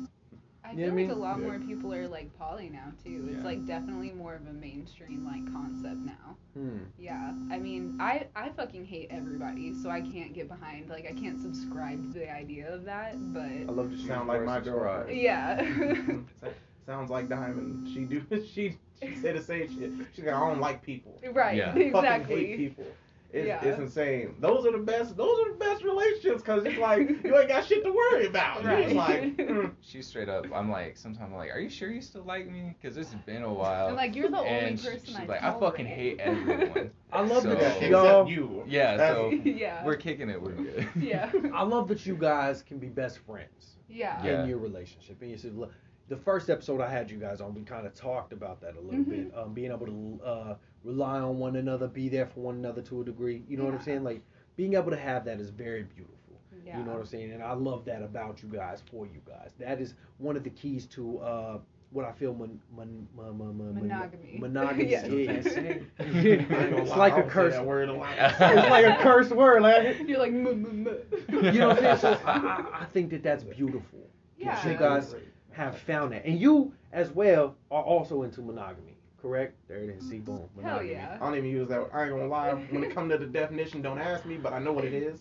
I 0.62 0.72
You 0.72 0.76
know 0.76 0.82
feel 0.82 0.84
I 0.84 0.86
like 0.88 0.94
mean? 0.96 1.10
a 1.10 1.14
lot 1.14 1.38
Yeah. 1.38 1.44
more 1.46 1.58
people 1.58 1.94
are 1.94 2.06
like 2.06 2.38
poly 2.38 2.68
now 2.68 2.92
too. 3.02 3.28
It's 3.30 3.38
Yeah. 3.38 3.44
like 3.44 3.66
definitely 3.66 4.12
more 4.12 4.34
of 4.34 4.46
a 4.46 4.52
mainstream 4.52 5.24
like 5.24 5.50
concept 5.50 6.00
now. 6.04 6.36
Hmm. 6.52 6.78
Yeah. 6.98 7.32
I 7.50 7.58
mean, 7.58 7.96
I 7.98 8.26
I 8.36 8.50
fucking 8.50 8.84
hate 8.84 9.06
everybody, 9.10 9.72
so 9.82 9.88
I 9.88 10.02
can't 10.02 10.34
get 10.34 10.48
behind 10.48 10.90
like 10.90 11.06
I 11.08 11.14
can't 11.18 11.40
subscribe 11.40 12.12
to 12.12 12.18
the 12.18 12.30
idea 12.30 12.70
of 12.74 12.84
that, 12.84 13.14
But 13.32 13.40
I 13.44 13.64
love 13.72 13.90
to 13.92 13.98
Sound 14.06 14.28
like 14.28 14.44
my 14.44 14.56
subscribe. 14.56 15.06
girlfriend. 15.06 15.18
yeah. 15.18 16.16
Sounds 16.86 17.08
like 17.10 17.30
Diamond. 17.30 17.88
She 17.88 18.00
do 18.04 18.22
she 18.52 18.76
she 19.02 19.14
said 19.16 19.36
the 19.36 19.42
same 19.42 19.68
shit. 19.78 19.90
She 20.14 20.22
got, 20.22 20.34
I 20.42 20.48
don't 20.50 20.60
like 20.60 20.82
people. 20.82 21.20
right. 21.32 21.56
Yeah. 21.56 21.72
Fucking 21.92 22.24
hate 22.24 22.56
people. 22.56 22.86
It's, 23.30 23.46
Yeah. 23.46 23.62
it's 23.62 23.78
insane. 23.78 24.34
Those 24.40 24.64
are 24.64 24.72
the 24.72 24.78
best. 24.78 25.14
Those 25.14 25.38
are 25.40 25.52
the 25.52 25.58
best 25.58 25.84
relationships 25.84 26.40
because 26.40 26.64
it's 26.64 26.78
like 26.78 27.10
you 27.24 27.36
ain't 27.38 27.48
got 27.48 27.62
shit 27.66 27.84
to 27.84 27.92
worry 27.92 28.26
about. 28.26 28.62
You're 28.62 28.72
Right. 28.72 28.94
like, 28.96 29.36
mm, 29.36 29.70
She's 29.82 30.06
straight 30.06 30.30
up. 30.30 30.46
I'm 30.54 30.70
like, 30.70 30.96
sometimes 30.96 31.30
I'm 31.30 31.36
like, 31.36 31.50
are 31.54 31.60
you 31.60 31.68
sure 31.68 31.90
you 31.90 32.00
still 32.00 32.22
like 32.22 32.50
me? 32.50 32.74
Because 32.80 32.96
it's 32.96 33.12
been 33.26 33.42
a 33.42 33.52
while. 33.52 33.88
I'm 33.88 33.96
like, 33.96 34.16
you're 34.16 34.30
the 34.30 34.38
only 34.38 34.48
and 34.48 34.80
she- 34.80 34.86
person 34.88 35.06
she's 35.08 35.16
I 35.16 35.24
like, 35.26 35.42
I 35.42 35.60
fucking 35.60 35.84
hate 35.84 36.20
everyone. 36.20 36.90
I 37.12 37.20
love 37.20 37.42
So- 37.42 37.50
that 37.50 37.60
except 37.74 37.90
y'all. 37.90 38.26
you. 38.30 38.64
Yeah, 38.66 38.96
That's- 38.96 39.14
so 39.16 39.30
yeah. 39.44 39.84
we're 39.84 39.96
kicking 39.96 40.30
it. 40.30 40.40
We're 40.40 40.52
good. 40.52 40.88
yeah. 40.96 41.30
I 41.52 41.64
love 41.64 41.86
that 41.88 42.06
you 42.06 42.14
guys 42.16 42.62
can 42.62 42.78
be 42.78 42.88
best 42.88 43.18
friends 43.26 43.76
Yeah. 43.90 44.24
Yeah. 44.24 44.42
in 44.42 44.48
your 44.48 44.56
relationship. 44.58 45.20
And 45.20 45.30
you 45.30 45.36
said, 45.36 45.54
look, 45.54 45.72
the 46.08 46.16
first 46.16 46.48
episode 46.50 46.80
I 46.80 46.90
had 46.90 47.10
you 47.10 47.18
guys 47.18 47.40
on, 47.40 47.54
we 47.54 47.62
kind 47.62 47.86
of 47.86 47.94
talked 47.94 48.32
about 48.32 48.60
that 48.62 48.76
a 48.76 48.80
little 48.80 49.04
Mhm. 49.04 49.08
bit. 49.08 49.32
Um, 49.36 49.52
being 49.54 49.70
able 49.70 49.86
to 49.86 50.20
uh, 50.24 50.54
rely 50.84 51.20
on 51.20 51.38
one 51.38 51.56
another, 51.56 51.86
be 51.88 52.08
there 52.08 52.26
for 52.26 52.40
one 52.40 52.56
another 52.56 52.82
to 52.82 53.02
a 53.02 53.04
degree. 53.04 53.44
You 53.48 53.56
know 53.58 53.64
what 53.64 53.74
I'm 53.74 53.80
saying? 53.82 54.04
Like 54.04 54.22
being 54.56 54.74
able 54.74 54.90
to 54.90 54.96
have 54.96 55.24
that 55.26 55.40
is 55.40 55.50
very 55.50 55.82
beautiful. 55.84 56.16
Yeah. 56.64 56.78
You 56.78 56.84
know 56.84 56.92
what 56.92 57.00
I'm 57.00 57.06
saying? 57.06 57.32
And 57.32 57.42
I 57.42 57.52
love 57.52 57.84
that 57.86 58.02
about 58.02 58.42
you 58.42 58.48
guys 58.48 58.82
for 58.90 59.06
you 59.06 59.20
guys. 59.26 59.52
That 59.58 59.80
is 59.80 59.94
one 60.18 60.36
of 60.36 60.44
the 60.44 60.50
keys 60.50 60.86
to 60.88 61.18
uh, 61.18 61.58
what 61.90 62.04
I 62.04 62.12
feel 62.12 62.34
mon- 62.34 62.60
mon- 62.74 63.06
mon- 63.16 63.38
mon- 63.38 63.56
mon- 63.58 63.74
mon- 63.74 63.74
Monogamy. 63.88 64.36
monogamy 64.40 64.90
Yes. 64.90 65.06
is. 65.08 65.46
I 65.56 65.60
ain't 66.02 66.48
gonna 66.48 66.76
it's 66.82 66.90
like 66.90 67.14
a 67.14 67.20
don't 67.20 67.30
curse. 67.30 67.58
Word 67.60 67.88
it's 67.90 68.70
like 68.70 68.84
a 68.86 69.02
curse 69.02 69.30
word. 69.30 69.62
Like, 69.62 70.06
You're 70.06 70.18
like, 70.18 70.32
"Mm, 70.32 70.64
mm, 70.64 70.84
mm." 71.28 71.52
you 71.54 71.60
know 71.60 71.68
what 71.68 71.84
I'm 71.84 71.98
saying? 71.98 72.16
So 72.18 72.20
I, 72.26 72.32
I, 72.38 72.80
I 72.82 72.84
think 72.86 73.10
that 73.10 73.22
that's 73.22 73.44
beautiful. 73.44 74.00
Yeah. 74.36 74.68
You 74.68 74.76
guys 74.76 75.14
have 75.58 75.76
found 75.78 76.12
that, 76.12 76.24
and 76.24 76.40
you 76.40 76.72
as 76.92 77.10
well 77.10 77.56
are 77.70 77.82
also 77.82 78.22
into 78.22 78.40
monogamy, 78.40 78.96
correct? 79.20 79.54
There 79.68 79.78
it 79.78 79.90
is. 79.90 80.08
See, 80.08 80.18
boom, 80.18 80.48
Hell 80.62 80.82
yeah. 80.82 81.18
I 81.20 81.24
don't 81.26 81.36
even 81.36 81.50
use 81.50 81.68
that. 81.68 81.88
I 81.92 82.02
ain't 82.04 82.10
gonna 82.12 82.28
lie. 82.28 82.52
When 82.52 82.84
it 82.84 82.94
comes 82.94 83.10
to 83.12 83.18
the 83.18 83.26
definition, 83.26 83.82
don't 83.82 83.98
ask 83.98 84.24
me, 84.24 84.36
but 84.36 84.52
I 84.52 84.60
know 84.60 84.72
what 84.72 84.84
it 84.84 84.94
is. 84.94 85.20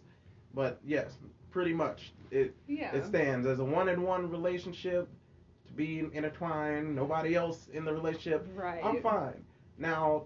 But 0.54 0.80
yes, 0.86 1.18
pretty 1.52 1.74
much 1.74 2.14
it 2.32 2.56
Yeah. 2.68 2.94
it 2.96 3.06
stands 3.06 3.48
as 3.48 3.60
a 3.60 3.66
one-on-one 3.66 4.30
relationship 4.30 5.10
to 5.66 5.74
be 5.74 6.08
intertwined. 6.14 6.96
Nobody 6.96 7.36
else 7.36 7.68
in 7.74 7.84
the 7.84 7.94
relationship. 7.94 8.48
right. 8.56 8.84
I'm 8.84 9.02
fine. 9.02 9.44
Now, 9.80 10.26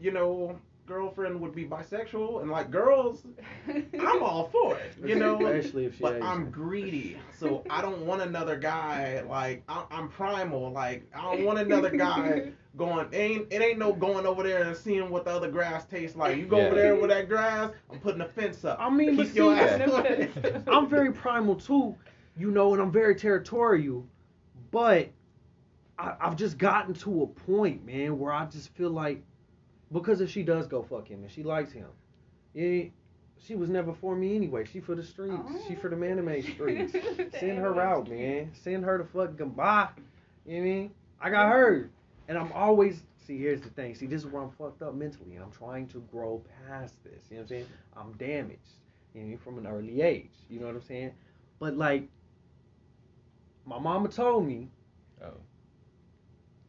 you 0.00 0.12
know, 0.12 0.58
girlfriend 0.94 1.40
would 1.40 1.54
be 1.54 1.64
bisexual, 1.64 2.42
and 2.42 2.50
like 2.50 2.68
girls, 2.68 3.22
I'm 3.68 4.22
all 4.24 4.48
for 4.48 4.76
it. 4.76 4.94
You 5.04 5.14
know, 5.14 5.36
Especially 5.46 5.84
if 5.86 5.94
she 5.96 6.02
but 6.02 6.20
I'm 6.20 6.50
greedy, 6.50 7.16
so 7.38 7.62
I 7.70 7.80
don't 7.80 8.04
want 8.04 8.22
another 8.22 8.56
guy. 8.56 9.22
Like 9.22 9.62
I- 9.68 9.84
I'm 9.92 10.08
primal. 10.08 10.72
Like 10.72 11.08
I 11.14 11.22
don't 11.22 11.44
want 11.44 11.60
another 11.60 11.90
guy 11.90 12.50
going. 12.76 13.06
Ain't 13.12 13.52
it 13.52 13.62
ain't 13.62 13.78
no 13.78 13.92
going 13.92 14.26
over 14.26 14.42
there 14.42 14.64
and 14.64 14.76
seeing 14.76 15.10
what 15.10 15.24
the 15.26 15.30
other 15.30 15.48
grass 15.48 15.84
tastes 15.86 16.16
like. 16.16 16.36
You 16.36 16.46
go 16.46 16.58
Yeah. 16.58 16.66
over 16.66 16.74
there 16.74 16.96
with 16.96 17.10
that 17.10 17.28
grass. 17.28 17.70
I'm 17.88 18.00
putting 18.00 18.20
a 18.22 18.28
fence 18.28 18.64
up. 18.64 18.78
I 18.80 18.90
mean, 18.90 19.16
keep 19.16 19.32
your 19.34 19.54
see, 19.56 19.62
ass 19.62 20.62
I'm 20.66 20.88
very 20.88 21.12
primal 21.12 21.54
too, 21.54 21.94
you 22.36 22.50
know, 22.50 22.72
and 22.72 22.82
I'm 22.82 22.90
very 22.90 23.14
territorial, 23.14 24.04
but 24.72 25.08
I, 26.00 26.14
I've 26.20 26.34
just 26.34 26.58
gotten 26.58 26.94
to 26.94 27.22
a 27.22 27.26
point, 27.28 27.86
man, 27.86 28.18
where 28.18 28.32
I 28.32 28.46
just 28.46 28.70
feel 28.74 28.90
like 28.90 29.22
because 29.92 30.20
if 30.20 30.30
she 30.30 30.42
does 30.42 30.66
go 30.66 30.82
fuck 30.82 31.08
him 31.08 31.22
and 31.22 31.30
she 31.30 31.42
likes 31.42 31.72
him, 31.72 31.88
it, 32.54 32.92
she 33.38 33.54
was 33.54 33.70
never 33.70 33.92
for 33.94 34.14
me 34.14 34.36
anyway. 34.36 34.64
She 34.64 34.80
for 34.80 34.94
the 34.94 35.02
streets. 35.02 35.50
She 35.66 35.74
for 35.74 35.88
the 35.88 35.96
anime 35.96 36.42
streets. 36.54 36.92
Send 37.38 37.58
her 37.58 37.80
out, 37.80 38.08
man. 38.08 38.52
Send 38.62 38.84
her 38.84 38.98
to 38.98 39.04
fuck 39.04 39.36
goodbye. 39.36 39.88
You 40.46 40.54
know 40.54 40.58
what 40.58 40.66
I 40.66 40.70
mean? 40.70 40.90
I 41.20 41.30
got 41.30 41.50
her. 41.52 41.90
And 42.28 42.38
I'm 42.38 42.52
always 42.52 43.02
see 43.26 43.38
here's 43.38 43.60
the 43.60 43.70
thing. 43.70 43.94
See, 43.94 44.06
this 44.06 44.22
is 44.22 44.26
where 44.26 44.42
I'm 44.42 44.50
fucked 44.50 44.82
up 44.82 44.94
mentally 44.94 45.34
and 45.34 45.44
I'm 45.44 45.52
trying 45.52 45.88
to 45.88 45.98
grow 46.12 46.42
past 46.68 46.94
this. 47.04 47.22
You 47.30 47.36
know 47.36 47.42
what 47.42 47.42
I'm 47.42 47.48
saying? 47.48 47.66
I'm 47.96 48.12
damaged. 48.12 48.60
You 49.14 49.22
know, 49.22 49.36
from 49.42 49.58
an 49.58 49.66
early 49.66 50.02
age. 50.02 50.30
You 50.48 50.60
know 50.60 50.66
what 50.66 50.76
I'm 50.76 50.82
saying? 50.82 51.12
But 51.58 51.76
like 51.76 52.08
my 53.66 53.78
mama 53.78 54.08
told 54.08 54.46
me 54.46 54.68
Oh. 55.22 55.34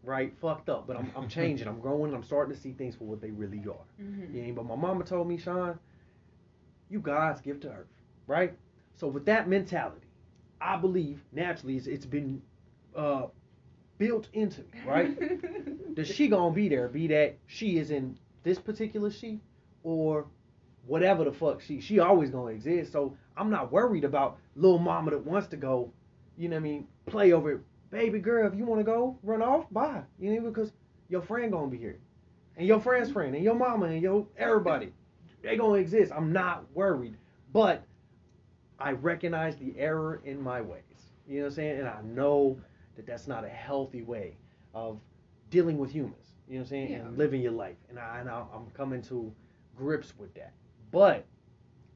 Right? 0.04 0.34
Fucked 0.40 0.70
up, 0.70 0.88
but 0.88 0.98
I'm 0.98 1.12
I'm 1.16 1.28
changing. 1.28 1.68
I'm 1.68 1.80
growing. 1.86 2.06
and 2.12 2.16
I'm 2.16 2.24
starting 2.24 2.54
to 2.56 2.60
see 2.60 2.72
things 2.74 2.96
for 2.96 3.04
what 3.06 3.22
they 3.22 3.32
really 3.32 3.60
are. 3.60 3.86
Mhm. 4.02 4.34
You 4.34 4.44
know, 4.48 4.54
but 4.54 4.66
my 4.66 4.76
mama 4.76 5.04
told 5.04 5.28
me, 5.28 5.38
Sean, 5.38 5.78
you 6.90 7.00
God's 7.00 7.42
gift 7.42 7.62
to 7.62 7.70
earth, 7.70 7.88
right? 8.28 8.54
So 8.96 9.08
with 9.08 9.26
that 9.26 9.48
mentality, 9.48 10.08
I 10.60 10.78
believe 10.78 11.24
naturally 11.32 11.78
it's, 11.78 11.88
it's 11.88 12.06
been 12.06 12.42
uh, 12.96 13.28
built 13.98 14.28
into 14.34 14.62
me, 14.62 14.80
right? 14.86 15.96
the 15.96 16.04
she 16.04 16.28
gonna 16.28 16.54
be 16.54 16.70
there, 16.70 16.88
be 16.88 17.08
that 17.08 17.38
she 17.48 17.78
is 17.78 17.92
in 17.92 18.18
this 18.44 18.60
particular 18.60 19.10
she 19.12 19.40
or 19.84 20.26
whatever 20.88 21.24
the 21.24 21.32
fuck 21.32 21.62
she 21.62 21.80
she 21.80 22.00
always 22.00 22.30
gonna 22.30 22.52
exist. 22.52 22.92
So 22.92 23.16
I'm 23.38 23.50
not 23.50 23.72
worried 23.72 24.04
about 24.04 24.38
little 24.56 24.80
mama 24.80 25.12
that 25.12 25.26
wants 25.26 25.48
to 25.50 25.58
go, 25.58 25.92
you 26.38 26.50
know 26.50 26.56
what 26.56 26.62
I 26.62 26.64
mean, 26.64 26.88
play 27.06 27.32
over 27.32 27.52
it. 27.54 27.62
Baby 27.92 28.20
girl, 28.20 28.48
if 28.48 28.58
you 28.58 28.66
wanna 28.66 28.84
go, 28.84 29.18
run 29.22 29.42
off, 29.42 29.66
bye. 29.72 30.02
You 30.20 30.34
know, 30.34 30.50
because 30.50 30.72
your 31.10 31.22
friend 31.22 31.52
gonna 31.52 31.68
be 31.68 31.78
here. 31.78 32.00
And 32.58 32.66
your 32.68 32.80
friend's 32.80 33.12
friend 33.12 33.36
and 33.36 33.44
your 33.44 33.56
mama 33.56 33.88
and 33.88 34.02
your 34.02 34.26
everybody. 34.38 34.94
They 35.42 35.58
gonna 35.58 35.76
exist. 35.76 36.12
I'm 36.12 36.32
not 36.32 36.66
worried. 36.74 37.18
But 37.54 37.84
I 38.80 38.92
recognize 38.92 39.56
the 39.58 39.74
error 39.78 40.22
in 40.26 40.42
my 40.42 40.62
ways. 40.62 40.82
You 41.28 41.38
know 41.38 41.44
what 41.44 41.48
I'm 41.50 41.56
saying? 41.56 41.80
And 41.80 41.88
I 41.88 42.02
know 42.04 42.60
that 42.96 43.06
that's 43.06 43.28
not 43.28 43.44
a 43.44 43.50
healthy 43.50 44.02
way 44.02 44.38
of 44.74 45.00
dealing 45.50 45.78
with 45.78 45.92
humans. 45.92 46.36
You 46.48 46.56
know 46.56 46.60
what 46.60 46.64
I'm 46.64 46.70
saying? 46.70 46.92
Yeah. 46.92 46.98
And 47.00 47.18
living 47.18 47.42
your 47.42 47.52
life. 47.52 47.78
And, 47.90 48.00
I, 48.00 48.20
and 48.20 48.30
I, 48.30 48.44
I'm 48.54 48.70
coming 48.72 49.02
to 49.04 49.32
grips 49.76 50.14
with 50.18 50.34
that. 50.36 50.54
But 50.92 51.26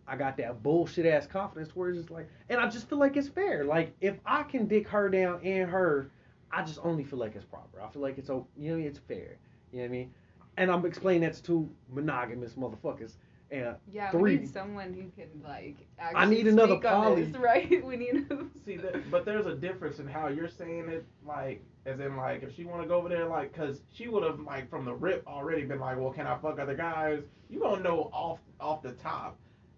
I 0.08 0.16
got 0.16 0.38
that 0.38 0.62
bullshit 0.62 1.06
ass 1.06 1.26
confidence 1.26 1.76
where 1.76 1.90
it's 1.90 1.98
just 2.00 2.12
like, 2.12 2.30
and 2.50 2.60
I 2.60 2.70
just 2.70 2.88
feel 2.90 3.00
like 3.00 3.18
it's 3.18 3.28
fair. 3.28 3.64
Like 3.66 3.94
if 4.02 4.16
I 4.26 4.44
can 4.44 4.68
dick 4.68 4.88
her 4.90 5.10
down 5.10 5.40
and 5.44 5.70
her, 5.70 6.12
I 6.52 6.64
just 6.64 6.80
only 6.84 7.04
feel 7.04 7.20
like 7.20 7.36
it's 7.36 7.46
proper. 7.46 7.82
I 7.82 7.90
feel 7.90 8.02
like 8.02 8.18
it's 8.18 8.30
o- 8.30 8.48
you 8.58 8.78
know 8.78 8.86
it's 8.86 9.00
fair. 9.00 9.38
You 9.72 9.80
know 9.80 9.84
what 9.84 9.86
I 9.86 9.88
mean? 9.90 10.14
And 10.58 10.72
I'm 10.72 10.86
explaining 10.86 11.22
that 11.22 11.34
to 11.36 11.44
two 11.44 11.70
monogamous 11.92 12.54
motherfuckers. 12.54 13.14
And 13.52 13.76
Yeah, 13.92 14.10
Three. 14.12 14.36
we 14.36 14.40
need 14.42 14.54
someone 14.54 14.94
who 14.94 15.10
can 15.22 15.30
like. 15.44 15.76
I 16.00 16.26
need 16.26 16.48
another 16.48 16.76
speak 16.76 16.86
on 16.86 17.04
poly. 17.04 17.24
this, 17.26 17.38
right? 17.42 17.86
We 17.86 17.96
need. 17.98 18.28
A... 18.32 18.46
See 18.66 18.78
that, 18.78 19.10
but 19.12 19.26
there's 19.26 19.46
a 19.46 19.56
difference 19.56 20.00
in 20.00 20.08
how 20.08 20.28
you're 20.28 20.50
saying 20.50 20.90
it. 20.90 21.06
Like, 21.28 21.64
as 21.86 22.00
in, 22.00 22.18
like, 22.18 22.42
if 22.42 22.56
she 22.56 22.66
want 22.66 22.82
to 22.82 22.88
go 22.88 22.96
over 22.96 23.10
there, 23.10 23.28
like, 23.28 23.54
cause 23.54 23.82
she 23.94 24.08
would 24.08 24.24
have, 24.24 24.40
like, 24.40 24.68
from 24.70 24.84
the 24.84 24.94
rip 24.94 25.28
already 25.28 25.64
been 25.64 25.80
like, 25.80 25.98
well, 26.00 26.12
can 26.12 26.26
I 26.26 26.36
fuck 26.38 26.58
other 26.58 26.76
guys? 26.76 27.22
You 27.50 27.60
gonna 27.60 27.84
know 27.84 28.10
off 28.12 28.40
off 28.60 28.82
the 28.82 28.94
top 28.94 29.38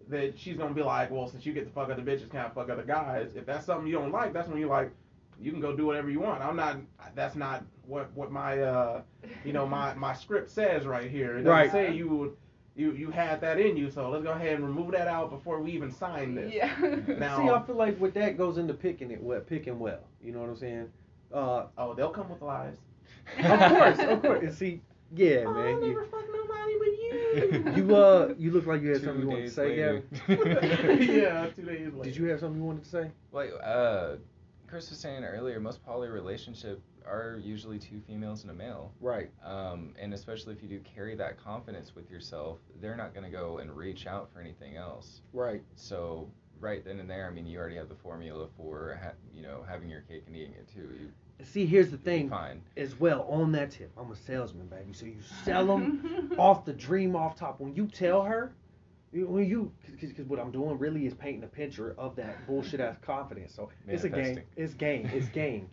that 0.09 0.37
she's 0.39 0.57
gonna 0.57 0.73
be 0.73 0.81
like, 0.83 1.11
well, 1.11 1.27
since 1.27 1.45
you 1.45 1.53
get 1.53 1.65
to 1.65 1.71
fuck 1.71 1.89
other 1.89 2.01
bitches, 2.01 2.29
can't 2.31 2.53
fuck 2.53 2.69
other 2.69 2.83
guys? 2.83 3.31
If 3.35 3.45
that's 3.45 3.65
something 3.65 3.87
you 3.87 3.93
don't 3.93 4.11
like, 4.11 4.33
that's 4.33 4.47
when 4.47 4.57
you're 4.59 4.69
like, 4.69 4.91
you 5.39 5.51
can 5.51 5.61
go 5.61 5.75
do 5.75 5.85
whatever 5.85 6.09
you 6.09 6.19
want. 6.19 6.41
I'm 6.41 6.55
not. 6.55 6.77
That's 7.15 7.35
not 7.35 7.63
what 7.85 8.11
what 8.13 8.31
my 8.31 8.59
uh, 8.59 9.01
you 9.45 9.53
know, 9.53 9.65
my 9.67 9.93
my 9.93 10.13
script 10.13 10.49
says 10.49 10.85
right 10.85 11.09
here. 11.11 11.31
It 11.37 11.43
doesn't 11.43 11.47
Right. 11.51 11.71
say 11.71 11.93
you 11.93 12.07
would. 12.09 12.31
You, 12.75 12.91
you 12.91 13.09
had 13.09 13.41
that 13.41 13.59
in 13.59 13.75
you, 13.75 13.89
so 13.89 14.07
let's 14.11 14.23
go 14.23 14.33
ahead 14.33 14.53
and 14.53 14.63
remove 14.63 14.91
that 14.91 15.07
out 15.07 15.31
before 15.31 15.59
we 15.59 15.71
even 15.71 15.91
sign 15.91 16.35
this. 16.35 16.53
Yeah. 16.53 16.71
Now- 17.07 17.37
see, 17.39 17.49
I 17.49 17.59
feel 17.63 17.75
like 17.75 17.99
with 17.99 18.13
that 18.13 18.37
goes 18.37 18.59
into 18.59 18.75
picking 18.75 19.09
it 19.09 19.19
well, 19.19 19.39
picking 19.39 19.79
well. 19.79 20.01
You 20.23 20.31
know 20.31 20.41
what 20.41 20.49
I'm 20.49 20.57
saying? 20.57 20.89
Uh, 21.33 21.65
Oh, 21.75 21.95
they'll 21.95 22.11
come 22.11 22.29
with 22.29 22.43
lies. 22.43 22.75
of 23.39 23.59
course, 23.71 23.97
of 23.99 24.21
course. 24.21 24.43
And 24.43 24.53
see, 24.53 24.81
yeah, 25.15 25.45
Oh, 25.47 25.55
I 25.57 25.71
man. 25.71 25.81
You, 25.81 25.87
never 25.89 26.05
fucked 26.05 26.29
nobody 26.31 26.73
but 26.77 26.86
you. 27.37 27.73
you 27.75 27.95
uh, 27.95 28.33
you 28.37 28.51
look 28.51 28.65
like 28.65 28.81
you 28.81 28.89
had 28.89 29.01
Two 29.01 29.05
something 29.05 29.23
you 29.23 29.29
wanted 29.29 29.47
to 29.47 29.51
say, 29.51 29.69
later. 29.69 30.03
Gavin. 30.27 31.07
yeah, 31.13 31.47
two 31.55 31.63
days 31.63 31.93
later. 31.93 32.03
Did 32.03 32.17
you 32.17 32.25
have 32.25 32.39
something 32.39 32.59
you 32.59 32.65
wanted 32.65 32.83
to 32.83 32.89
say? 32.89 33.11
Like 33.31 33.51
uh, 33.63 34.15
Kris 34.67 34.89
was 34.89 34.99
saying 34.99 35.23
earlier, 35.23 35.59
most 35.59 35.83
poly 35.85 36.09
relationship 36.09 36.81
are 37.05 37.39
usually 37.41 37.79
two 37.79 38.01
females 38.05 38.41
and 38.41 38.51
a 38.51 38.53
male. 38.53 38.91
Right. 38.99 39.31
Um, 39.43 39.95
and 39.99 40.13
especially 40.13 40.53
if 40.53 40.61
you 40.61 40.67
do 40.67 40.79
carry 40.79 41.15
that 41.15 41.41
confidence 41.41 41.95
with 41.95 42.11
yourself, 42.11 42.59
they're 42.81 42.97
not 42.97 43.13
gonna 43.13 43.29
go 43.29 43.59
and 43.59 43.75
reach 43.75 44.07
out 44.07 44.29
for 44.33 44.41
anything 44.41 44.75
else. 44.75 45.21
Right. 45.33 45.61
So 45.75 46.29
right 46.59 46.83
then 46.83 46.99
and 46.99 47.09
there, 47.09 47.27
I 47.27 47.33
mean, 47.33 47.47
you 47.47 47.59
already 47.59 47.77
have 47.77 47.89
the 47.89 47.95
formula 47.95 48.47
for 48.57 48.99
ha- 49.01 49.13
you 49.33 49.41
know 49.41 49.63
having 49.67 49.89
your 49.89 50.01
cake 50.01 50.23
and 50.27 50.35
eating 50.35 50.53
it 50.53 50.67
too. 50.73 50.89
You, 50.99 51.11
See, 51.43 51.65
here's 51.65 51.91
the 51.91 51.97
thing. 51.97 52.29
fine. 52.29 52.61
as 52.75 52.99
well 52.99 53.21
on 53.29 53.51
that 53.51 53.71
tip. 53.71 53.91
I'm 53.97 54.11
a 54.11 54.15
salesman, 54.15 54.67
baby. 54.67 54.93
So 54.93 55.05
you 55.05 55.17
sell 55.43 55.65
them 55.65 56.33
off 56.37 56.65
the 56.65 56.73
dream 56.73 57.15
off 57.15 57.35
top. 57.35 57.59
When 57.59 57.75
you 57.75 57.87
tell 57.87 58.23
her, 58.23 58.53
when 59.11 59.45
you, 59.45 59.71
because 59.85 60.25
what 60.27 60.39
I'm 60.39 60.51
doing 60.51 60.77
really 60.77 61.05
is 61.05 61.13
painting 61.13 61.43
a 61.43 61.47
picture 61.47 61.95
of 61.97 62.15
that 62.15 62.45
bullshit 62.47 62.79
ass 62.79 62.97
confidence. 63.01 63.53
So 63.55 63.69
it's 63.87 64.03
a 64.03 64.09
game. 64.09 64.41
It's 64.55 64.73
game. 64.73 65.09
It's 65.13 65.27
game. 65.27 65.69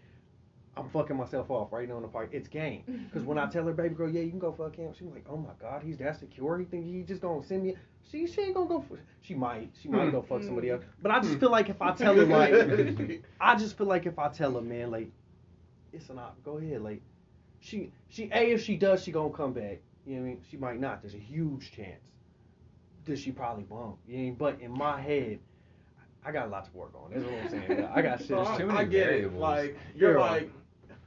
I'm 0.76 0.88
fucking 0.90 1.16
myself 1.16 1.50
off 1.50 1.72
right 1.72 1.88
now 1.88 1.96
in 1.96 2.02
the 2.02 2.08
park. 2.08 2.30
It's 2.32 2.48
game. 2.48 2.82
Because 3.06 3.24
when 3.24 3.38
I 3.38 3.46
tell 3.46 3.64
her, 3.64 3.72
baby 3.72 3.94
girl, 3.94 4.10
yeah, 4.10 4.22
you 4.22 4.30
can 4.30 4.40
go 4.40 4.52
fuck 4.52 4.76
him, 4.76 4.92
she's 4.92 5.06
like, 5.06 5.24
oh 5.28 5.36
my 5.36 5.52
god, 5.60 5.82
he's 5.84 5.98
that 5.98 6.18
secure. 6.18 6.58
He 6.58 6.64
think 6.64 6.84
he 6.84 7.02
just 7.02 7.20
gonna 7.20 7.44
send 7.44 7.62
me. 7.62 7.76
She 8.10 8.26
she 8.26 8.42
ain't 8.42 8.54
gonna 8.54 8.68
go. 8.68 8.80
For, 8.80 8.98
she 9.22 9.34
might. 9.34 9.70
She 9.80 9.88
might 9.88 10.10
go 10.10 10.20
fuck 10.20 10.42
somebody 10.42 10.70
else. 10.70 10.82
But 11.00 11.12
I 11.12 11.20
just 11.20 11.38
feel 11.38 11.50
like 11.50 11.68
if 11.68 11.80
I 11.80 11.92
tell 11.92 12.14
her 12.14 12.26
like. 12.26 13.22
I 13.40 13.54
just 13.54 13.78
feel 13.78 13.86
like 13.86 14.06
if 14.06 14.18
I 14.18 14.28
tell 14.28 14.54
her, 14.54 14.60
man, 14.60 14.90
like, 14.90 15.10
it's 15.94 16.10
an 16.10 16.18
op. 16.18 16.36
Go 16.44 16.58
ahead, 16.58 16.82
like, 16.82 17.00
she 17.60 17.90
she 18.08 18.28
a 18.32 18.52
if 18.52 18.62
she 18.62 18.76
does, 18.76 19.02
she 19.02 19.12
gonna 19.12 19.30
come 19.32 19.52
back. 19.52 19.78
You 20.06 20.16
know 20.16 20.20
what 20.22 20.26
I 20.26 20.30
mean? 20.30 20.40
She 20.50 20.56
might 20.56 20.78
not. 20.80 21.00
There's 21.02 21.14
a 21.14 21.18
huge 21.18 21.72
chance. 21.72 22.10
That 23.06 23.18
she 23.18 23.32
probably 23.32 23.64
won't. 23.64 23.96
You 24.06 24.16
know 24.16 24.20
I 24.20 24.24
mean? 24.26 24.34
But 24.34 24.60
in 24.60 24.70
my 24.70 25.00
head, 25.00 25.38
I 26.24 26.32
got 26.32 26.46
a 26.46 26.48
lot 26.50 26.64
to 26.64 26.70
work 26.76 26.92
on. 26.94 27.10
That's 27.12 27.24
what 27.24 27.34
I'm 27.34 27.48
saying. 27.68 27.84
I 27.94 28.02
got 28.02 28.18
shit. 28.18 28.28
So 28.28 28.46
I, 28.46 28.56
too 28.58 28.66
many 28.66 28.78
I 28.78 28.84
get 28.84 29.08
it. 29.10 29.32
Like 29.34 29.76
you're 29.94 30.18
Yeah. 30.18 30.24
like, 30.30 30.50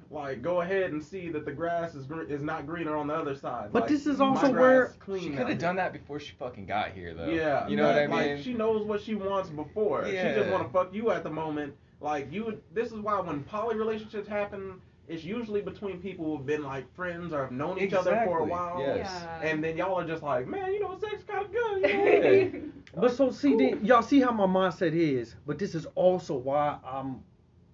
like 0.09 0.41
go 0.41 0.61
ahead 0.61 0.91
and 0.91 1.03
see 1.03 1.29
that 1.29 1.43
the 1.45 1.51
grass 1.51 1.93
is 1.95 2.05
gre- 2.05 2.23
is 2.23 2.41
not 2.41 2.65
greener 2.65 2.95
on 2.95 3.07
the 3.07 3.13
other 3.15 3.35
side. 3.35 3.69
But 3.71 3.83
Like, 3.83 3.89
this 3.89 4.05
is 4.07 4.21
also 4.21 4.51
where 4.51 4.93
clean 4.99 5.21
She 5.23 5.29
could 5.31 5.47
have 5.49 5.57
done 5.59 5.75
that 5.77 5.91
before 5.91 6.19
she 6.19 6.33
fucking 6.39 6.65
got 6.65 6.91
here, 6.91 7.13
though. 7.13 7.27
Yeah, 7.29 7.67
You 7.67 7.75
know 7.77 7.87
what 7.87 7.97
I 7.97 8.07
but, 8.07 8.15
like, 8.15 8.27
mean? 8.35 8.43
she 8.43 8.53
knows 8.53 8.83
what 8.85 9.01
she 9.01 9.15
wants 9.15 9.49
before. 9.49 10.07
Yeah. 10.07 10.33
She 10.33 10.39
just 10.39 10.51
want 10.51 10.63
to 10.65 10.69
fuck 10.71 10.93
you 10.93 11.11
at 11.11 11.23
the 11.23 11.29
moment. 11.31 11.75
Like 11.99 12.31
you, 12.31 12.61
this 12.73 12.87
is 12.91 12.99
why 12.99 13.19
when 13.19 13.43
poly 13.43 13.75
relationships 13.75 14.27
happen, 14.27 14.81
it's 15.07 15.23
usually 15.23 15.61
between 15.61 15.99
people 15.99 16.25
who've 16.25 16.45
been 16.45 16.63
like 16.63 16.93
friends 16.95 17.33
or 17.33 17.43
have 17.43 17.51
known 17.51 17.79
each 17.79 17.93
other 17.93 18.11
for 18.25 18.39
a 18.39 18.43
Exactly, 18.43 18.51
while. 18.51 18.79
yes. 18.79 19.09
Yeah. 19.23 19.41
And 19.49 19.63
then 19.63 19.77
y'all 19.77 19.95
are 19.99 20.05
just 20.05 20.21
like, 20.21 20.47
man, 20.47 20.73
you 20.73 20.79
know, 20.81 20.97
sex 20.99 21.23
kind 21.23 21.45
of 21.45 21.51
good. 21.51 21.83
Yeah. 22.93 23.01
But 23.01 23.15
so 23.15 23.31
see, 23.31 23.55
then, 23.55 23.85
y'all 23.85 24.01
see 24.01 24.19
how 24.21 24.31
my 24.31 24.45
mindset 24.45 24.93
is. 24.93 25.35
But 25.45 25.59
this 25.59 25.75
is 25.75 25.85
also 25.95 26.35
why 26.35 26.77
I'm 26.85 27.21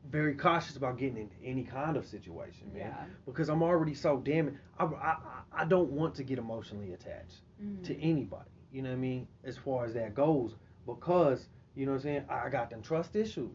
very 0.09 0.35
cautious 0.35 0.75
about 0.75 0.97
getting 0.97 1.17
into 1.17 1.35
any 1.43 1.63
kind 1.63 1.95
of 1.97 2.05
situation, 2.05 2.67
man. 2.73 2.81
Yeah. 2.87 3.03
Because 3.25 3.49
I'm 3.49 3.63
already 3.63 3.93
so 3.93 4.17
damn. 4.23 4.57
I, 4.79 4.85
I 4.85 4.87
I- 4.87 5.39
I 5.55 5.65
don't 5.65 5.91
want 5.91 6.15
to 6.15 6.23
get 6.23 6.39
emotionally 6.39 6.93
attached 6.93 7.41
Mhm. 7.63 7.83
to 7.83 8.01
anybody. 8.01 8.49
You 8.71 8.81
know 8.81 8.89
what 8.89 8.95
I 8.95 8.99
mean? 8.99 9.27
As 9.43 9.55
far 9.55 9.85
as 9.85 9.93
that 9.93 10.15
goes, 10.15 10.55
because 10.87 11.47
you 11.75 11.85
know 11.85 11.91
what 11.91 11.97
I'm 11.97 12.03
saying. 12.03 12.23
I 12.27 12.49
got 12.49 12.69
them 12.71 12.81
trust 12.81 13.15
issues 13.15 13.51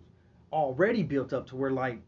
already 0.52 1.02
built 1.02 1.32
up 1.32 1.46
to 1.48 1.56
where 1.56 1.70
like 1.70 2.00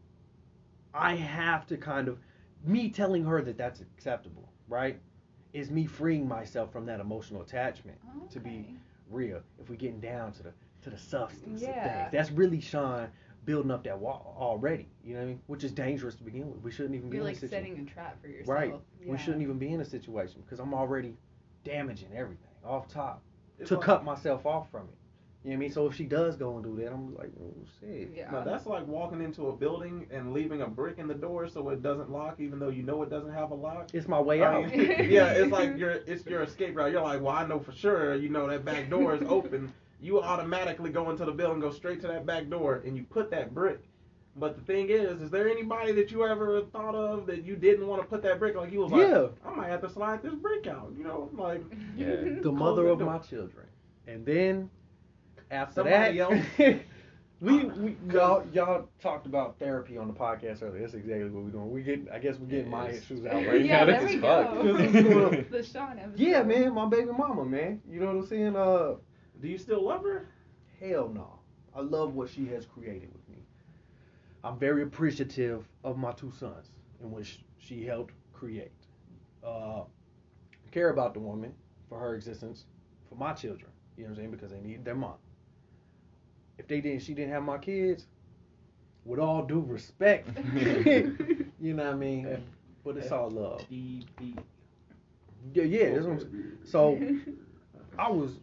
I 0.93 1.15
have 1.15 1.65
to 1.67 1.77
kind 1.77 2.07
of 2.07 2.19
me 2.65 2.89
telling 2.89 3.23
her 3.23 3.41
that 3.41 3.57
that's 3.57 3.81
acceptable, 3.81 4.49
right? 4.67 4.99
Is 5.53 5.69
me 5.71 5.85
freeing 5.85 6.27
myself 6.27 6.71
from 6.71 6.85
that 6.85 6.99
emotional 6.99 7.41
attachment 7.41 7.97
to 8.31 8.39
be 8.39 8.75
real. 9.09 9.41
If 9.59 9.69
we're 9.69 9.75
getting 9.75 9.99
down 9.99 10.31
to 10.33 10.43
the 10.43 10.53
to 10.83 10.89
the 10.89 10.97
substance 10.97 11.61
of 11.61 11.67
things, 11.67 12.09
that's 12.11 12.31
really 12.31 12.59
Sean 12.61 13.07
building 13.45 13.71
up 13.71 13.83
that 13.83 13.99
wall 13.99 14.35
already. 14.39 14.87
You 15.03 15.13
know 15.13 15.19
what 15.19 15.25
I 15.25 15.29
mean? 15.29 15.41
Which 15.47 15.63
is 15.63 15.71
dangerous 15.71 16.15
to 16.15 16.23
begin 16.23 16.49
with. 16.51 16.61
We 16.63 16.71
shouldn't 16.71 16.95
even 16.95 17.09
be 17.09 17.17
You're 17.17 17.27
in 17.27 17.33
like 17.33 17.37
a 17.37 17.39
situation. 17.47 17.69
setting 17.75 17.87
a 17.87 17.91
trap 17.91 18.21
for 18.21 18.27
yourself. 18.27 18.47
Right. 18.59 18.75
Yeah. 19.03 19.11
We 19.11 19.17
shouldn't 19.17 19.41
even 19.41 19.57
be 19.57 19.73
in 19.73 19.81
a 19.81 19.85
situation 19.85 20.41
because 20.45 20.59
I'm 20.59 20.73
already 20.73 21.15
damaging 21.63 22.09
everything 22.15 22.47
off 22.63 22.87
top 22.87 23.21
It's 23.59 23.69
to 23.69 23.75
like- 23.75 23.85
cut 23.85 24.03
myself 24.03 24.45
off 24.45 24.69
from 24.71 24.83
it. 24.83 24.95
You 25.43 25.49
know 25.49 25.55
what 25.55 25.57
I 25.57 25.59
mean? 25.61 25.71
So 25.71 25.87
if 25.87 25.95
she 25.95 26.03
does 26.03 26.35
go 26.35 26.55
and 26.55 26.63
do 26.63 26.75
that, 26.83 26.93
I'm 26.93 27.15
like, 27.15 27.31
oh 27.41 27.53
shit. 27.79 28.11
Yeah. 28.15 28.29
Now 28.29 28.43
that's 28.43 28.67
like 28.67 28.85
walking 28.87 29.21
into 29.23 29.47
a 29.47 29.55
building 29.55 30.05
and 30.11 30.33
leaving 30.33 30.61
a 30.61 30.67
brick 30.67 30.99
in 30.99 31.07
the 31.07 31.15
door 31.15 31.47
so 31.47 31.69
it 31.69 31.81
doesn't 31.81 32.11
lock, 32.11 32.39
even 32.39 32.59
though 32.59 32.69
you 32.69 32.83
know 32.83 33.01
it 33.01 33.09
doesn't 33.09 33.33
have 33.33 33.49
a 33.49 33.55
lock. 33.55 33.89
It's 33.93 34.07
my 34.07 34.19
way 34.19 34.43
I 34.43 34.53
out. 34.53 34.69
mean, 34.69 34.81
yeah, 35.09 35.31
it's 35.31 35.51
like 35.51 35.77
your 35.77 35.91
it's 35.91 36.25
your 36.27 36.43
escape 36.43 36.75
route. 36.75 36.91
You're 36.91 37.01
like, 37.01 37.21
well, 37.21 37.35
I 37.35 37.47
know 37.47 37.59
for 37.59 37.71
sure, 37.71 38.13
you 38.15 38.29
know 38.29 38.47
that 38.47 38.63
back 38.63 38.89
door 38.89 39.15
is 39.15 39.23
open. 39.27 39.73
You 39.99 40.21
automatically 40.21 40.91
go 40.91 41.09
into 41.09 41.25
the 41.25 41.31
building, 41.31 41.59
go 41.59 41.71
straight 41.71 42.01
to 42.01 42.07
that 42.07 42.25
back 42.25 42.47
door, 42.49 42.83
and 42.85 42.95
you 42.95 43.03
put 43.03 43.31
that 43.31 43.53
brick. 43.53 43.79
But 44.35 44.55
the 44.55 44.61
thing 44.61 44.89
is, 44.89 45.21
is 45.21 45.29
there 45.29 45.49
anybody 45.49 45.91
that 45.93 46.11
you 46.11 46.25
ever 46.25 46.61
thought 46.71 46.95
of 46.95 47.25
that 47.25 47.43
you 47.43 47.55
didn't 47.55 47.85
want 47.87 48.01
to 48.01 48.07
put 48.07 48.21
that 48.23 48.39
brick? 48.39 48.55
Like 48.55 48.71
you 48.71 48.79
was 48.79 48.91
like, 48.91 49.07
Yeah. 49.09 49.27
I 49.45 49.55
might 49.55 49.69
have 49.69 49.81
to 49.81 49.89
slide 49.89 50.23
this 50.23 50.33
brick 50.35 50.67
out. 50.67 50.93
You 50.95 51.03
know, 51.03 51.29
like 51.33 51.63
Yeah. 51.97 52.15
the 52.41 52.51
mother 52.51 52.87
of 52.87 52.99
my 52.99 53.17
children. 53.17 53.65
And 54.07 54.25
then 54.25 54.69
after 55.51 55.75
Somebody 55.75 56.17
that, 56.17 56.81
we, 57.41 57.65
we 57.65 57.97
y'all 58.11 58.45
y'all 58.53 58.87
talked 59.01 59.25
about 59.25 59.59
therapy 59.59 59.97
on 59.97 60.07
the 60.07 60.13
podcast 60.13 60.63
earlier. 60.63 60.81
That's 60.81 60.93
exactly 60.93 61.29
what 61.29 61.43
we're 61.43 61.49
doing. 61.51 61.71
We 61.71 61.83
get 61.83 62.07
I 62.11 62.19
guess 62.19 62.37
we're 62.37 62.47
getting 62.47 62.69
my 62.69 62.89
Yes. 62.89 63.03
issues 63.03 63.25
out 63.25 63.45
right 63.45 63.63
yeah, 63.65 63.83
now. 63.83 63.85
there 63.85 64.05
we 64.07 64.17
go. 64.17 64.77
This 64.77 64.95
is 64.95 65.03
good. 65.03 65.47
the 65.51 65.63
Sean 65.63 65.99
episode. 65.99 66.19
Yeah, 66.19 66.43
man, 66.43 66.73
my 66.73 66.87
baby 66.87 67.11
mama, 67.11 67.45
man. 67.45 67.81
You 67.89 67.99
know 67.99 68.07
what 68.07 68.15
I'm 68.15 68.25
saying? 68.27 68.55
Uh 68.55 68.95
do 69.41 69.47
you 69.47 69.57
still 69.57 69.83
love 69.83 70.03
her? 70.03 70.27
Hell 70.79 71.09
no. 71.09 71.39
I 71.75 71.81
love 71.81 72.15
what 72.15 72.29
she 72.29 72.45
has 72.47 72.65
created 72.65 73.09
with 73.13 73.27
me. 73.29 73.43
I'm 74.43 74.57
very 74.57 74.83
appreciative 74.83 75.67
of 75.83 75.97
my 75.97 76.11
two 76.11 76.31
sons 76.31 76.69
and 77.01 77.11
what 77.11 77.25
sh- 77.25 77.37
she 77.59 77.85
helped 77.85 78.13
create. 78.33 78.71
Uh, 79.43 79.83
care 80.71 80.89
about 80.89 81.13
the 81.13 81.19
woman 81.19 81.53
for 81.89 81.99
her 81.99 82.15
existence, 82.15 82.65
for 83.09 83.15
my 83.15 83.33
children. 83.33 83.71
You 83.97 84.03
know 84.03 84.09
what 84.09 84.11
I'm 84.11 84.15
saying? 84.17 84.31
Because 84.31 84.51
they 84.51 84.59
need 84.59 84.83
their 84.85 84.95
mom. 84.95 85.15
If 86.61 86.67
they 86.67 86.79
didn't, 86.79 87.01
she 87.01 87.15
didn't 87.15 87.31
have 87.31 87.41
my 87.41 87.57
kids. 87.57 88.05
With 89.03 89.19
all 89.19 89.43
due 89.43 89.61
respect, 89.61 90.29
you 90.53 91.73
know 91.73 91.85
what 91.85 91.93
I 91.93 91.95
mean. 91.95 92.37
But 92.83 92.97
it's 92.97 93.11
all 93.11 93.31
love. 93.31 93.65
Yeah, 93.67 94.03
yeah. 95.63 95.89
That's 95.93 96.05
what 96.05 96.21
I'm. 96.21 96.57
So 96.63 96.99
I 97.97 98.11
was 98.11 98.33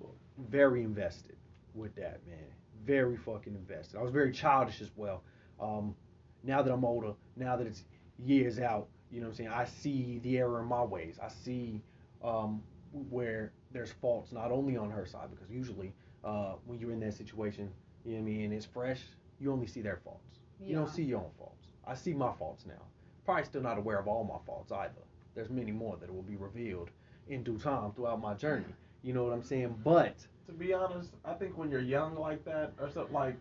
very 0.51 0.83
invested 0.83 1.37
with 1.75 1.95
that 1.95 2.27
man. 2.27 2.39
Very 2.85 3.17
fucking 3.17 3.55
invested. 3.55 3.97
I 3.97 4.03
was 4.03 4.11
very 4.11 4.33
childish 4.33 4.81
as 4.81 4.91
well. 4.97 5.23
Um, 5.61 5.95
now 6.43 6.61
that 6.61 6.73
I'm 6.73 6.85
older, 6.85 7.13
now 7.37 7.55
that 7.57 7.69
it's 7.69 7.85
years 8.19 8.59
out, 8.59 8.89
you 9.13 9.21
know 9.21 9.29
what 9.29 9.31
I'm 9.31 9.37
saying. 9.37 9.51
I 9.51 9.65
see 9.65 10.19
the 10.25 10.39
error 10.39 10.61
in 10.61 10.67
my 10.67 10.83
ways. 10.83 11.21
I 11.23 11.29
see 11.29 11.83
um, 12.25 12.65
where 13.11 13.53
there's 13.71 13.93
faults 13.93 14.33
not 14.33 14.51
only 14.51 14.77
on 14.77 14.91
her 14.91 15.07
side 15.07 15.31
because 15.31 15.49
usually 15.49 15.93
uh, 16.25 16.55
when 16.67 16.81
you're 16.81 16.91
in 16.91 16.99
that 17.01 17.15
situation, 17.15 17.71
you 18.05 18.13
know 18.13 18.23
what 18.23 18.29
I 18.29 18.33
mean, 18.33 18.53
it's 18.53 18.67
fresh, 18.67 19.01
you 19.41 19.53
only 19.53 19.67
see 19.67 19.81
their 19.81 20.01
faults. 20.05 20.39
You 20.61 20.75
don't 20.75 20.91
see 20.91 21.03
your 21.03 21.21
own 21.21 21.31
faults. 21.39 21.67
I 21.87 21.95
see 21.95 22.13
my 22.13 22.33
faults 22.39 22.65
now. 22.67 22.83
Probably 23.25 23.45
still 23.45 23.63
not 23.63 23.79
aware 23.79 23.99
of 23.99 24.09
all 24.09 24.25
my 24.25 24.39
faults 24.47 24.73
either. 24.73 24.93
There's 25.35 25.51
many 25.51 25.73
more 25.73 25.97
that 26.01 26.13
will 26.13 26.23
be 26.23 26.37
revealed 26.37 26.91
in 27.29 27.43
due 27.43 27.59
time 27.59 27.93
throughout 27.93 28.21
my 28.21 28.35
journey. 28.35 28.65
You 29.03 29.13
know 29.13 29.25
what 29.25 29.33
I'm 29.33 29.43
saying? 29.43 29.77
But 29.85 30.17
To 30.47 30.53
be 30.53 30.73
honest, 30.73 31.11
I 31.25 31.35
think 31.35 31.57
when 31.57 31.71
you're 31.71 31.81
young 31.81 32.17
like 32.17 32.45
that, 32.47 32.73
or 32.81 32.91
something 32.91 33.13
like 33.15 33.37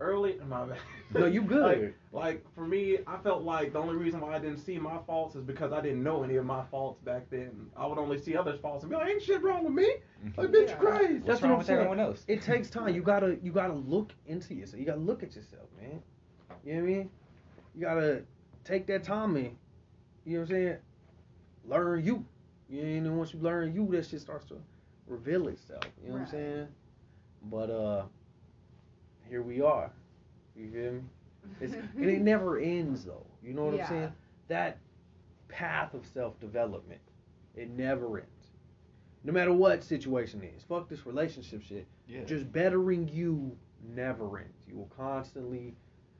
early, 0.00 0.38
in 0.38 0.48
my 0.48 0.64
bad. 0.64 0.78
no, 1.14 1.26
you 1.26 1.42
good. 1.56 1.62
Like, 1.62 1.94
like 2.12 2.54
for 2.54 2.66
me, 2.66 2.98
I 3.06 3.16
felt 3.18 3.42
like 3.42 3.72
the 3.72 3.78
only 3.78 3.96
reason 3.96 4.20
why 4.20 4.34
I 4.34 4.38
didn't 4.38 4.58
see 4.58 4.78
my 4.78 4.98
faults 5.06 5.34
is 5.36 5.42
because 5.42 5.72
I 5.72 5.80
didn't 5.80 6.02
know 6.02 6.22
any 6.22 6.36
of 6.36 6.44
my 6.46 6.62
faults 6.70 7.00
back 7.02 7.28
then. 7.30 7.70
I 7.76 7.86
would 7.86 7.98
only 7.98 8.18
see 8.18 8.36
others' 8.36 8.60
faults 8.60 8.82
and 8.84 8.90
be 8.90 8.96
like, 8.96 9.08
"Ain't 9.08 9.22
shit 9.22 9.42
wrong 9.42 9.64
with 9.64 9.72
me." 9.74 9.88
Like, 10.36 10.48
bitch, 10.50 10.68
Yeah. 10.68 10.74
crazy. 10.76 11.14
What's 11.14 11.26
That's 11.26 11.40
what 11.40 11.42
wrong 11.42 11.52
I'm 11.52 11.58
with 11.58 11.66
saying. 11.66 11.78
everyone 11.80 12.00
else? 12.00 12.24
it 12.28 12.42
takes 12.42 12.70
time. 12.70 12.94
You 12.94 13.02
gotta 13.02 13.38
you 13.42 13.52
gotta 13.52 13.74
look 13.74 14.12
into 14.26 14.54
yourself. 14.54 14.80
You 14.80 14.86
gotta 14.86 15.00
look 15.00 15.22
at 15.22 15.34
yourself, 15.36 15.68
man. 15.80 16.02
You 16.64 16.74
know 16.74 16.80
what 16.80 16.88
I 16.88 16.92
mean? 16.92 17.10
You 17.74 17.80
gotta 17.82 18.22
take 18.64 18.86
that 18.88 19.04
time 19.04 19.36
and 19.36 19.56
you 20.24 20.34
know 20.34 20.40
what 20.40 20.50
I'm 20.50 20.56
saying? 20.56 20.76
Learn 21.64 22.04
you. 22.04 22.24
You 22.68 22.82
know, 22.82 22.88
and 22.88 23.06
then 23.06 23.16
once 23.16 23.32
you 23.32 23.40
learn 23.40 23.74
you, 23.74 23.86
that 23.92 24.06
shit 24.06 24.20
starts 24.20 24.44
to 24.46 24.56
reveal 25.06 25.48
itself. 25.48 25.84
You 26.02 26.08
know 26.08 26.14
what 26.16 26.22
I'm 26.22 26.28
saying? 26.28 26.68
But 27.44 27.70
uh 27.70 28.02
here 29.28 29.42
we 29.42 29.60
are. 29.60 29.90
You 30.56 30.70
feel 30.70 30.92
me? 30.92 31.00
It's, 31.60 31.74
and 31.96 32.04
it 32.04 32.20
never 32.20 32.58
ends 32.58 33.04
though. 33.04 33.26
You 33.42 33.54
know 33.54 33.66
what 33.66 33.74
Yeah. 33.76 33.84
I'm 33.84 33.88
saying? 33.88 34.12
That 34.48 34.78
path 35.48 35.94
of 35.94 36.06
self 36.06 36.38
development, 36.40 37.00
it 37.54 37.70
never 37.70 38.18
ends. 38.18 38.28
No 39.24 39.32
matter 39.32 39.52
what 39.52 39.82
situation 39.82 40.42
is, 40.42 40.62
Fuck 40.62 40.88
this 40.88 41.04
relationship 41.06 41.62
shit. 41.62 41.86
Yeah. 42.06 42.24
Just 42.24 42.50
bettering 42.52 43.08
you 43.08 43.56
never 43.94 44.38
ends. 44.38 44.56
You 44.66 44.76
will 44.76 44.90
constantly 44.96 45.74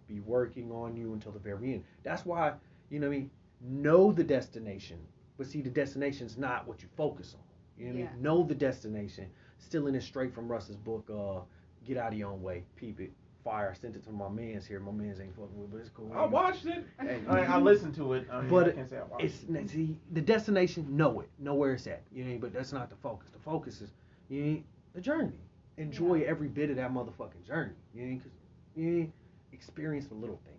be 0.07 0.21
working 0.21 0.71
on 0.73 0.97
you 0.97 1.13
until 1.13 1.33
the 1.33 1.39
very 1.39 1.75
end. 1.75 1.85
That's 2.03 2.25
why, 2.27 2.55
you 2.91 2.99
know 2.99 3.09
what 3.09 3.15
I 3.17 3.19
mean? 3.19 3.31
Know 3.61 4.13
the 4.13 4.25
destination. 4.25 4.99
But 5.37 5.47
see, 5.47 5.61
the 5.63 5.71
destination's 5.71 6.37
not 6.37 6.67
what 6.67 6.83
you 6.83 6.89
focus 6.97 7.35
on. 7.35 7.41
You 7.79 7.93
know 7.93 8.01
what 8.01 8.09
I 8.11 8.13
mean? 8.15 8.23
Know 8.23 8.43
the 8.43 8.55
destination. 8.55 9.27
Stealing 9.59 9.95
it 9.95 10.03
straight 10.03 10.35
from 10.35 10.49
Russ's 10.51 10.77
book, 10.77 11.09
uh, 11.13 11.41
Get 11.89 11.97
Out 11.97 12.13
of 12.13 12.19
Your 12.19 12.31
Own 12.31 12.43
Way. 12.43 12.65
Peep 12.77 13.01
it. 13.01 13.11
Fire. 13.43 13.71
I 13.75 13.81
Sent 13.81 13.97
it 13.97 14.05
to 14.05 14.11
my 14.13 14.29
mans 14.29 14.67
here. 14.67 14.79
My 14.79 14.93
mans 14.93 15.21
ain't 15.21 15.35
fucking 15.35 15.57
with 15.59 15.69
it, 15.69 15.73
but 15.73 15.81
it's 15.81 15.89
cool. 15.89 16.13
I 16.15 16.27
watched 16.27 16.67
it. 16.67 16.85
Hey, 17.01 17.21
I, 17.29 17.45
I 17.45 17.59
listened 17.59 17.95
to 17.95 18.13
it. 18.13 18.27
I 18.31 18.41
mean, 18.43 18.51
But 18.51 18.69
I 18.69 18.73
can't 18.73 18.91
say 18.91 18.99
I 18.99 19.05
watched 19.05 19.25
It's 19.25 19.45
it. 19.49 19.71
see 19.71 19.97
the 20.13 20.21
destination. 20.21 20.87
Know 20.95 21.21
it. 21.21 21.31
Know 21.39 21.55
where 21.55 21.73
it's 21.73 21.87
at. 21.87 22.03
You 22.13 22.25
know, 22.25 22.39
but 22.39 22.53
that's 22.53 22.73
not 22.75 22.91
the 22.91 22.97
focus. 22.97 23.31
The 23.33 23.39
focus 23.39 23.81
is 23.81 23.91
you 24.29 24.45
know, 24.45 24.63
the 24.95 25.01
journey. 25.01 25.33
Enjoy 25.79 26.17
Yeah. 26.17 26.27
every 26.27 26.49
bit 26.49 26.69
of 26.69 26.77
that 26.77 26.93
motherfucking 26.93 27.47
journey. 27.47 27.73
You 27.95 28.07
know, 28.07 28.17
because 28.17 28.33
you 28.77 28.91
know, 28.91 29.13
experience 29.53 30.07
the 30.09 30.15
little 30.15 30.39
things. 30.45 30.57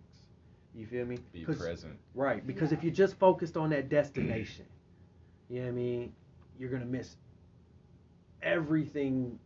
You 0.74 0.86
feel 0.86 1.04
me? 1.06 1.18
Be 1.32 1.44
'Cause- 1.44 1.58
present. 1.58 1.96
Right. 2.14 2.44
Because 2.44 2.72
if 2.72 2.82
you're 2.82 2.92
just 2.92 3.16
focused 3.18 3.56
on 3.56 3.70
that 3.70 3.88
destination, 3.88 4.64
you 5.48 5.60
know 5.60 5.66
what 5.66 5.72
I 5.72 5.74
mean, 5.74 6.12
you're 6.58 6.70
gonna 6.70 6.86
miss 6.86 7.16
everything 8.42 9.38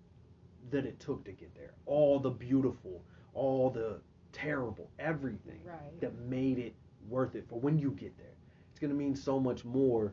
that 0.74 0.84
it 0.84 0.98
took 1.00 1.24
to 1.24 1.32
get 1.32 1.54
there. 1.54 1.72
All 1.86 2.18
the 2.18 2.30
beautiful, 2.30 3.00
all 3.32 3.70
the 3.70 4.00
terrible, 4.32 4.90
everything 4.98 5.60
Right. 5.64 6.00
that 6.00 6.18
made 6.28 6.58
it 6.58 6.74
worth 7.08 7.34
it 7.36 7.46
for 7.48 7.58
when 7.60 7.78
you 7.78 7.92
get 7.92 8.16
there. 8.18 8.34
It's 8.70 8.78
gonna 8.80 8.94
mean 8.94 9.14
so 9.14 9.38
much 9.38 9.64
more 9.64 10.12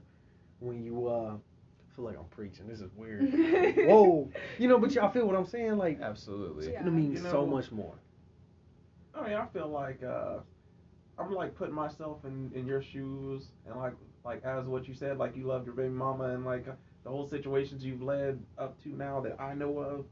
when 0.59 0.84
you 0.84 1.07
uh 1.07 1.34
I 1.36 1.95
feel 1.95 2.05
like 2.05 2.18
I'm 2.18 2.26
preaching. 2.26 2.68
This 2.68 2.80
is 2.80 2.91
weird. 2.95 3.34
Whoa. 3.88 4.30
You 4.59 4.68
know, 4.70 4.78
but 4.78 4.91
y'all 4.93 5.09
feel 5.12 5.26
what 5.26 5.36
I'm 5.36 5.45
saying? 5.47 5.78
Like 5.78 5.99
Absolutely. 5.99 6.72
Yeah. 6.72 6.80
gonna 6.80 6.91
mean 6.91 7.12
You 7.12 7.18
so 7.18 7.41
know- 7.41 7.47
much 7.47 7.72
more. 7.72 7.95
I 9.14 9.28
mean, 9.28 9.34
I 9.38 9.45
feel 9.47 9.68
like 9.68 10.01
uh, 10.03 10.38
I'm 11.20 11.34
like 11.34 11.53
putting 11.55 11.76
myself 11.76 12.24
in, 12.24 12.49
in 12.55 12.66
your 12.66 12.82
shoes, 12.82 13.47
and 13.68 13.76
like 13.78 13.93
like 14.24 14.43
as 14.45 14.66
what 14.68 14.88
you 14.88 14.93
said, 14.93 15.18
like 15.18 15.36
you 15.36 15.43
loved 15.47 15.66
your 15.66 15.76
baby 15.76 15.89
mama, 15.89 16.26
and 16.36 16.45
like 16.45 16.66
the 17.03 17.09
whole 17.09 17.28
situations 17.28 17.84
you've 17.84 18.01
led 18.01 18.39
up 18.57 18.82
to 18.84 18.89
now 18.89 19.20
that 19.22 19.36
I 19.41 19.53
know 19.55 19.80
of. 19.80 20.05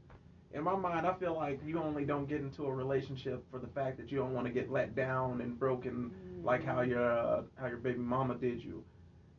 In 0.52 0.64
my 0.64 0.74
mind, 0.76 1.06
I 1.06 1.14
feel 1.14 1.34
like 1.34 1.60
you 1.64 1.78
only 1.80 2.04
don't 2.04 2.26
get 2.28 2.40
into 2.40 2.64
a 2.66 2.72
relationship 2.74 3.44
for 3.50 3.58
the 3.58 3.68
fact 3.68 3.96
that 3.98 4.10
you 4.10 4.18
don't 4.18 4.34
want 4.34 4.46
to 4.46 4.52
get 4.52 4.70
let 4.70 4.94
down 4.94 5.40
and 5.40 5.58
broken, 5.58 6.12
like 6.42 6.64
how 6.64 6.80
your 6.82 7.10
uh, 7.18 7.42
how 7.56 7.66
your 7.68 7.78
baby 7.78 7.98
mama 7.98 8.34
did 8.34 8.62
you. 8.62 8.84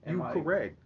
And 0.03 0.18
You 0.18 0.24
like, 0.24 0.34
correct. 0.34 0.78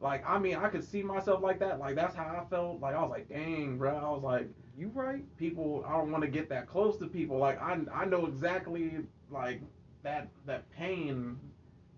Like 0.00 0.24
I 0.28 0.38
mean, 0.38 0.56
I 0.56 0.68
could 0.68 0.84
see 0.84 1.02
myself 1.02 1.42
like 1.42 1.58
that. 1.60 1.78
Like 1.80 1.96
that's 1.96 2.14
how 2.14 2.24
I 2.24 2.44
felt. 2.48 2.80
Like 2.80 2.94
I 2.94 3.02
was 3.02 3.10
like, 3.10 3.28
dang, 3.28 3.78
bro. 3.78 3.96
I 3.96 4.10
was 4.10 4.22
like, 4.22 4.48
You 4.76 4.90
right. 4.94 5.24
people 5.36 5.84
I 5.86 5.92
don't 5.92 6.10
want 6.12 6.22
to 6.22 6.30
get 6.30 6.48
that 6.50 6.66
close 6.68 6.96
to 6.98 7.06
people. 7.06 7.38
Like 7.38 7.60
I 7.60 7.78
I 7.92 8.04
know 8.04 8.26
exactly 8.26 8.98
like 9.30 9.60
that 10.02 10.28
that 10.46 10.70
pain. 10.70 11.38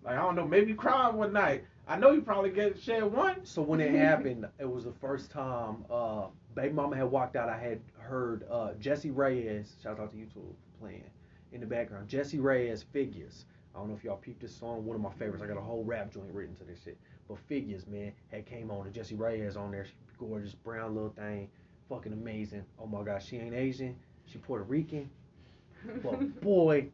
Like 0.02 0.16
I 0.18 0.22
don't 0.22 0.36
know, 0.36 0.46
maybe 0.46 0.70
you 0.70 0.74
cried 0.74 1.14
one 1.14 1.32
night. 1.32 1.64
I 1.86 1.98
know 1.98 2.12
you 2.12 2.22
probably 2.22 2.50
get 2.50 2.78
shed 2.78 3.04
one. 3.04 3.44
So 3.44 3.60
when 3.62 3.80
it 3.80 3.94
happened, 3.94 4.46
it 4.58 4.68
was 4.70 4.84
the 4.84 4.92
first 4.92 5.30
time 5.30 5.84
uh, 5.90 6.26
Baby 6.54 6.72
Mama 6.72 6.96
had 6.96 7.10
walked 7.10 7.36
out. 7.36 7.48
I 7.48 7.58
had 7.58 7.80
heard 7.98 8.44
uh, 8.50 8.72
Jessie 8.78 9.10
Reyez, 9.10 9.82
shout 9.82 9.98
out 9.98 10.10
to 10.12 10.16
YouTube, 10.16 10.54
playing 10.80 11.02
in 11.52 11.60
the 11.60 11.66
background. 11.66 12.08
Jessie 12.08 12.38
Reyez, 12.38 12.84
Figures. 12.92 13.46
I 13.74 13.78
don't 13.78 13.88
know 13.88 13.94
if 13.96 14.04
y'all 14.04 14.16
peeped 14.16 14.40
this 14.40 14.54
song, 14.54 14.84
one 14.84 14.94
of 14.94 15.02
my 15.02 15.12
favorites. 15.12 15.42
I 15.42 15.48
got 15.48 15.56
a 15.56 15.62
whole 15.62 15.82
rap 15.82 16.12
joint 16.12 16.32
written 16.32 16.54
to 16.56 16.64
this 16.64 16.78
shit. 16.84 16.96
But 17.28 17.38
Figures, 17.48 17.86
man, 17.86 18.12
had 18.30 18.46
came 18.46 18.70
on 18.70 18.86
and 18.86 18.94
Jessie 18.94 19.16
Reyez 19.16 19.56
on 19.56 19.72
there. 19.72 19.84
She 19.84 19.92
gorgeous, 20.18 20.54
brown 20.54 20.94
little 20.94 21.10
thing, 21.10 21.48
fucking 21.88 22.12
amazing. 22.12 22.64
Oh 22.78 22.86
my 22.86 23.02
gosh, 23.02 23.26
she 23.26 23.38
ain't 23.38 23.54
Asian, 23.54 23.96
she 24.26 24.38
Puerto 24.38 24.64
Rican. 24.64 25.10
But 26.02 26.40
boy, 26.40 26.88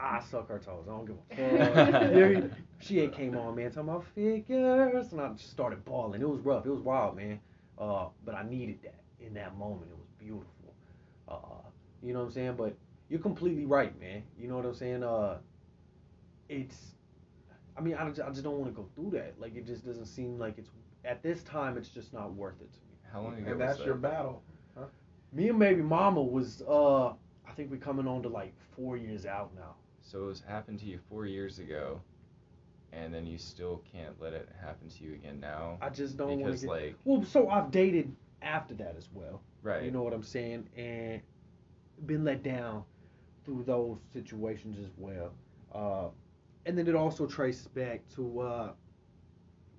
I 0.00 0.20
suck 0.20 0.48
her 0.48 0.58
toes. 0.58 0.86
I 0.88 0.90
don't 0.90 1.06
give 1.06 1.16
a 1.30 1.74
fuck. 1.92 2.02
You 2.02 2.16
hear 2.16 2.40
me? 2.40 2.50
she 2.80 2.98
had 2.98 3.12
came 3.12 3.36
on, 3.36 3.54
man, 3.54 3.70
talking 3.70 3.90
about 3.90 4.04
figures, 4.14 5.12
and 5.12 5.20
I 5.20 5.28
just 5.34 5.50
started 5.50 5.84
bawling. 5.84 6.22
It 6.22 6.28
was 6.28 6.40
rough. 6.40 6.66
It 6.66 6.70
was 6.70 6.80
wild, 6.80 7.16
man. 7.16 7.38
Uh, 7.80 8.08
but 8.24 8.34
I 8.34 8.42
needed 8.42 8.80
that 8.84 9.00
in 9.20 9.34
that 9.34 9.56
moment. 9.56 9.90
It 9.90 9.98
was 9.98 10.08
beautiful. 10.18 10.74
Uh, 11.28 11.68
you 12.02 12.12
know 12.12 12.20
what 12.20 12.26
I'm 12.26 12.32
saying? 12.32 12.54
But 12.56 12.76
you're 13.08 13.20
completely 13.20 13.64
right, 13.66 13.98
man. 14.00 14.22
You 14.38 14.48
know 14.48 14.56
what 14.56 14.66
I'm 14.66 14.74
saying? 14.74 15.02
Uh, 15.02 15.38
it's. 16.48 16.94
I 17.76 17.80
mean, 17.80 17.94
I 17.94 18.08
just, 18.08 18.20
I 18.20 18.28
just 18.30 18.42
don't 18.42 18.58
want 18.58 18.74
to 18.74 18.76
go 18.82 18.88
through 18.94 19.12
that. 19.18 19.40
Like, 19.40 19.56
it 19.56 19.66
just 19.66 19.86
doesn't 19.86 20.06
seem 20.06 20.38
like 20.38 20.58
it's 20.58 20.70
at 21.04 21.22
this 21.22 21.42
time. 21.42 21.78
It's 21.78 21.88
just 21.88 22.12
not 22.12 22.34
worth 22.34 22.60
it 22.60 22.72
to 22.72 22.78
me. 22.80 22.98
How 23.12 23.22
long 23.22 23.34
ago 23.38 23.50
And 23.52 23.58
was 23.58 23.68
that's 23.68 23.78
that? 23.78 23.86
your 23.86 23.94
battle. 23.94 24.42
Huh? 24.76 24.86
Me 25.32 25.48
and 25.48 25.58
baby 25.58 25.82
mama 25.82 26.22
was. 26.22 26.62
Uh, 26.68 27.08
I 27.08 27.52
think 27.56 27.70
we're 27.70 27.78
coming 27.78 28.06
on 28.06 28.22
to 28.22 28.28
like 28.28 28.54
four 28.76 28.96
years 28.96 29.26
out 29.26 29.52
now. 29.54 29.74
So 30.02 30.24
it 30.24 30.26
was 30.26 30.42
happened 30.46 30.78
to 30.80 30.86
you 30.86 30.98
four 31.08 31.26
years 31.26 31.58
ago, 31.58 32.00
and 32.92 33.12
then 33.14 33.26
you 33.26 33.38
still 33.38 33.82
can't 33.92 34.20
let 34.20 34.32
it 34.32 34.48
happen 34.60 34.88
to 34.88 35.04
you 35.04 35.14
again 35.14 35.40
now. 35.40 35.78
I 35.80 35.90
just 35.90 36.16
don't 36.16 36.40
want 36.40 36.44
because 36.44 36.60
to 36.62 36.66
get. 36.66 36.72
like 36.72 36.94
Well, 37.04 37.24
so 37.24 37.48
I've 37.48 37.70
dated 37.70 38.14
after 38.42 38.74
that 38.74 38.94
as 38.96 39.08
well. 39.12 39.40
right. 39.62 39.82
You 39.82 39.90
know 39.90 40.02
what 40.02 40.12
I'm 40.12 40.22
saying? 40.22 40.68
And 40.76 41.20
been 42.06 42.24
let 42.24 42.42
down 42.42 42.84
through 43.44 43.64
those 43.64 43.98
situations 44.12 44.78
as 44.78 44.90
well. 44.96 45.32
Uh, 45.74 46.08
and 46.66 46.76
then 46.76 46.86
it 46.88 46.94
also 46.94 47.26
traces 47.26 47.68
back 47.68 48.00
to 48.16 48.40
uh, 48.40 48.72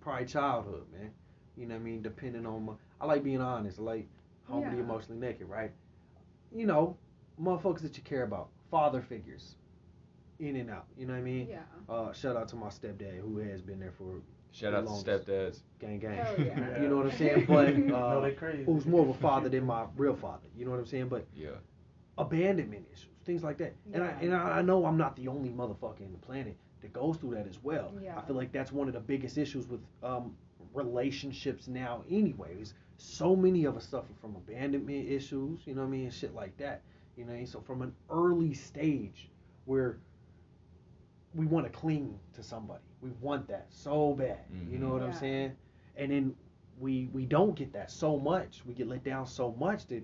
probably 0.01 0.25
childhood, 0.25 0.85
man. 0.91 1.11
You 1.57 1.67
know 1.67 1.75
what 1.75 1.81
I 1.81 1.83
mean? 1.83 2.01
Depending 2.01 2.45
on 2.45 2.65
my, 2.65 2.73
I 2.99 3.05
like 3.05 3.23
being 3.23 3.41
honest. 3.41 3.79
I 3.79 3.83
like 3.83 4.07
humbly 4.43 4.77
Yeah. 4.77 4.83
emotionally 4.83 5.19
naked, 5.19 5.47
right? 5.49 5.71
You 6.51 6.65
know, 6.65 6.97
motherfuckers 7.41 7.81
that 7.81 7.97
you 7.97 8.03
care 8.03 8.23
about, 8.23 8.49
father 8.69 9.01
figures, 9.01 9.55
in 10.41 10.55
and 10.57 10.69
out. 10.69 10.85
You 10.97 11.05
know 11.05 11.13
what 11.13 11.19
I 11.19 11.23
mean? 11.23 11.47
Yeah. 11.49 11.59
Uh, 11.87 12.11
shout 12.11 12.35
out 12.35 12.47
to 12.49 12.55
my 12.55 12.67
stepdad 12.67 13.19
who 13.21 13.37
has 13.37 13.61
been 13.61 13.79
there 13.79 13.91
for 13.97 14.21
Shout 14.53 14.73
out 14.73 14.81
to 14.85 14.91
longest. 14.91 15.05
stepdads. 15.27 15.59
gang 15.79 15.99
gang. 15.99 16.17
Hell 16.17 16.35
yeah. 16.39 16.81
you 16.81 16.89
know 16.89 16.97
what 16.97 17.05
I'm 17.05 17.17
saying? 17.17 17.45
But 17.47 17.77
no, 17.77 17.95
uh, 17.95 18.19
they 18.21 18.31
crazy. 18.31 18.63
who's 18.65 18.85
more 18.85 19.01
of 19.03 19.09
a 19.09 19.13
father 19.13 19.47
than 19.47 19.65
my 19.65 19.85
real 19.95 20.15
father. 20.15 20.47
You 20.57 20.65
know 20.65 20.71
what 20.71 20.79
I'm 20.79 20.85
saying? 20.87 21.07
But 21.07 21.25
Yeah. 21.33 21.51
abandonment 22.17 22.85
issues, 22.91 23.07
things 23.25 23.43
like 23.43 23.57
that. 23.59 23.73
And 23.93 24.03
I 24.03 24.07
Yeah. 24.07 24.17
and 24.21 24.33
I, 24.35 24.59
I 24.59 24.61
know 24.61 24.85
I'm 24.85 24.97
not 24.97 25.15
the 25.15 25.27
only 25.29 25.49
motherfucker 25.49 26.01
in 26.01 26.11
the 26.11 26.17
planet 26.17 26.57
that 26.81 26.91
goes 26.91 27.17
through 27.17 27.35
that 27.35 27.47
as 27.47 27.63
well. 27.63 27.93
Yeah. 28.03 28.17
I 28.17 28.21
feel 28.21 28.35
like 28.35 28.51
that's 28.51 28.71
one 28.71 28.87
of 28.87 28.93
the 28.93 28.99
biggest 28.99 29.37
issues 29.37 29.67
with 29.67 29.81
um, 30.03 30.35
relationships 30.73 31.67
now. 31.67 32.03
Anyways, 32.09 32.73
so 32.97 33.35
many 33.35 33.65
of 33.65 33.77
us 33.77 33.87
suffer 33.87 34.13
from 34.19 34.35
abandonment 34.35 35.07
issues. 35.09 35.61
You 35.65 35.75
know 35.75 35.81
what 35.81 35.87
I 35.87 35.91
mean? 35.91 36.09
Shit 36.11 36.33
like 36.35 36.57
that. 36.57 36.81
You 37.15 37.23
know, 37.25 37.29
what 37.31 37.35
I 37.35 37.39
mean? 37.39 37.47
so 37.47 37.61
from 37.61 37.81
an 37.83 37.93
early 38.09 38.53
stage 38.53 39.29
where 39.65 39.97
we 41.33 41.45
want 41.45 41.65
to 41.65 41.71
cling 41.71 42.19
to 42.33 42.43
somebody, 42.43 42.81
we 43.01 43.09
want 43.21 43.47
that 43.47 43.67
so 43.69 44.13
bad. 44.13 44.39
You 44.51 44.59
mm-hmm. 44.77 44.81
know 44.83 44.89
what 44.93 45.01
I'm 45.03 45.13
saying? 45.13 45.53
And 45.95 46.11
then 46.11 46.35
we 46.79 47.09
we 47.13 47.25
don't 47.25 47.55
get 47.55 47.73
that 47.73 47.91
so 47.91 48.17
much. 48.17 48.61
We 48.65 48.73
get 48.73 48.87
let 48.87 49.03
down 49.03 49.25
so 49.25 49.53
much 49.59 49.87
that 49.87 50.03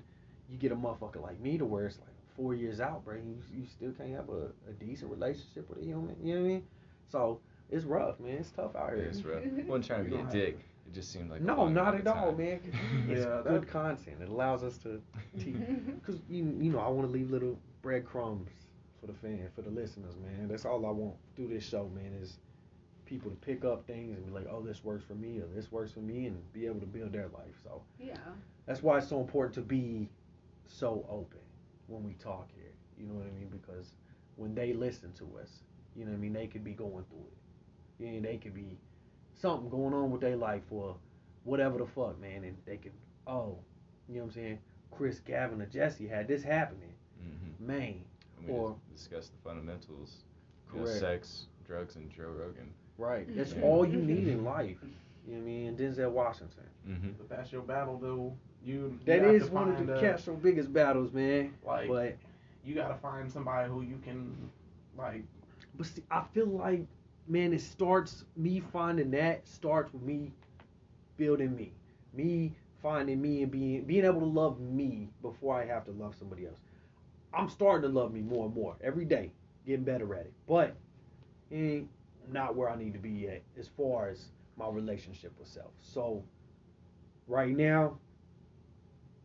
you 0.49 0.57
get 0.57 0.71
a 0.71 0.75
motherfucker 0.75 1.21
like 1.21 1.39
me 1.39 1.57
to 1.57 1.65
where 1.65 1.87
it's 1.87 1.99
like 1.99 2.09
four 2.35 2.53
years 2.53 2.79
out, 2.79 3.03
bro. 3.03 3.15
You, 3.15 3.37
you 3.53 3.65
still 3.65 3.91
can't 3.91 4.11
have 4.11 4.29
a, 4.29 4.47
a 4.69 4.73
decent 4.79 5.11
relationship 5.11 5.69
with 5.69 5.79
a 5.79 5.83
human. 5.83 6.15
You 6.23 6.35
know 6.35 6.41
what 6.41 6.45
I 6.47 6.49
mean? 6.49 6.63
So 7.09 7.39
it's 7.69 7.83
rough, 7.85 8.19
man. 8.19 8.37
It's 8.37 8.51
tough 8.51 8.75
out 8.75 8.91
Yeah, 8.91 8.97
here. 9.01 9.05
it's 9.09 9.23
rough. 9.23 9.43
I 9.43 9.63
wasn't 9.63 9.85
trying 9.85 10.03
to 10.05 10.09
be 10.11 10.17
a 10.17 10.23
dick. 10.31 10.59
It 10.87 10.93
just 10.93 11.11
seemed 11.11 11.29
like 11.29 11.41
no, 11.41 11.57
long 11.57 11.73
not 11.73 11.95
at 11.95 12.07
all, 12.07 12.27
time. 12.27 12.37
man. 12.37 12.59
It's 13.09 13.25
Yeah, 13.25 13.41
good 13.43 13.63
that- 13.63 13.67
content. 13.67 14.17
It 14.21 14.29
allows 14.29 14.63
us 14.63 14.77
to 14.79 15.01
teach. 15.39 15.55
Cause 16.05 16.19
you 16.29 16.43
you 16.59 16.71
know 16.71 16.79
I 16.79 16.87
want 16.87 17.07
to 17.07 17.11
leave 17.11 17.29
little 17.29 17.57
breadcrumbs 17.81 18.49
for 18.99 19.07
the 19.07 19.13
fan, 19.13 19.47
for 19.55 19.61
the 19.61 19.69
listeners, 19.69 20.15
man. 20.17 20.47
That's 20.47 20.65
all 20.65 20.85
I 20.85 20.91
want 20.91 21.15
through 21.35 21.49
this 21.49 21.67
show, 21.67 21.89
man. 21.93 22.13
Is 22.21 22.37
people 23.05 23.29
to 23.31 23.37
pick 23.37 23.63
up 23.63 23.85
things 23.87 24.17
and 24.17 24.25
be 24.25 24.31
like, 24.33 24.47
oh, 24.51 24.61
this 24.61 24.83
works 24.83 25.03
for 25.05 25.15
me, 25.15 25.39
or 25.39 25.47
this 25.55 25.71
works 25.71 25.91
for 25.91 25.99
me, 26.01 26.25
and 26.25 26.53
be 26.53 26.65
able 26.65 26.79
to 26.79 26.85
build 26.85 27.11
their 27.13 27.27
life. 27.29 27.55
So 27.63 27.81
yeah. 27.99 28.17
that's 28.65 28.83
why 28.83 28.97
it's 28.97 29.07
so 29.07 29.21
important 29.21 29.55
to 29.55 29.61
be 29.61 30.09
so 30.65 31.05
open 31.09 31.39
when 31.87 32.03
we 32.03 32.13
talk 32.13 32.49
here. 32.55 32.71
You 32.97 33.07
know 33.07 33.13
what 33.15 33.27
I 33.27 33.31
mean? 33.31 33.49
Because 33.49 33.93
when 34.35 34.53
they 34.55 34.73
listen 34.73 35.13
to 35.13 35.37
us, 35.41 35.61
you 35.95 36.03
know 36.05 36.11
what 36.11 36.17
I 36.17 36.21
mean, 36.21 36.33
they 36.33 36.47
could 36.47 36.63
be 36.63 36.73
going 36.73 37.05
through 37.09 37.25
it. 37.27 38.03
Yeah, 38.03 38.19
they 38.19 38.37
could 38.37 38.53
be 38.53 38.77
something 39.33 39.69
going 39.69 39.93
on 39.93 40.11
with 40.11 40.21
their 40.21 40.35
life 40.35 40.63
or 40.69 40.95
whatever 41.43 41.77
the 41.77 41.85
fuck, 41.85 42.19
man, 42.19 42.43
and 42.43 42.57
they 42.65 42.77
could 42.77 42.91
oh, 43.27 43.57
you 44.07 44.15
know 44.15 44.21
what 44.21 44.27
I'm 44.27 44.31
saying? 44.31 44.59
Kris, 44.91 45.19
Gavin, 45.19 45.61
or 45.61 45.65
Jesse 45.65 46.07
had 46.07 46.27
this 46.27 46.43
happening, 46.43 46.93
Mhm. 47.21 47.59
man. 47.59 48.05
And 48.37 48.47
we 48.47 48.53
Or- 48.53 48.75
just 48.89 49.09
discussed 49.09 49.31
the 49.33 49.49
fundamentals. 49.49 50.23
You 50.73 50.81
know, 50.81 50.85
sex, 50.85 51.47
drugs, 51.65 51.95
and 51.95 52.09
Joe 52.11 52.29
Rogan. 52.29 52.73
Right. 52.97 53.25
That's 53.35 53.53
Yeah. 53.53 53.61
all 53.61 53.85
you 53.85 54.01
need 54.01 54.27
in 54.27 54.43
life. 54.43 54.77
You 55.25 55.33
know 55.33 55.37
what 55.39 55.43
I 55.43 55.45
mean? 55.45 55.67
And 55.67 55.77
Denzel 55.77 56.11
Washington. 56.11 56.63
Mm-hmm. 56.87 57.21
If 57.21 57.29
that's 57.29 57.51
your 57.51 57.61
battle, 57.61 57.97
though, 57.97 58.35
you 58.63 58.97
That 59.05 59.19
you 59.21 59.23
have 59.27 59.35
is 59.35 59.47
to 59.47 59.53
one 59.53 59.69
of 59.71 59.87
the 59.87 59.97
a- 59.97 60.01
Castro 60.01 60.35
biggest 60.35 60.73
battles, 60.73 61.13
man. 61.13 61.53
Like, 61.65 61.87
But 61.87 62.17
you 62.65 62.75
gotta 62.75 62.95
find 62.95 63.31
somebody 63.31 63.69
who 63.69 63.81
you 63.81 63.97
can, 64.03 64.49
like, 64.97 65.23
But 65.75 65.85
see, 65.85 66.03
I 66.11 66.23
feel 66.33 66.47
like, 66.47 66.85
man, 67.27 67.53
it 67.53 67.61
starts 67.61 68.25
me 68.35 68.59
finding 68.59 69.11
that 69.11 69.47
starts 69.47 69.93
with 69.93 70.01
me 70.01 70.31
building 71.17 71.55
me, 71.55 71.71
me 72.13 72.53
finding 72.81 73.21
me 73.21 73.43
and 73.43 73.51
being 73.51 73.83
being 73.85 74.03
able 74.05 74.19
to 74.19 74.25
love 74.25 74.59
me 74.59 75.09
before 75.21 75.55
I 75.55 75.65
have 75.65 75.85
to 75.85 75.91
love 75.91 76.15
somebody 76.15 76.45
else. 76.45 76.59
I'm 77.37 77.49
starting 77.49 77.89
to 77.89 77.95
love 77.99 78.13
me 78.13 78.21
more 78.21 78.45
and 78.45 78.55
more 78.55 78.75
every 78.83 79.05
day, 79.05 79.31
getting 79.65 79.83
better 79.85 80.13
at 80.15 80.21
it. 80.21 80.33
But 80.47 80.75
it 81.51 81.55
ain't 81.55 81.89
not 82.31 82.55
where 82.55 82.69
I 82.69 82.75
need 82.75 82.93
to 82.93 82.99
be 82.99 83.11
yet 83.11 83.43
as 83.57 83.67
far 83.67 84.09
as 84.09 84.25
my 84.57 84.67
relationship 84.67 85.33
with 85.37 85.47
self. 85.47 85.71
So 85.79 86.23
right 87.27 87.55
now, 87.55 87.97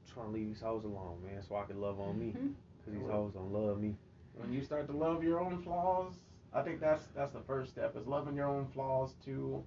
I'm 0.07 0.13
trying 0.13 0.27
to 0.27 0.33
leave 0.33 0.49
these 0.49 0.61
hoes 0.61 0.85
alone, 0.85 1.19
man, 1.25 1.43
so 1.43 1.57
I 1.57 1.65
can 1.65 1.81
love 1.81 1.99
on 2.01 2.19
me. 2.19 2.27
Mm-hmm. 2.27 2.49
Cause 2.85 2.95
these 2.95 3.11
hoes 3.11 3.33
don't 3.33 3.53
love 3.53 3.81
me. 3.81 3.95
when 4.35 4.53
you 4.53 4.63
start 4.63 4.87
to 4.89 4.93
love 4.93 5.23
your 5.23 5.41
own 5.41 5.63
flaws, 5.63 6.15
I 6.53 6.63
think 6.63 6.81
that's 6.81 7.05
that's 7.15 7.33
the 7.33 7.41
first 7.41 7.71
step 7.71 7.97
is 7.97 8.07
loving 8.07 8.37
your 8.37 8.49
own 8.49 8.67
flaws 8.75 9.15
too, 9.25 9.63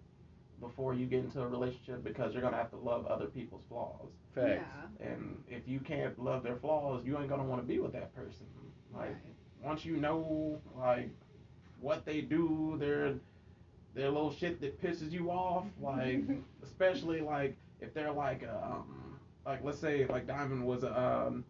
before 0.62 0.94
you 0.94 1.06
get 1.06 1.24
into 1.24 1.42
a 1.42 1.48
relationship 1.48 2.04
because 2.04 2.34
you're 2.34 2.42
gonna 2.42 2.58
have 2.58 2.70
to 2.72 2.78
love 2.78 3.06
other 3.08 3.26
people's 3.26 3.62
flaws. 3.70 4.10
Facts. 4.34 4.64
And 5.00 5.44
if 5.48 5.68
you 5.68 5.80
can't 5.80 6.18
love 6.22 6.44
their 6.44 6.56
flaws, 6.56 7.04
you 7.06 7.18
ain't 7.18 7.30
gonna 7.30 7.44
want 7.44 7.62
to 7.62 7.68
be 7.68 7.80
with 7.80 7.94
that 7.94 8.16
person. 8.16 8.46
Like 8.94 9.08
Right. 9.10 9.16
once 9.62 9.84
you 9.86 9.98
know 9.98 10.62
like 10.78 11.10
what 11.82 12.06
they 12.06 12.22
do, 12.22 12.76
their 12.80 13.14
their 13.94 14.10
little 14.10 14.32
shit 14.34 14.60
that 14.62 14.82
pisses 14.82 15.12
you 15.12 15.30
off, 15.32 15.66
like 15.82 16.24
especially 16.64 17.22
like 17.22 17.56
if 17.82 17.94
they're 17.94 18.12
like 18.12 18.44
um 18.48 19.20
like 19.46 19.64
let's 19.64 19.80
say 19.80 20.06
like 20.08 20.26
Diamond 20.28 20.66
was 20.66 20.84
um 20.84 21.44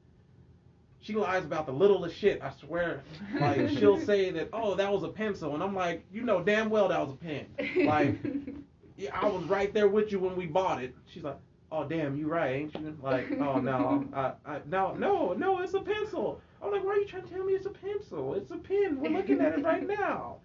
she 0.99 1.14
lies 1.14 1.45
about 1.45 1.68
the 1.68 1.72
littlest 1.72 2.16
shit, 2.18 2.41
I 2.41 2.51
swear. 2.60 3.03
Like 3.39 3.70
she'll 3.70 3.99
say 4.06 4.32
that, 4.32 4.49
oh, 4.51 4.74
that 4.74 4.91
was 4.91 5.03
a 5.03 5.10
pencil 5.10 5.53
and 5.53 5.62
I'm 5.62 5.76
like, 5.76 6.03
you 6.12 6.24
know 6.24 6.41
damn 6.43 6.70
well 6.72 6.88
that 6.88 6.99
was 6.99 7.12
a 7.12 7.16
pen. 7.18 7.45
Like 7.86 8.18
yeah, 8.97 9.11
I 9.13 9.27
was 9.27 9.43
right 9.45 9.73
there 9.73 9.87
with 9.87 10.11
you 10.11 10.19
when 10.19 10.35
we 10.35 10.45
bought 10.45 10.81
it. 10.83 10.95
She's 11.07 11.23
like, 11.23 11.37
oh 11.71 11.83
damn, 11.83 12.17
you 12.17 12.27
right, 12.27 12.55
ain't 12.55 12.73
you? 12.75 12.97
Like, 13.01 13.31
oh 13.39 13.59
no, 13.59 14.05
I, 14.13 14.33
I, 14.45 14.61
no, 14.65 14.93
no, 14.93 15.33
no, 15.33 15.59
it's 15.59 15.73
a 15.73 15.81
pencil. 15.81 16.41
I'm 16.61 16.71
like, 16.71 16.83
why 16.83 16.91
are 16.91 16.97
you 16.97 17.05
trying 17.05 17.23
to 17.23 17.29
tell 17.29 17.43
me 17.43 17.53
it's 17.53 17.65
a 17.65 17.71
pencil? 17.71 18.33
It's 18.33 18.51
a 18.51 18.57
pen. 18.57 18.99
We're 18.99 19.09
looking 19.09 19.41
at 19.41 19.57
it 19.57 19.63
right 19.63 19.85
now. 19.99 20.37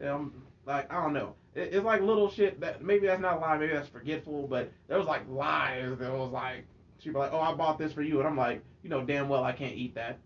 And 0.00 0.08
I'm 0.08 0.42
like, 0.64 0.90
I 0.92 1.02
don't 1.02 1.12
know. 1.12 1.34
It, 1.54 1.74
it's 1.74 1.84
like 1.84 2.00
little 2.00 2.30
shit 2.30 2.60
that 2.60 2.82
maybe 2.82 3.06
that's 3.06 3.20
not 3.20 3.38
a 3.38 3.40
lie, 3.40 3.58
maybe 3.58 3.72
that's 3.72 3.88
forgetful, 3.88 4.46
but 4.48 4.70
there 4.88 4.98
was 4.98 5.06
like 5.06 5.28
lies 5.28 5.98
that 5.98 6.12
was 6.12 6.32
like, 6.32 6.64
she'd 6.98 7.12
be 7.12 7.18
like, 7.18 7.32
oh, 7.32 7.40
I 7.40 7.54
bought 7.54 7.78
this 7.78 7.92
for 7.92 8.02
you, 8.02 8.18
and 8.18 8.28
I'm 8.28 8.36
like, 8.36 8.62
you 8.82 8.90
know 8.90 9.02
damn 9.02 9.28
well 9.28 9.42
I 9.42 9.52
can't 9.52 9.74
eat 9.74 9.96
that. 9.96 10.18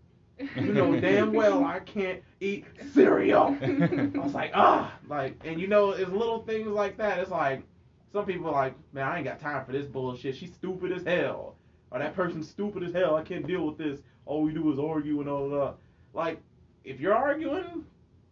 You 0.55 0.73
know 0.73 0.99
damn 0.99 1.33
well 1.33 1.63
I 1.63 1.79
can't 1.79 2.21
eat 2.39 2.65
cereal. 2.93 3.57
I 3.61 4.19
was 4.19 4.33
like, 4.33 4.51
ah, 4.53 4.93
like, 5.07 5.35
and 5.43 5.59
you 5.59 5.67
know, 5.67 5.91
it's 5.91 6.11
little 6.11 6.43
things 6.43 6.67
like 6.67 6.97
that. 6.97 7.19
It's 7.19 7.31
like, 7.31 7.63
some 8.11 8.25
people 8.25 8.47
are 8.47 8.53
like, 8.53 8.75
man, 8.93 9.07
I 9.07 9.17
ain't 9.17 9.25
got 9.25 9.39
time 9.39 9.65
for 9.65 9.71
this 9.71 9.85
bullshit. 9.85 10.35
She's 10.35 10.53
stupid 10.53 10.91
as 10.91 11.03
hell. 11.03 11.55
Or 11.91 11.99
that 11.99 12.15
person's 12.15 12.49
stupid 12.49 12.83
as 12.83 12.93
hell. 12.93 13.15
I 13.15 13.23
can't 13.23 13.45
deal 13.45 13.65
with 13.65 13.77
this. 13.77 13.99
All 14.25 14.41
we 14.41 14.53
do 14.53 14.71
is 14.71 14.79
argue 14.79 15.19
and 15.21 15.29
all 15.29 15.49
that. 15.49 15.75
Like, 16.13 16.41
if 16.83 16.99
you're 16.99 17.15
arguing, 17.15 17.85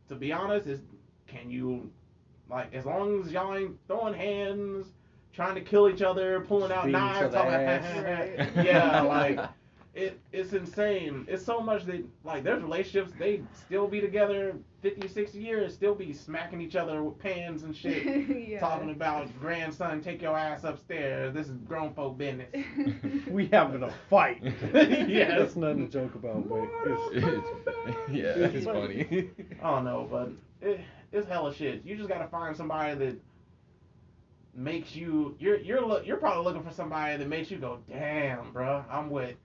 to 0.07 0.15
be 0.15 0.31
honest, 0.31 0.67
is 0.67 0.79
can 1.27 1.49
you, 1.49 1.89
like, 2.49 2.73
as 2.73 2.85
long 2.85 3.23
as 3.23 3.31
y'all 3.31 3.55
ain't 3.55 3.77
throwing 3.87 4.13
hands, 4.13 4.87
trying 5.33 5.55
to 5.55 5.61
kill 5.61 5.89
each 5.89 6.01
other, 6.01 6.41
pulling 6.41 6.71
out 6.71 6.85
Beating 6.85 6.99
knives, 6.99 7.35
other 7.35 7.37
all 7.37 7.51
that, 7.51 8.55
yeah, 8.65 9.01
like, 9.01 9.39
it, 9.93 10.19
it's 10.31 10.53
insane. 10.53 11.25
It's 11.27 11.43
so 11.43 11.59
much 11.59 11.85
that, 11.85 12.03
like, 12.23 12.43
there's 12.43 12.61
relationships, 12.61 13.11
they 13.17 13.41
still 13.53 13.87
be 13.87 13.99
together 13.99 14.55
50, 14.81 15.07
60 15.07 15.39
years, 15.39 15.73
still 15.73 15.95
be 15.95 16.13
smacking 16.13 16.61
each 16.61 16.75
other 16.75 17.03
with 17.03 17.17
pans 17.19 17.63
and 17.63 17.75
shit. 17.75 18.27
yeah. 18.47 18.59
Talking 18.59 18.91
about 18.91 19.27
grandson, 19.39 20.01
take 20.01 20.21
your 20.21 20.37
ass 20.37 20.63
upstairs. 20.63 21.33
This 21.33 21.47
is 21.47 21.57
grown 21.67 21.93
folk 21.93 22.17
business. 22.17 22.47
We 23.29 23.47
having 23.47 23.83
a 23.83 23.93
fight. 24.09 24.41
yeah, 24.73 25.37
That's 25.39 25.55
nothing 25.55 25.87
to 25.89 25.91
joke 25.91 26.15
about, 26.15 26.47
but 26.47 26.67
it's, 26.85 27.25
It's, 27.25 27.97
yeah, 28.11 28.33
it's 28.35 28.65
funny. 28.65 29.29
I 29.61 29.71
don't 29.71 29.85
know, 29.85 30.07
but 30.09 30.31
it, 30.61 30.81
it's 31.11 31.27
hella 31.27 31.53
shit. 31.53 31.85
You 31.85 31.95
just 31.95 32.09
gotta 32.09 32.27
find 32.27 32.55
somebody 32.55 32.95
that 32.95 33.19
makes 34.55 34.95
you. 34.95 35.35
You're 35.39 35.57
you're 35.57 35.85
look. 35.85 36.05
You're 36.05 36.17
probably 36.17 36.43
looking 36.43 36.63
for 36.63 36.73
somebody 36.73 37.17
that 37.17 37.27
makes 37.27 37.51
you 37.51 37.57
go, 37.57 37.79
damn, 37.87 38.51
bro. 38.51 38.83
I'm 38.89 39.09
with. 39.09 39.35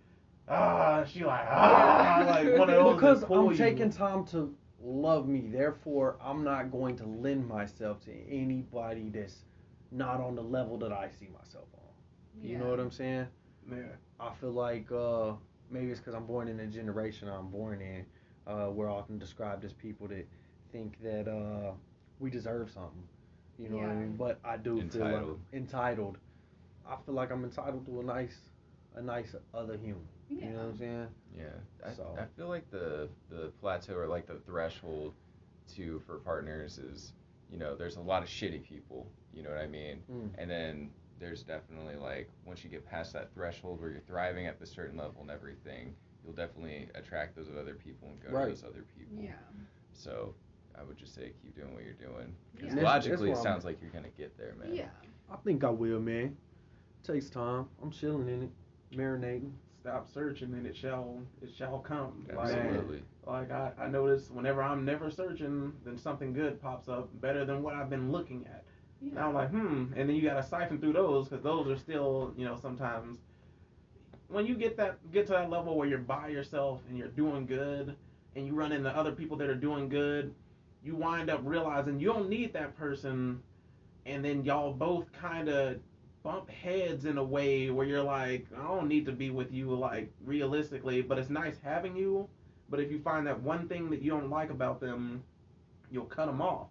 Ah, 0.48 1.04
she 1.04 1.24
like 1.24 1.46
ah, 1.50 2.24
like 2.28 2.58
one 2.58 2.68
of 2.70 2.76
those. 2.76 2.94
because 2.94 3.20
that 3.20 3.26
pull 3.26 3.46
I'm 3.46 3.52
you. 3.52 3.56
taking 3.56 3.90
time 3.90 4.24
to 4.26 4.54
love 4.82 5.26
me. 5.28 5.48
Therefore, 5.50 6.16
I'm 6.22 6.44
not 6.44 6.70
going 6.70 6.96
to 6.98 7.06
lend 7.06 7.46
myself 7.48 8.00
to 8.04 8.12
anybody 8.28 9.08
that's 9.08 9.44
not 9.90 10.20
on 10.20 10.34
the 10.34 10.42
level 10.42 10.76
that 10.78 10.92
I 10.92 11.08
see 11.08 11.28
myself 11.32 11.68
on. 11.74 11.80
You 12.42 12.58
know 12.58 12.68
what 12.68 12.80
I'm 12.80 12.90
saying? 12.90 13.26
Yeah. 13.70 13.78
I 14.20 14.32
feel 14.34 14.50
like 14.52 14.90
uh, 14.92 15.32
maybe 15.70 15.90
it's 15.90 16.00
because 16.00 16.14
I'm 16.14 16.26
born 16.26 16.48
in 16.48 16.58
the 16.58 16.66
generation 16.66 17.28
I'm 17.28 17.48
born 17.48 17.80
in. 17.80 18.04
Uh, 18.46 18.70
we're 18.70 18.90
often 18.92 19.18
described 19.18 19.64
as 19.64 19.72
people 19.72 20.06
that 20.08 20.26
think 20.72 21.00
that 21.02 21.26
uh, 21.28 21.72
we 22.18 22.28
deserve 22.30 22.70
something. 22.70 23.02
You 23.58 23.68
know 23.70 23.78
what 23.78 23.88
I 23.88 23.94
mean? 23.94 24.16
But 24.16 24.40
I 24.44 24.56
do 24.58 24.76
feel 24.90 25.00
like 25.00 25.12
Entitled. 25.12 25.40
entitled. 25.54 26.18
I 26.86 26.96
feel 27.06 27.14
like 27.14 27.30
I'm 27.30 27.44
entitled 27.44 27.86
to 27.86 28.00
a 28.00 28.02
nice, 28.02 28.36
a 28.96 29.00
nice 29.00 29.34
other 29.54 29.76
human. 29.78 30.04
You 30.40 30.50
know 30.50 30.56
what 30.58 30.64
I'm 30.66 30.76
saying? 30.76 31.08
Yeah, 31.36 31.44
I, 31.86 31.92
So- 31.92 32.16
I 32.18 32.24
feel 32.36 32.48
like 32.48 32.70
the 32.70 33.08
the 33.30 33.50
plateau 33.60 33.94
or 33.96 34.06
like 34.06 34.26
the 34.26 34.38
threshold 34.46 35.14
to 35.76 36.00
for 36.06 36.18
partners 36.18 36.78
is 36.78 37.12
you 37.50 37.58
know 37.58 37.74
there's 37.74 37.96
a 37.96 38.00
lot 38.00 38.22
of 38.22 38.28
shitty 38.28 38.62
people 38.62 39.06
you 39.32 39.42
know 39.42 39.50
what 39.50 39.58
I 39.58 39.66
mean 39.66 40.02
Mm. 40.12 40.30
and 40.38 40.50
then 40.50 40.90
there's 41.18 41.42
definitely 41.42 41.96
like 41.96 42.28
once 42.44 42.62
you 42.64 42.70
get 42.70 42.84
past 42.86 43.12
that 43.14 43.32
threshold 43.32 43.80
where 43.80 43.90
you're 43.90 44.00
thriving 44.00 44.46
at 44.46 44.58
the 44.60 44.66
certain 44.66 44.96
level 44.98 45.22
and 45.22 45.30
everything 45.30 45.94
you'll 46.22 46.34
definitely 46.34 46.88
attract 46.94 47.34
those 47.36 47.48
other 47.58 47.74
people 47.74 48.08
and 48.08 48.20
go 48.22 48.30
Right. 48.36 48.44
to 48.44 48.50
those 48.50 48.64
other 48.64 48.84
people 48.98 49.22
Yeah. 49.22 49.32
so 49.92 50.34
I 50.78 50.82
would 50.82 50.96
just 50.98 51.14
say 51.14 51.32
keep 51.42 51.54
doing 51.56 51.72
what 51.72 51.84
you're 51.84 51.94
doing 51.94 52.34
because 52.54 52.74
Yeah. 52.74 52.82
That's- 52.82 53.04
that's 53.04 53.06
logically 53.06 53.28
it 53.28 53.32
where 53.32 53.38
I'm 53.38 53.42
sounds 53.44 53.64
like 53.64 53.80
you're 53.80 53.90
gonna 53.90 54.08
get 54.10 54.36
there 54.36 54.54
man 54.56 54.74
Yeah. 54.74 54.90
I 55.30 55.36
think 55.36 55.64
I 55.64 55.70
will, 55.70 56.00
man. 56.00 56.36
Takes 57.02 57.30
time. 57.30 57.68
I'm 57.82 57.90
chilling 57.90 58.28
in 58.28 58.42
it, 58.44 58.50
marinating. 58.96 59.52
Stop 59.84 60.08
searching, 60.08 60.54
and 60.54 60.66
it 60.66 60.74
shall 60.74 61.18
it 61.42 61.50
shall 61.54 61.78
come. 61.78 62.26
Like, 62.34 62.54
Absolutely. 62.54 63.02
like 63.26 63.50
I, 63.50 63.70
I 63.78 63.86
notice 63.88 64.30
whenever 64.30 64.62
I'm 64.62 64.82
never 64.82 65.10
searching, 65.10 65.74
then 65.84 65.98
something 65.98 66.32
good 66.32 66.60
pops 66.60 66.88
up 66.88 67.10
better 67.20 67.44
than 67.44 67.62
what 67.62 67.74
I've 67.74 67.90
been 67.90 68.10
looking 68.10 68.46
at. 68.46 68.64
And 69.02 69.18
I'm 69.18 69.34
like, 69.34 69.50
hmm, 69.50 69.92
and 69.94 70.08
then 70.08 70.16
you 70.16 70.22
gotta 70.22 70.42
siphon 70.42 70.78
through 70.78 70.94
those 70.94 71.28
because 71.28 71.44
those 71.44 71.68
are 71.68 71.76
still, 71.76 72.32
you 72.34 72.46
know, 72.46 72.56
sometimes 72.56 73.18
when 74.28 74.46
you 74.46 74.54
get 74.54 74.74
that 74.78 74.96
get 75.12 75.26
to 75.26 75.32
that 75.32 75.50
level 75.50 75.76
where 75.76 75.86
you're 75.86 75.98
by 75.98 76.28
yourself 76.28 76.80
and 76.88 76.96
you're 76.96 77.08
doing 77.08 77.44
good, 77.44 77.94
and 78.36 78.46
you 78.46 78.54
run 78.54 78.72
into 78.72 78.88
other 78.88 79.12
people 79.12 79.36
that 79.36 79.50
are 79.50 79.54
doing 79.54 79.90
good, 79.90 80.34
you 80.82 80.96
wind 80.96 81.28
up 81.28 81.40
realizing 81.44 82.00
you 82.00 82.08
don't 82.10 82.30
need 82.30 82.54
that 82.54 82.74
person, 82.78 83.42
and 84.06 84.24
then 84.24 84.44
y'all 84.44 84.72
both 84.72 85.12
kind 85.12 85.50
of 85.50 85.76
bump 86.24 86.50
heads 86.50 87.04
in 87.04 87.18
a 87.18 87.22
way 87.22 87.70
where 87.70 87.86
you're 87.86 88.02
like, 88.02 88.46
I 88.58 88.62
don't 88.66 88.88
need 88.88 89.04
to 89.06 89.12
be 89.12 89.30
with 89.30 89.52
you, 89.52 89.72
like 89.74 90.10
realistically, 90.24 91.02
but 91.02 91.18
it's 91.18 91.30
nice 91.30 91.56
having 91.62 91.94
you. 91.96 92.28
But 92.70 92.80
if 92.80 92.90
you 92.90 92.98
find 92.98 93.26
that 93.26 93.40
one 93.42 93.68
thing 93.68 93.90
that 93.90 94.02
you 94.02 94.10
don't 94.10 94.30
like 94.30 94.50
about 94.50 94.80
them, 94.80 95.22
you'll 95.92 96.06
cut 96.06 96.26
them 96.26 96.40
off. 96.40 96.68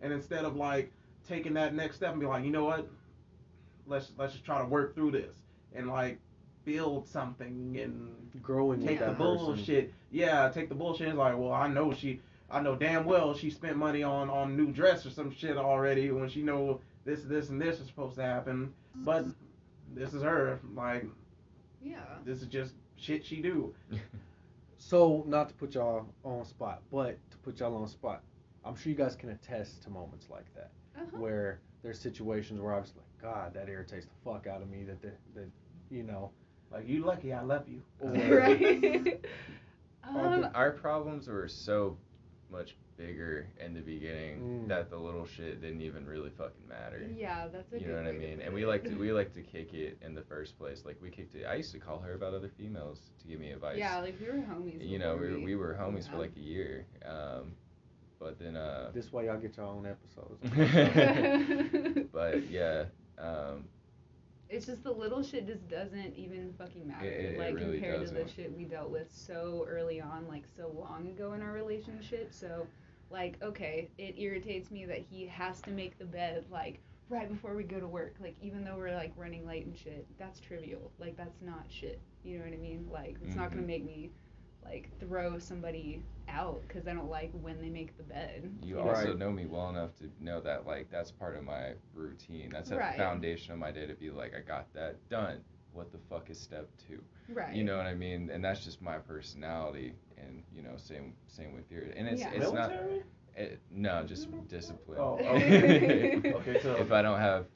And 0.00 0.12
instead 0.12 0.44
of 0.44 0.56
like 0.56 0.92
taking 1.28 1.52
that 1.54 1.74
next 1.74 1.96
step 1.96 2.12
and 2.12 2.20
be 2.20 2.26
like, 2.26 2.44
you 2.44 2.50
know 2.50 2.64
what, 2.64 2.88
let's 3.86 4.12
let's 4.16 4.32
just 4.34 4.44
try 4.44 4.60
to 4.60 4.66
work 4.66 4.94
through 4.94 5.10
this 5.10 5.34
and 5.74 5.88
like 5.88 6.18
build 6.64 7.06
something 7.08 7.76
and 7.82 8.08
Growing 8.40 8.86
take 8.86 9.00
the 9.00 9.06
person. 9.06 9.16
bullshit. 9.16 9.92
Yeah, 10.12 10.48
take 10.48 10.68
the 10.68 10.76
bullshit. 10.76 11.08
It's 11.08 11.16
like, 11.16 11.36
well, 11.36 11.52
I 11.52 11.66
know 11.66 11.92
she, 11.92 12.20
I 12.50 12.60
know 12.60 12.76
damn 12.76 13.04
well 13.04 13.34
she 13.34 13.50
spent 13.50 13.76
money 13.76 14.04
on 14.04 14.30
on 14.30 14.56
new 14.56 14.70
dress 14.70 15.04
or 15.04 15.10
some 15.10 15.34
shit 15.34 15.56
already 15.56 16.12
when 16.12 16.28
she 16.28 16.42
know 16.42 16.80
this, 17.04 17.22
this, 17.24 17.48
and 17.48 17.60
this 17.60 17.80
is 17.80 17.88
supposed 17.88 18.14
to 18.16 18.22
happen. 18.22 18.72
But 18.96 19.24
this 19.94 20.14
is 20.14 20.22
her. 20.22 20.58
Like, 20.74 21.06
Yeah. 21.82 22.04
this 22.24 22.40
is 22.42 22.48
just 22.48 22.74
shit 22.96 23.24
she 23.24 23.40
do. 23.42 23.74
So, 24.78 25.22
not 25.28 25.48
to 25.48 25.54
put 25.54 25.74
y'all 25.74 26.06
on 26.24 26.44
spot, 26.44 26.82
but 26.90 27.16
to 27.30 27.36
put 27.38 27.60
y'all 27.60 27.76
on 27.76 27.86
spot, 27.86 28.20
I'm 28.64 28.74
sure 28.74 28.90
you 28.90 28.96
guys 28.98 29.14
can 29.14 29.28
attest 29.30 29.80
to 29.84 29.90
moments 29.90 30.26
like 30.28 30.52
that 30.56 30.70
Uh-huh. 30.96 31.18
where 31.20 31.60
there's 31.82 32.00
situations 32.00 32.60
where 32.60 32.74
I 32.74 32.80
was 32.80 32.92
like, 32.96 33.06
God, 33.32 33.54
that 33.54 33.68
irritates 33.68 34.06
the 34.06 34.12
fuck 34.24 34.48
out 34.48 34.60
of 34.60 34.68
me. 34.68 34.82
That 34.82 35.00
the, 35.00 35.12
that 35.36 35.48
you 35.90 36.02
know, 36.02 36.32
Like, 36.72 36.88
you 36.88 37.04
lucky 37.04 37.32
I 37.32 37.42
love 37.42 37.68
you. 37.68 37.80
or 38.00 38.10
right. 38.38 39.24
um, 40.04 40.48
Our 40.54 40.72
problems 40.72 41.28
were 41.28 41.46
so 41.46 41.96
much 42.50 42.74
bigger 42.96 43.46
in 43.64 43.74
the 43.74 43.80
beginning 43.80 44.40
Mm. 44.64 44.68
that 44.68 44.90
the 44.90 44.96
little 44.96 45.26
shit 45.26 45.60
didn't 45.60 45.80
even 45.82 46.06
really 46.06 46.30
fucking 46.30 46.66
matter. 46.68 47.08
yeah, 47.16 47.48
that's 47.48 47.72
a 47.72 47.76
You 47.78 47.86
good 47.86 47.88
know 47.90 47.96
what 47.96 48.06
I 48.06 48.10
way 48.10 48.18
to 48.18 48.18
mean? 48.36 48.40
And 48.40 48.54
we 48.54 48.64
like 48.66 48.84
to 48.84 48.94
we 48.94 49.12
like 49.20 49.32
to 49.34 49.42
kick 49.42 49.72
it 49.74 49.98
in 50.02 50.14
the 50.14 50.22
first 50.22 50.58
place. 50.58 50.84
Like 50.84 51.00
we 51.02 51.10
kicked 51.10 51.34
it. 51.34 51.44
I 51.46 51.54
used 51.54 51.72
to 51.72 51.78
call 51.78 51.98
her 52.00 52.14
about 52.14 52.34
other 52.34 52.50
females 52.56 53.00
to 53.20 53.28
give 53.28 53.40
me 53.40 53.50
advice. 53.52 53.78
Yeah, 53.78 53.98
like 53.98 54.18
we 54.20 54.26
were 54.26 54.34
homies. 54.44 54.86
You 54.88 54.98
know, 54.98 55.16
we 55.16 55.26
before 55.28 55.38
were, 55.40 55.44
we 55.44 55.56
were 55.56 55.74
homies 55.80 56.10
for 56.10 56.16
like 56.18 56.32
a 56.36 56.40
year. 56.40 56.86
Um, 57.04 57.52
but 58.18 58.38
then 58.38 58.56
uh, 58.56 58.90
this 58.94 59.12
way 59.12 59.26
y'all 59.26 59.38
get 59.38 59.56
your 59.56 59.66
own 59.66 59.86
episodes. 59.86 60.38
but 62.12 62.48
yeah, 62.50 62.84
um, 63.18 63.64
it's 64.48 64.66
just 64.66 64.84
the 64.84 64.90
little 64.92 65.22
shit 65.22 65.46
just 65.46 65.66
doesn't 65.68 66.14
even 66.14 66.52
fucking 66.58 66.86
matter. 66.86 67.06
It- 67.06 67.24
it- 67.24 67.32
it 67.34 67.38
like 67.38 67.54
really 67.54 67.72
compared 67.80 68.06
to 68.06 68.12
the 68.14 68.28
shit 68.28 68.54
we 68.56 68.64
dealt 68.64 68.90
with 68.90 69.10
so 69.12 69.66
early 69.68 70.00
on, 70.00 70.28
like 70.28 70.44
so 70.56 70.68
long 70.68 71.08
ago 71.08 71.32
in 71.32 71.42
our 71.42 71.52
relationship. 71.52 72.32
So, 72.32 72.66
like, 73.12 73.36
okay, 73.42 73.88
it 73.98 74.14
irritates 74.18 74.70
me 74.70 74.84
that 74.86 74.98
he 75.10 75.26
has 75.26 75.60
to 75.62 75.70
make 75.70 75.98
the 75.98 76.04
bed 76.04 76.44
like 76.50 76.80
right 77.08 77.28
before 77.28 77.54
we 77.54 77.62
go 77.62 77.78
to 77.78 77.86
work. 77.86 78.14
Like, 78.20 78.36
even 78.40 78.64
though 78.64 78.76
we're 78.76 78.94
like 78.94 79.12
running 79.16 79.46
late 79.46 79.66
and 79.66 79.76
shit, 79.76 80.06
that's 80.18 80.40
trivial. 80.40 80.90
Like, 80.98 81.16
that's 81.16 81.40
not 81.42 81.64
shit. 81.68 82.00
You 82.24 82.38
know 82.38 82.44
what 82.44 82.54
I 82.54 82.56
mean? 82.56 82.88
Like, 82.90 83.16
it's 83.22 83.36
not 83.36 83.50
gonna 83.50 83.62
Mhm. 83.62 83.66
make 83.66 83.84
me 83.84 84.10
like 84.64 84.88
throw 85.00 85.38
somebody 85.40 86.02
out 86.28 86.62
because 86.66 86.86
I 86.86 86.94
don't 86.94 87.10
like 87.10 87.32
when 87.42 87.60
they 87.60 87.68
make 87.68 87.96
the 87.96 88.04
bed. 88.04 88.48
you 88.62 88.78
Right. 88.78 88.88
also 88.96 89.12
know 89.14 89.30
me 89.32 89.44
well 89.44 89.68
enough 89.70 89.94
to 89.96 90.08
know 90.20 90.40
that 90.40 90.66
like 90.66 90.88
that's 90.88 91.10
part 91.10 91.36
of 91.36 91.42
my 91.44 91.74
routine. 91.94 92.48
That's 92.50 92.70
at 92.70 92.78
Right. 92.78 92.92
the 92.96 93.02
foundation 93.02 93.52
of 93.52 93.58
my 93.58 93.72
day 93.72 93.86
to 93.86 93.94
be 93.94 94.10
like, 94.10 94.34
I 94.34 94.40
got 94.40 94.72
that 94.72 94.96
done. 95.08 95.42
What 95.72 95.90
the 95.92 95.98
fuck 96.10 96.28
is 96.30 96.38
step 96.38 96.68
two? 96.86 97.02
Right. 97.32 97.54
You 97.54 97.64
know 97.64 97.76
what 97.76 97.86
I 97.86 97.94
mean? 97.94 98.30
And 98.30 98.44
that's 98.44 98.64
just 98.64 98.82
my 98.82 98.98
personality. 98.98 99.94
And 100.18 100.42
you 100.54 100.62
know, 100.62 100.76
same 100.76 101.14
same 101.26 101.54
with 101.54 101.70
yours. 101.70 101.92
And 101.96 102.06
it's 102.08 102.20
Yeah. 102.20 102.30
it's 102.32 102.52
not. 102.52 102.70
Military? 102.70 103.02
It, 103.34 103.60
no, 103.70 104.04
just 104.04 104.28
discipline. 104.48 104.98
Oh, 105.00 105.14
okay. 105.20 106.20
Okay, 106.34 106.60
so- 106.60 106.76
if 106.76 106.92
I 106.92 107.00
don't 107.00 107.18
have, 107.18 107.46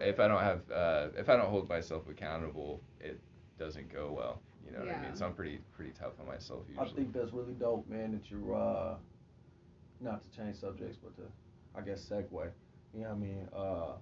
if 0.00 0.18
I 0.18 0.26
don't 0.26 0.40
have, 0.40 0.60
uh, 0.72 1.08
if 1.16 1.28
I 1.28 1.36
don't 1.36 1.48
hold 1.48 1.68
myself 1.68 2.08
accountable, 2.08 2.80
it 3.00 3.20
doesn't 3.56 3.92
go 3.92 4.12
well. 4.16 4.40
You 4.66 4.72
know 4.72 4.80
what 4.80 4.88
I 4.88 4.92
Yeah. 4.92 5.02
mean? 5.02 5.14
So 5.16 5.26
I'm 5.26 5.34
pretty 5.34 5.60
pretty 5.76 5.92
tough 5.92 6.18
on 6.20 6.26
myself 6.26 6.64
usually. 6.68 6.88
I 6.88 6.92
think 6.92 7.12
that's 7.12 7.32
really 7.32 7.52
dope, 7.54 7.88
man. 7.88 8.10
That 8.12 8.28
you're 8.28 8.54
uh, 8.56 8.96
not 10.00 10.22
to 10.22 10.30
change 10.36 10.56
subjects, 10.56 10.98
but 11.02 11.14
to, 11.16 11.22
I 11.76 11.80
guess, 11.82 12.04
segue. 12.08 12.50
You 12.92 13.02
know 13.02 13.08
what 13.10 13.14
I 13.14 13.18
mean? 13.18 13.48
Uh, 13.54 13.92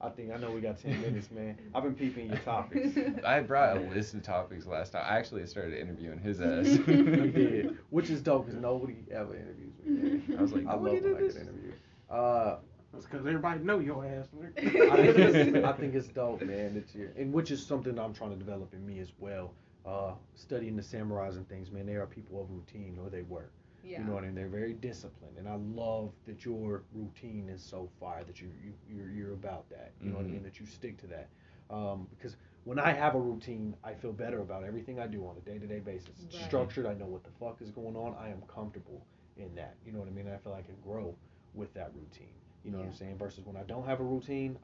I 0.00 0.10
think 0.10 0.32
I 0.32 0.36
know 0.36 0.50
we 0.50 0.60
got 0.60 0.78
ten 0.78 1.00
minutes, 1.00 1.30
man. 1.30 1.56
I've 1.74 1.82
been 1.82 1.94
peeping 1.94 2.28
your 2.28 2.38
topics. 2.38 2.98
I 3.26 3.40
brought 3.40 3.76
a 3.76 3.80
list 3.80 4.14
of 4.14 4.22
topics 4.22 4.66
last 4.66 4.92
time. 4.92 5.04
I 5.08 5.16
actually 5.16 5.46
started 5.46 5.78
interviewing 5.78 6.18
his 6.18 6.40
ass. 6.42 6.66
You 6.86 7.30
did, 7.30 7.78
which 7.90 8.10
is 8.10 8.20
dope 8.20 8.46
because 8.46 8.60
nobody 8.60 8.96
ever 9.10 9.34
interviews 9.34 9.72
me. 9.84 9.92
Man. 9.94 10.36
I 10.38 10.42
was 10.42 10.52
like, 10.52 10.66
I 10.66 10.74
love 10.74 10.82
nobody 10.82 11.00
when 11.00 11.02
did 11.02 11.16
I 11.16 11.26
get 11.28 11.36
interviewed. 11.42 11.74
Uh, 12.10 12.56
That's 12.92 13.06
because 13.06 13.26
everybody 13.26 13.60
know 13.60 13.78
your 13.78 14.04
ass. 14.04 14.26
I 14.34 14.60
think, 14.62 15.18
it's, 15.18 15.64
I 15.64 15.72
think 15.72 15.94
it's 15.94 16.08
dope, 16.08 16.42
man. 16.42 16.74
That 16.74 16.94
you 16.94 17.10
and 17.16 17.32
which 17.32 17.50
is 17.50 17.64
something 17.64 17.98
I'm 17.98 18.12
trying 18.12 18.30
to 18.30 18.36
develop 18.36 18.74
in 18.74 18.84
me 18.86 18.98
as 19.00 19.12
well. 19.18 19.52
Uh, 19.86 20.12
studying 20.34 20.76
the 20.76 20.82
samurais 20.82 21.36
and 21.36 21.48
things, 21.48 21.70
man. 21.70 21.86
They 21.86 21.94
are 21.96 22.06
people 22.06 22.40
of 22.40 22.50
routine, 22.50 22.98
or 23.02 23.10
they 23.10 23.22
were. 23.22 23.50
Yeah. 23.84 23.98
You 24.00 24.04
know 24.04 24.14
what 24.14 24.24
I 24.24 24.26
mean? 24.26 24.34
They're 24.34 24.48
very 24.48 24.74
disciplined, 24.74 25.38
and 25.38 25.48
I 25.48 25.56
love 25.56 26.12
that 26.26 26.44
your 26.44 26.82
routine 26.92 27.48
is 27.48 27.62
so 27.62 27.88
fire 28.00 28.24
that 28.24 28.40
you, 28.40 28.48
you 28.64 28.72
you're 28.88 29.10
you're 29.10 29.32
about 29.34 29.68
that. 29.70 29.92
You 30.02 30.10
know 30.10 30.16
what 30.16 30.26
I 30.26 30.28
mean? 30.28 30.42
That 30.42 30.60
you 30.60 30.66
stick 30.66 30.96
to 30.98 31.06
that. 31.08 31.28
Um, 31.70 32.06
because 32.10 32.36
when 32.64 32.78
I 32.78 32.92
have 32.92 33.14
a 33.14 33.20
routine, 33.20 33.76
I 33.84 33.94
feel 33.94 34.12
better 34.12 34.40
about 34.40 34.64
everything 34.64 34.98
I 35.00 35.06
do 35.06 35.26
on 35.26 35.36
a 35.36 35.40
day 35.50 35.58
to 35.58 35.66
day 35.66 35.80
basis. 35.80 36.08
It's 36.26 36.34
Right. 36.36 36.44
structured. 36.44 36.86
I 36.86 36.94
know 36.94 37.06
what 37.06 37.24
the 37.24 37.30
fuck 37.40 37.60
is 37.62 37.70
going 37.70 37.96
on. 37.96 38.14
I 38.18 38.28
am 38.30 38.42
comfortable 38.42 39.04
in 39.36 39.54
that. 39.56 39.76
You 39.86 39.92
know 39.92 39.98
what 40.00 40.08
I 40.08 40.12
mean? 40.12 40.28
I 40.28 40.36
feel 40.38 40.52
like 40.52 40.64
I 40.64 40.66
can 40.66 40.76
grow 40.84 41.14
with 41.54 41.72
that 41.74 41.92
routine. 41.94 42.34
You 42.64 42.70
know 42.72 42.78
what 42.78 42.86
I'm 42.86 42.92
saying? 42.92 43.18
Versus 43.18 43.44
when 43.44 43.56
I 43.56 43.62
don't 43.64 43.86
have 43.86 44.00
a 44.00 44.04
routine, 44.04 44.58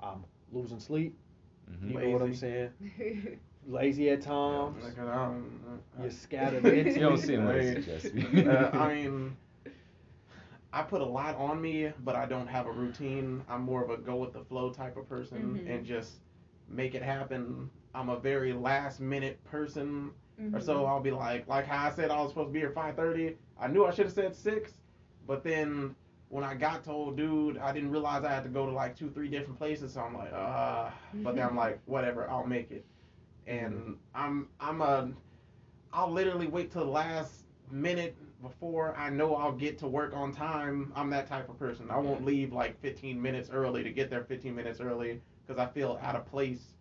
I'm 0.00 0.24
losing 0.52 0.80
sleep. 0.80 1.16
Mhm. 1.70 1.90
You 1.90 1.98
know 1.98 2.10
what 2.10 2.22
I'm 2.22 2.34
saying? 2.34 2.70
Lazy 3.66 4.10
at 4.10 4.22
times. 4.22 4.82
Like, 4.84 4.98
I 4.98 5.14
don't- 5.14 5.60
You're 6.00 6.10
scattered 6.10 6.62
mentally. 6.64 6.94
You 6.94 7.00
don't 7.00 7.18
seem 7.18 7.42
I 7.46 7.52
lazy, 7.52 7.74
mean, 7.74 7.82
Jesse. 7.84 8.48
uh, 8.48 8.70
I 8.76 8.94
mean, 8.94 9.36
I 10.72 10.82
put 10.82 11.00
a 11.00 11.06
lot 11.06 11.36
on 11.36 11.60
me, 11.60 11.92
but 12.04 12.16
I 12.16 12.26
don't 12.26 12.46
have 12.46 12.66
a 12.66 12.72
routine. 12.72 13.42
I'm 13.48 13.62
more 13.62 13.84
of 13.84 13.90
a 13.90 13.96
go 13.98 14.16
with 14.16 14.32
the 14.32 14.42
flow 14.44 14.70
type 14.70 14.96
of 14.96 15.08
person 15.08 15.60
Mhm. 15.64 15.70
and 15.76 15.84
just 15.86 16.20
make 16.68 16.94
it 16.94 17.02
happen. 17.02 17.70
I'm 17.94 18.08
a 18.08 18.18
very 18.18 18.52
last 18.54 18.98
minute 19.00 19.42
person, 19.44 20.12
or 20.38 20.58
Mhm. 20.58 20.62
so 20.62 20.86
I'll 20.86 21.00
be 21.00 21.10
like, 21.10 21.46
like 21.46 21.66
how 21.66 21.86
I 21.86 21.90
said 21.90 22.10
I 22.10 22.20
was 22.20 22.30
supposed 22.30 22.48
to 22.48 22.52
be 22.52 22.58
here 22.60 22.70
5:30. 22.70 23.36
I 23.60 23.68
knew 23.68 23.84
I 23.84 23.90
should 23.90 24.06
have 24.06 24.14
said 24.14 24.34
six, 24.34 24.78
but 25.26 25.44
then 25.44 25.94
when 26.30 26.42
I 26.42 26.54
got 26.54 26.82
told, 26.82 27.16
dude, 27.18 27.58
I 27.58 27.72
didn't 27.72 27.90
realize 27.90 28.24
I 28.24 28.30
had 28.32 28.42
to 28.44 28.48
go 28.48 28.64
to 28.64 28.72
like 28.72 28.96
two, 28.96 29.10
three 29.10 29.28
different 29.28 29.58
places. 29.58 29.92
So 29.92 30.00
I'm 30.00 30.14
like, 30.16 30.32
ah. 30.32 30.92
But 31.22 31.36
then 31.36 31.46
I'm 31.46 31.56
like, 31.56 31.78
whatever, 31.84 32.28
I'll 32.30 32.46
make 32.46 32.70
it. 32.70 32.86
And 33.46 33.98
I'm 34.14 34.48
I'm 34.60 34.80
a 34.80 35.10
I'll 35.92 36.10
literally 36.10 36.46
wait 36.46 36.70
till 36.70 36.84
the 36.84 36.90
last 36.90 37.44
minute 37.70 38.16
before 38.42 38.94
I 38.96 39.08
know 39.10 39.34
I'll 39.36 39.52
get 39.52 39.78
to 39.78 39.86
work 39.88 40.14
on 40.14 40.32
time. 40.32 40.92
I'm 40.96 41.10
that 41.10 41.26
type 41.28 41.48
of 41.48 41.58
person. 41.58 41.90
I 41.90 41.98
won't 41.98 42.24
leave 42.24 42.52
like 42.52 42.80
15 42.80 43.20
minutes 43.20 43.50
early 43.50 43.82
to 43.82 43.90
get 43.90 44.10
there 44.10 44.24
15 44.24 44.54
minutes 44.54 44.80
early 44.80 45.20
because 45.46 45.60
I 45.60 45.66
feel 45.70 45.98
out 46.02 46.16
of 46.16 46.26
place. 46.26 46.74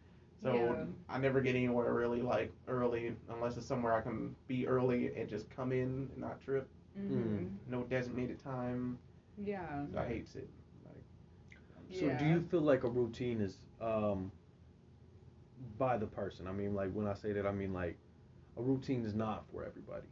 So 0.43 0.55
Yeah. 0.55 0.85
I 1.09 1.17
never 1.19 1.39
get 1.41 1.55
anywhere 1.55 1.93
really 1.93 2.21
like 2.21 2.51
early 2.67 3.15
unless 3.29 3.57
it's 3.57 3.65
somewhere 3.65 3.93
I 3.93 4.01
can 4.01 4.35
be 4.47 4.67
early 4.67 5.15
and 5.15 5.29
just 5.29 5.49
come 5.49 5.71
in 5.71 6.09
and 6.11 6.17
not 6.17 6.41
trip. 6.41 6.67
Mhm. 6.97 7.49
No 7.67 7.83
designated 7.83 8.39
time. 8.39 8.97
Yeah. 9.37 9.85
I 9.95 10.05
hate 10.05 10.27
it. 10.35 10.49
Like, 10.85 11.03
So 11.91 12.09
do 12.17 12.25
you 12.25 12.41
feel 12.41 12.61
like 12.61 12.83
a 12.83 12.89
routine 12.89 13.41
is 13.41 13.59
um 13.79 14.31
by 15.77 15.97
the 15.97 16.07
person? 16.07 16.47
I 16.47 16.51
mean 16.51 16.73
like 16.75 16.91
when 16.93 17.07
I 17.07 17.13
say 17.13 17.33
that 17.33 17.45
I 17.47 17.51
mean 17.51 17.73
like 17.73 17.97
a 18.57 18.61
routine 18.61 19.05
is 19.05 19.15
not 19.15 19.45
for 19.51 19.65
everybody. 19.65 20.07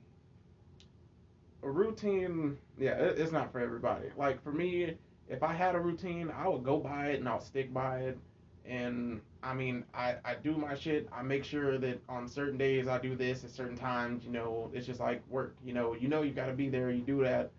a 1.64 1.70
routine, 1.70 2.58
yeah, 2.78 2.91
it, 2.91 3.20
it's 3.20 3.32
not 3.32 3.52
for 3.52 3.60
everybody. 3.60 4.08
Like 4.18 4.41
for 4.43 4.52
me, 4.52 4.95
if 5.28 5.43
I 5.43 5.54
had 5.54 5.76
a 5.76 5.80
routine, 5.80 6.32
I 6.36 6.47
would 6.47 6.64
go 6.64 6.80
by 6.80 7.08
it 7.08 7.20
and 7.20 7.28
I'll 7.30 7.41
stick 7.41 7.74
by 7.74 8.00
it. 8.00 8.20
And 8.66 9.22
I 9.43 9.54
mean, 9.54 9.86
I, 9.93 10.18
I 10.26 10.36
do 10.36 10.56
my 10.58 10.76
shit. 10.76 11.08
I 11.12 11.24
make 11.24 11.43
sure 11.43 11.78
that 11.80 12.02
on 12.10 12.28
certain 12.28 12.58
days 12.58 12.88
I 12.88 13.00
do 13.00 13.16
this 13.16 13.43
at 13.43 13.52
certain 13.52 13.78
times. 13.78 14.24
You 14.26 14.32
know, 14.32 14.70
it's 14.74 14.86
just 14.86 15.00
like 15.00 15.24
work. 15.30 15.56
You 15.64 15.74
know, 15.74 15.95
you 15.95 16.08
know 16.08 16.22
you 16.22 16.34
got 16.34 16.47
to 16.47 16.54
be 16.54 16.70
there. 16.70 16.91
You 16.91 17.02
do 17.02 17.24
that, 17.24 17.52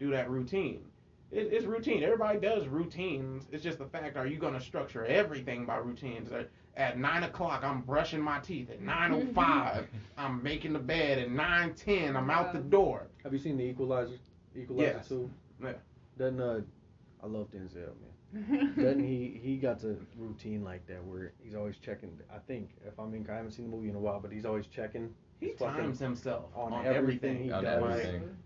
do 0.00 0.10
that 0.10 0.30
routine. 0.30 0.82
It, 1.30 1.52
it's 1.52 1.66
routine. 1.66 2.02
Everybody 2.02 2.40
does 2.40 2.66
routines. 2.68 3.48
It's 3.52 3.62
just 3.62 3.78
the 3.78 3.86
fact: 3.86 4.16
are 4.16 4.26
you 4.26 4.38
going 4.38 4.54
to 4.54 4.60
structure 4.60 5.04
everything 5.06 5.66
by 5.66 5.76
routines? 5.76 6.30
Or 6.76 6.82
At 6.82 6.98
nine 6.98 7.22
o'clock, 7.24 7.62
I'm 7.64 7.82
brushing 7.82 8.20
my 8.20 8.38
teeth. 8.40 8.70
At 8.70 8.80
nine 8.82 9.12
o 9.12 9.24
five, 9.34 9.86
I'm 10.16 10.42
making 10.42 10.72
the 10.72 10.78
bed. 10.78 11.18
At 11.18 11.30
nine 11.30 11.74
ten, 11.74 12.16
I'm 12.16 12.30
out 12.30 12.52
the 12.52 12.58
door. 12.60 13.08
Have 13.24 13.32
you 13.32 13.38
seen 13.38 13.56
the 13.56 13.64
Equalizer? 13.64 14.18
Equalizer 14.54 14.92
Yes. 14.96 15.08
two. 15.08 15.30
Yeah. 15.62 15.72
Doesn't 16.18 16.40
uh, 16.40 16.60
I 17.22 17.26
love 17.26 17.48
Denzel 17.50 17.92
man. 18.34 18.74
Doesn't 18.76 19.04
he? 19.04 19.38
He 19.42 19.56
got 19.56 19.82
a 19.84 19.96
routine 20.18 20.62
like 20.64 20.86
that 20.88 21.02
where 21.04 21.32
he's 21.42 21.54
always 21.54 21.76
checking. 21.78 22.10
I 22.34 22.38
think 22.46 22.70
if 22.86 22.98
I'm 22.98 23.14
in, 23.14 23.26
I 23.30 23.36
haven't 23.36 23.52
seen 23.52 23.70
the 23.70 23.76
movie 23.76 23.88
in 23.88 23.94
a 23.94 23.98
while, 24.00 24.20
but 24.20 24.30
he's 24.32 24.44
always 24.44 24.66
checking. 24.66 25.14
He 25.40 25.50
times 25.52 25.98
himself 25.98 26.46
on 26.54 26.72
on, 26.72 26.86
everything 26.86 26.96
everything. 27.36 27.44
he 27.44 27.52
On 27.52 27.62
does. 27.64 27.82
everything. 28.00 28.36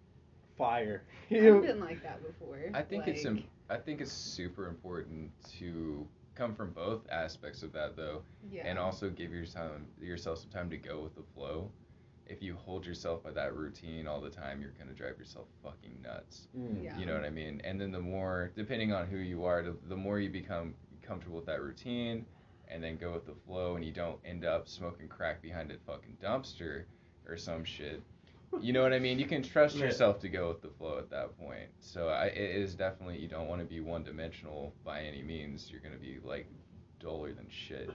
fire. 0.59 1.03
I've 1.31 1.39
been 1.63 1.81
like 1.81 2.03
that 2.03 2.21
before. 2.25 2.59
I 2.75 2.83
think 2.83 3.07
it's 3.07 3.25
like, 3.25 3.37
im- 3.39 3.45
I 3.71 3.77
think 3.77 4.01
it's 4.01 4.13
super 4.13 4.67
important 4.69 5.31
to 5.59 6.07
come 6.41 6.55
from 6.55 6.71
both 6.71 7.03
aspects 7.11 7.63
of 7.63 7.71
that 7.73 7.97
though, 7.97 8.23
yeah. 8.51 8.63
and 8.65 8.79
also 8.79 9.11
give 9.11 9.31
your 9.31 9.45
time 9.45 9.87
yourself 10.01 10.39
some 10.39 10.49
time 10.49 10.71
to 10.71 10.79
go 10.79 11.01
with 11.01 11.15
the 11.15 11.23
flow. 11.35 11.71
If 12.27 12.43
you 12.43 12.57
hold 12.57 12.87
yourself 12.87 13.23
by 13.23 13.33
that 13.33 13.55
routine 13.55 14.07
all 14.07 14.21
the 14.23 14.31
time, 14.31 14.63
you're 14.63 14.73
gonna 14.79 14.95
drive 14.95 15.19
yourself 15.19 15.49
fucking 15.63 16.01
nuts. 16.03 16.49
Mm. 16.57 16.83
Yeah. 16.83 16.99
You 16.99 17.05
know 17.05 17.15
what 17.15 17.25
I 17.25 17.31
mean? 17.31 17.61
And 17.65 17.79
then 17.79 17.93
the 17.93 18.01
more, 18.01 18.53
depending 18.57 18.93
on 18.93 19.07
who 19.07 19.19
you 19.19 19.45
are, 19.45 19.63
the, 19.63 19.77
the 19.89 19.97
more 19.97 20.19
you 20.19 20.31
become 20.31 20.75
comfortable 21.03 21.37
with 21.37 21.47
that 21.47 21.61
routine, 21.61 22.25
and 22.69 22.83
then 22.83 22.97
go 22.97 23.13
with 23.13 23.27
the 23.27 23.35
flow, 23.47 23.77
and 23.77 23.85
you 23.85 23.93
don't 23.93 24.19
end 24.25 24.45
up 24.47 24.67
smoking 24.67 25.09
crack 25.09 25.43
behind 25.43 25.71
a 25.71 25.75
fucking 25.87 26.17
dumpster 26.23 26.85
or 27.29 27.37
some 27.37 27.65
shit. 27.65 28.01
You 28.59 28.73
know 28.73 28.83
what 28.83 28.93
I 28.93 28.99
mean? 28.99 29.19
You 29.19 29.27
can 29.27 29.43
trust 29.43 29.77
Yeah. 29.77 29.85
yourself 29.87 30.19
to 30.21 30.29
go 30.29 30.49
with 30.49 30.61
the 30.61 30.69
flow 30.69 30.99
at 30.99 31.09
that 31.11 31.39
point. 31.39 31.69
So 31.81 32.09
I, 32.09 32.27
it 32.27 32.57
is 32.57 32.75
definitely 32.75 33.19
you 33.19 33.29
don't 33.29 33.47
want 33.49 33.61
to 33.61 33.67
be 33.67 33.81
one 33.81 34.03
dimensional 34.03 34.75
by 34.85 35.03
any 35.03 35.23
means. 35.23 35.71
You're 35.71 35.81
gonna 35.81 35.97
be 35.97 36.19
like 36.25 36.47
duller 36.99 37.33
than 37.33 37.47
shit. 37.49 37.91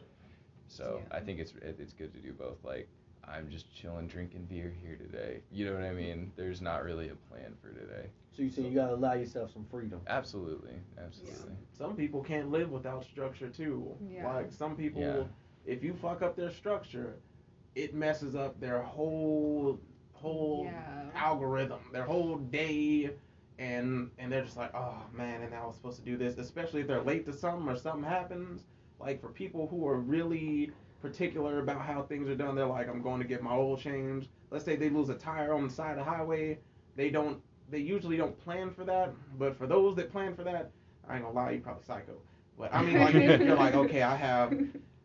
So 0.68 1.02
Yeah. 1.02 1.18
I 1.18 1.20
think 1.20 1.40
it's 1.40 1.52
it, 1.62 1.78
it's 1.80 1.94
good 1.94 2.14
to 2.14 2.20
do 2.20 2.32
both. 2.34 2.64
Like 2.64 2.88
I'm 3.28 3.50
just 3.50 3.74
chilling, 3.76 4.08
drinking 4.08 4.46
beer 4.46 4.74
here 4.82 4.96
today. 4.96 5.42
You 5.52 5.66
know 5.66 5.74
what 5.74 5.84
I 5.84 5.94
mean? 5.94 6.32
There's 6.36 6.62
not 6.62 6.84
really 6.84 7.10
a 7.10 7.16
plan 7.16 7.56
for 7.62 7.70
today. 7.70 8.08
So 8.32 8.42
you 8.44 8.50
say 8.50 8.62
you 8.64 8.74
gotta 8.74 8.94
allow 8.96 9.14
yourself 9.14 9.52
some 9.52 9.66
freedom. 9.66 10.00
Absolutely, 10.08 10.76
absolutely. 10.98 11.56
Some 11.78 11.96
people 11.96 12.24
can't 12.24 12.50
live 12.50 12.72
without 12.72 13.04
structure 13.04 13.50
too. 13.50 13.96
Yeah. 14.10 14.32
Like 14.34 14.52
some 14.52 14.76
people, 14.76 15.02
Yeah. 15.02 15.24
if 15.66 15.84
you 15.84 15.94
fuck 15.94 16.22
up 16.22 16.36
their 16.36 16.52
structure, 16.52 17.16
it 17.76 17.94
messes 17.94 18.36
up 18.36 18.60
their 18.60 18.82
whole 18.82 19.80
whole 20.16 20.66
Yeah. 20.66 21.12
algorithm, 21.14 21.80
their 21.92 22.06
whole 22.06 22.38
day, 22.38 23.12
and 23.60 24.12
and 24.18 24.32
they're 24.32 24.44
just 24.44 24.58
like, 24.58 24.72
oh 24.76 25.06
man, 25.14 25.42
and 25.44 25.54
I 25.54 25.66
was 25.66 25.76
supposed 25.76 25.98
to 25.98 26.04
do 26.04 26.18
this. 26.18 26.38
Especially 26.38 26.82
if 26.82 26.88
they're 26.88 27.02
late 27.04 27.26
to 27.26 27.34
something 27.34 27.68
or 27.70 27.76
something 27.76 28.04
happens. 28.10 28.66
Like 29.00 29.20
for 29.22 29.30
people 29.30 29.68
who 29.68 29.88
are 29.88 30.00
really 30.00 30.72
particular 31.02 31.60
about 31.60 31.82
how 31.82 32.04
things 32.04 32.28
are 32.30 32.36
done, 32.36 32.56
they're 32.56 32.66
like, 32.66 32.90
I'm 32.90 33.02
going 33.02 33.22
to 33.22 33.28
get 33.28 33.42
my 33.44 33.54
oil 33.54 33.78
changed. 33.78 34.30
Let's 34.52 34.66
say 34.66 34.76
they 34.76 34.90
lose 34.90 35.10
a 35.10 35.16
tire 35.16 35.54
on 35.54 35.64
the 35.68 35.74
side 35.74 35.92
of 35.92 36.06
the 36.06 36.12
highway, 36.12 36.60
they 36.96 37.10
don't. 37.10 37.42
They 37.70 37.80
usually 37.80 38.18
don't 38.18 38.38
plan 38.38 38.72
for 38.72 38.84
that, 38.86 39.14
but 39.38 39.56
for 39.58 39.68
those 39.68 39.96
that 39.96 40.12
plan 40.12 40.36
for 40.36 40.44
that, 40.44 40.72
I 41.08 41.16
ain't 41.16 41.24
gonna 41.24 41.36
lie, 41.36 41.52
you 41.52 41.60
probably 41.62 41.84
psycho. 41.84 42.22
But 42.58 42.74
I 42.74 42.82
mean, 42.82 42.98
like 43.00 43.22
you're 43.40 43.56
like, 43.56 43.76
okay, 43.76 44.02
I 44.04 44.16
have 44.16 44.56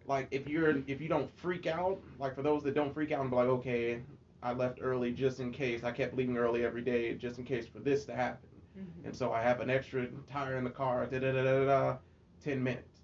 like 0.07 0.29
if 0.31 0.49
you're 0.49 0.83
if 0.87 1.01
you 1.01 1.09
don't 1.09 1.31
freak 1.39 1.67
out, 1.67 2.01
like 2.19 2.35
for 2.35 2.43
those 2.43 2.63
that 2.65 2.75
don't 2.75 2.93
freak 2.93 3.13
out 3.13 3.21
and 3.23 3.31
be 3.31 3.37
like, 3.37 3.47
okay, 3.49 4.01
I 4.43 4.53
left 4.53 4.79
early 4.83 5.13
just 5.13 5.41
in 5.41 5.53
case. 5.53 5.85
I 5.85 5.93
kept 5.93 6.15
leaving 6.17 6.37
early 6.39 6.65
every 6.65 6.83
day 6.83 7.15
just 7.15 7.39
in 7.39 7.45
case 7.45 7.67
for 7.67 7.79
this 7.79 8.05
to 8.07 8.15
happen. 8.15 8.49
Mhm. 8.79 9.05
And 9.07 9.15
so 9.17 9.33
I 9.33 9.43
have 9.43 9.61
an 9.61 9.69
extra 9.71 10.07
tire 10.31 10.57
in 10.57 10.65
the 10.65 10.71
car, 10.71 11.05
da 11.07 11.19
da 11.19 11.33
da 11.33 11.43
da 11.43 11.65
da, 11.65 11.97
ten 12.43 12.63
minutes. 12.63 13.03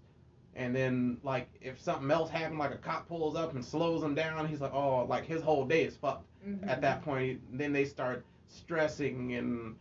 And 0.54 0.74
then 0.74 1.18
like 1.22 1.48
if 1.60 1.78
something 1.80 2.10
else 2.10 2.30
happened, 2.30 2.58
like 2.58 2.72
a 2.72 2.78
cop 2.78 3.06
pulls 3.08 3.36
up 3.36 3.52
and 3.54 3.62
slows 3.64 4.02
him 4.02 4.14
down, 4.14 4.46
he's 4.48 4.60
like, 4.62 4.72
oh, 4.72 5.04
like 5.04 5.24
his 5.26 5.42
whole 5.42 5.66
day 5.66 5.84
is 5.84 5.96
fucked. 5.96 6.24
Mhm. 6.46 6.66
At 6.66 6.80
that 6.80 7.02
point, 7.02 7.40
then 7.58 7.72
they 7.72 7.84
start 7.84 8.24
stressing 8.46 9.34
and 9.34 9.76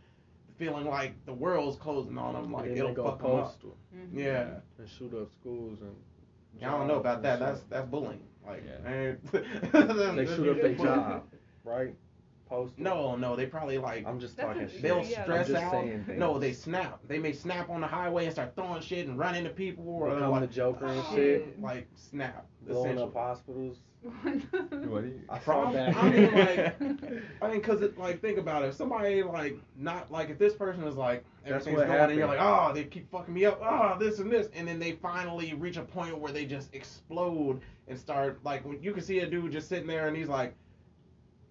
feeling 0.58 0.86
like 0.86 1.12
the 1.26 1.32
world's 1.32 1.76
closing 1.76 2.18
on 2.18 2.34
them, 2.34 2.52
like 2.52 2.66
And 2.66 2.72
then 2.72 2.78
it'll 2.78 2.88
they 2.90 2.94
go 2.94 3.04
fuck 3.04 3.18
them 3.20 3.30
up. 3.30 3.44
postal 3.44 3.76
Mhm. 3.94 4.08
Yeah. 4.12 4.60
and 4.78 4.88
shoot 4.88 5.14
up 5.14 5.30
schools 5.32 5.80
and. 5.80 5.94
I 6.62 6.70
don't 6.70 6.86
know 6.88 6.98
about 7.00 7.20
that. 7.22 7.38
That's 7.38 7.62
that's 7.64 7.86
bullying. 7.88 8.22
Like, 8.46 8.62
Yeah. 8.66 8.78
man. 8.80 9.18
They 10.16 10.24
shoot 10.26 10.48
up 10.48 10.60
their 10.62 10.74
job, 10.74 11.24
right? 11.66 11.94
Postal. 12.48 12.82
No, 12.84 13.16
no, 13.16 13.34
they 13.34 13.46
probably 13.46 13.76
like 13.78 14.06
I'm 14.06 14.20
just 14.20 14.36
That's 14.36 14.46
talking 14.48 14.68
shit. 14.68 14.80
they'll 14.82 15.04
Yeah. 15.04 15.24
stress 15.24 15.48
I'm 15.48 15.52
just 15.54 15.64
out. 15.64 15.72
saying 15.72 16.04
things. 16.04 16.18
No, 16.20 16.38
they 16.38 16.52
snap. 16.52 17.00
They 17.08 17.18
may 17.18 17.32
snap 17.32 17.68
on 17.70 17.80
the 17.80 17.88
highway 17.88 18.24
and 18.26 18.32
start 18.32 18.54
throwing 18.54 18.80
shit 18.80 19.08
and 19.08 19.18
run 19.18 19.34
into 19.34 19.50
people 19.50 19.84
or 19.88 20.10
Become 20.14 20.30
like, 20.30 20.40
the 20.42 20.46
Joker 20.46 20.86
and 20.86 21.04
shit. 21.12 21.60
Like 21.60 21.88
snap. 21.96 22.46
blowing 22.62 22.92
essentially. 22.92 23.02
up 23.08 23.14
hospitals. 23.14 23.78
What 24.22 25.02
do 25.02 25.08
you? 25.08 25.20
I 25.28 25.40
saw 25.40 25.72
that. 25.72 25.96
I 25.96 26.08
mean, 26.10 26.32
like, 26.32 27.22
I 27.42 27.50
mean, 27.50 27.60
cause 27.60 27.82
it, 27.82 27.98
like, 27.98 28.20
think 28.20 28.38
about 28.38 28.62
it. 28.62 28.68
If 28.68 28.74
somebody 28.76 29.24
like 29.24 29.56
not 29.76 30.12
like 30.12 30.30
if 30.30 30.38
this 30.38 30.54
person 30.54 30.84
is 30.84 30.94
like 30.94 31.24
That's 31.42 31.66
everything's 31.66 31.78
what 31.78 31.86
going 31.88 32.10
and 32.10 32.18
you're 32.18 32.28
like, 32.28 32.38
oh, 32.40 32.72
they 32.72 32.84
keep 32.84 33.10
fucking 33.10 33.34
me 33.34 33.44
up, 33.46 33.60
oh, 33.60 33.96
this 33.98 34.20
and 34.20 34.30
this, 34.30 34.48
and 34.54 34.68
then 34.68 34.78
they 34.78 34.92
finally 34.92 35.54
reach 35.54 35.76
a 35.78 35.82
point 35.82 36.16
where 36.16 36.30
they 36.30 36.44
just 36.44 36.72
explode 36.72 37.60
and 37.88 37.98
start 37.98 38.38
like 38.44 38.64
when 38.64 38.80
you 38.80 38.92
can 38.92 39.02
see 39.02 39.18
a 39.20 39.26
dude 39.26 39.50
just 39.50 39.68
sitting 39.68 39.88
there 39.88 40.06
and 40.06 40.16
he's 40.16 40.28
like, 40.28 40.54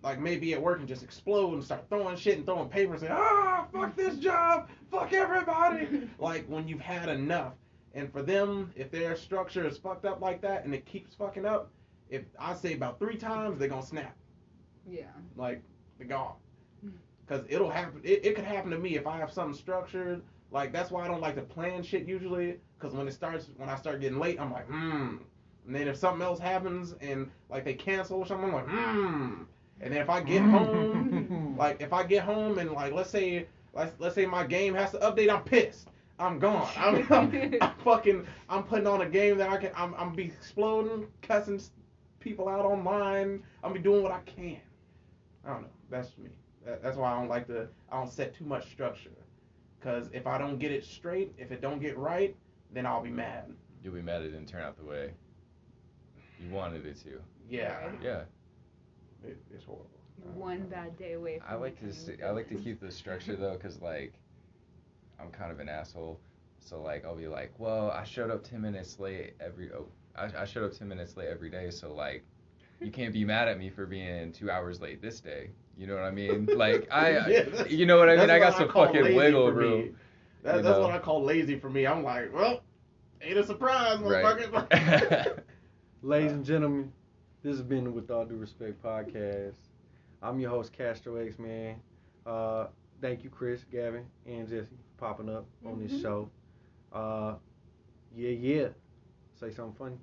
like 0.05 0.19
maybe 0.19 0.53
at 0.53 0.61
work 0.61 0.77
and 0.77 0.87
just 0.87 1.01
explode 1.01 1.53
and 1.55 1.63
start 1.63 1.83
throwing 1.89 2.15
shit 2.15 2.37
and 2.37 2.45
throwing 2.45 2.69
papers 2.69 3.01
and 3.01 3.09
say, 3.09 3.15
ah, 3.17 3.65
fuck 3.73 3.95
this 3.95 4.17
job, 4.17 4.69
fuck 4.91 5.11
everybody. 5.13 6.07
like 6.19 6.45
when 6.47 6.67
you've 6.67 6.79
had 6.79 7.09
enough. 7.09 7.53
And 7.95 8.11
for 8.13 8.21
them, 8.21 8.71
if 8.75 8.91
their 8.91 9.15
structure 9.15 9.67
is 9.67 9.77
fucked 9.77 10.05
up 10.05 10.21
like 10.21 10.41
that 10.41 10.63
and 10.63 10.75
it 10.75 10.85
keeps 10.85 11.15
fucking 11.15 11.45
up, 11.45 11.71
if 12.09 12.21
I 12.39 12.53
say 12.53 12.73
about 12.73 12.99
three 12.99 13.17
times, 13.17 13.57
they're 13.57 13.67
gonna 13.67 13.85
snap. 13.85 14.15
yeah. 14.87 15.05
Like 15.35 15.63
they're 15.97 16.07
gone. 16.07 16.35
Cause 17.27 17.43
it'll 17.49 17.71
happen. 17.71 18.01
It, 18.03 18.23
it 18.23 18.35
could 18.35 18.45
happen 18.45 18.69
to 18.69 18.77
me 18.77 18.97
if 18.97 19.07
I 19.07 19.17
have 19.17 19.31
something 19.31 19.57
structured. 19.57 20.21
Like 20.51 20.71
that's 20.71 20.91
why 20.91 21.03
I 21.03 21.07
don't 21.07 21.21
like 21.21 21.33
to 21.35 21.41
plan 21.41 21.81
shit 21.81 22.07
usually. 22.07 22.59
Cause 22.77 22.93
when 22.93 23.07
it 23.07 23.13
starts, 23.13 23.49
when 23.57 23.69
I 23.69 23.75
start 23.75 24.01
getting 24.01 24.19
late, 24.19 24.39
I'm 24.39 24.51
like, 24.53 24.67
hmm. 24.67 25.15
And 25.65 25.75
then 25.75 25.87
if 25.87 25.97
something 25.97 26.21
else 26.21 26.37
happens 26.39 26.93
and 27.01 27.31
like 27.49 27.65
they 27.65 27.73
cancel 27.73 28.19
or 28.19 28.27
something, 28.27 28.49
I'm 28.49 28.53
like, 28.53 28.67
hmm. 28.67 29.43
And 29.81 29.93
then 29.93 30.01
if 30.01 30.09
I 30.09 30.21
get 30.21 30.41
mm. 30.41 30.51
home, 30.51 31.55
like 31.57 31.81
if 31.81 31.93
I 31.93 32.03
get 32.03 32.23
home 32.23 32.57
and 32.59 32.71
like 32.71 32.93
let's 32.93 33.09
say 33.09 33.47
let's 33.73 33.93
let's 33.99 34.15
say 34.15 34.25
my 34.25 34.45
game 34.45 34.73
has 34.73 34.91
to 34.91 34.99
update, 34.99 35.29
I'm 35.29 35.43
pissed. 35.43 35.89
I'm 36.17 36.39
gone. 36.39 36.69
I'm, 36.77 37.05
I'm, 37.11 37.55
I'm 37.61 37.75
fucking. 37.83 38.25
I'm 38.49 38.63
putting 38.63 38.87
on 38.87 39.01
a 39.01 39.09
game 39.09 39.37
that 39.37 39.49
I 39.49 39.57
can. 39.57 39.71
I'm 39.75 39.93
I'm 39.95 40.13
be 40.15 40.23
exploding, 40.25 41.07
cussing 41.21 41.61
people 42.19 42.47
out 42.47 42.65
online. 42.65 43.43
I'm 43.63 43.73
be 43.73 43.79
doing 43.79 44.01
what 44.01 44.11
I 44.11 44.21
can. 44.21 44.57
I 45.45 45.49
don't 45.49 45.61
know. 45.63 45.67
That's 45.89 46.17
me. 46.17 46.29
That, 46.65 46.81
that's 46.81 46.97
why 46.97 47.11
I 47.13 47.19
don't 47.19 47.29
like 47.29 47.47
to. 47.47 47.67
I 47.91 47.97
don't 47.97 48.11
set 48.11 48.33
too 48.33 48.45
much 48.45 48.69
structure. 48.71 49.11
Cause 49.81 50.09
if 50.13 50.25
I 50.25 50.39
don't 50.39 50.57
get 50.57 50.71
it 50.71 50.83
straight, 50.83 51.31
if 51.37 51.51
it 51.51 51.61
don't 51.61 51.79
get 51.79 51.95
right, 51.95 52.35
then 52.73 52.87
I'll 52.87 53.03
be 53.03 53.11
mad. 53.11 53.53
You'll 53.83 53.93
be 53.93 54.01
mad 54.01 54.23
it 54.23 54.31
didn't 54.31 54.47
turn 54.47 54.63
out 54.63 54.77
the 54.77 54.83
way 54.83 55.11
you 56.39 56.49
wanted 56.49 56.87
it 56.87 56.97
to. 57.03 57.21
Yeah. 57.47 57.91
Yeah. 58.01 58.21
It, 59.27 59.37
it's 59.53 59.65
horrible. 59.65 59.89
One 60.33 60.61
uh, 60.61 60.65
bad 60.69 60.97
day 60.97 61.13
away 61.13 61.39
from 61.39 61.47
I 61.49 61.55
like 61.55 61.75
to 61.79 61.85
becoming 61.85 62.19
s- 62.19 62.25
I 62.25 62.29
like 62.31 62.47
to 62.49 62.55
keep 62.55 62.79
the 62.79 62.91
structure 62.91 63.35
though, 63.35 63.57
cause 63.57 63.81
like 63.81 64.13
I'm 65.19 65.31
kind 65.31 65.51
of 65.51 65.59
an 65.59 65.69
asshole. 65.69 66.19
So 66.59 66.81
like 66.81 67.05
I'll 67.05 67.15
be 67.15 67.27
like, 67.27 67.53
well, 67.57 67.91
I 67.91 68.03
showed 68.03 68.31
up 68.31 68.43
ten 68.43 68.61
minutes 68.61 68.99
late 68.99 69.35
every. 69.39 69.71
Oh, 69.71 69.87
I, 70.15 70.41
I 70.41 70.45
showed 70.45 70.63
up 70.65 70.73
ten 70.73 70.87
minutes 70.87 71.15
late 71.17 71.27
every 71.29 71.49
day. 71.49 71.69
So 71.69 71.93
like, 71.93 72.23
you 72.79 72.91
can't 72.91 73.13
be 73.13 73.23
mad 73.25 73.47
at 73.47 73.57
me 73.59 73.69
for 73.69 73.85
being 73.85 74.31
two 74.31 74.49
hours 74.51 74.81
late 74.81 75.01
this 75.01 75.19
day. 75.19 75.51
You 75.77 75.87
know 75.87 75.95
what 75.95 76.03
I 76.03 76.11
mean? 76.11 76.49
Like 76.53 76.87
I, 76.91 77.17
Yeah, 77.29 77.63
you 77.67 77.85
know 77.85 77.97
what 77.97 78.09
I 78.09 78.15
mean? 78.17 78.27
that's 78.27 78.31
I 78.31 78.39
got 78.39 78.53
what 78.53 78.57
some 78.57 78.67
call 78.69 78.85
fucking 78.87 79.03
lazy 79.03 79.15
wiggle 79.17 79.47
for 79.49 79.53
room. 79.53 79.81
me. 79.81 79.91
That, 80.43 80.63
that's 80.63 80.77
know? 80.77 80.81
what 80.81 80.91
I 80.91 80.99
call 80.99 81.23
lazy 81.23 81.59
for 81.59 81.69
me. 81.69 81.85
I'm 81.87 82.03
like, 82.03 82.33
well, 82.33 82.61
ain't 83.21 83.37
a 83.37 83.43
surprise, 83.43 83.99
Right. 83.99 84.23
motherfucker. 84.23 85.39
Ladies 86.01 86.31
and 86.33 86.45
gentlemen, 86.45 86.91
this 87.45 87.57
has 87.57 87.61
been 87.61 87.93
With 87.93 88.09
All 88.09 88.25
Due 88.25 88.37
Respect 88.37 88.81
podcast. 88.81 89.57
I'm 90.23 90.39
your 90.39 90.49
host, 90.49 90.73
Castro 90.73 91.17
X 91.17 91.37
Man. 91.37 91.75
Uh, 92.25 92.67
thank 93.01 93.23
you, 93.23 93.29
Kris, 93.29 93.63
Gavin, 93.71 94.05
and 94.25 94.47
Jesse 94.49 94.65
for 94.97 95.05
popping 95.05 95.29
up 95.29 95.45
on 95.63 95.79
this 95.79 95.93
Mhm. 95.93 96.01
show. 96.01 96.29
Uh, 96.91 97.35
yeah, 98.15 98.29
yeah. 98.31 98.69
Say 99.35 99.51
something 99.51 99.75
funny. 99.75 99.99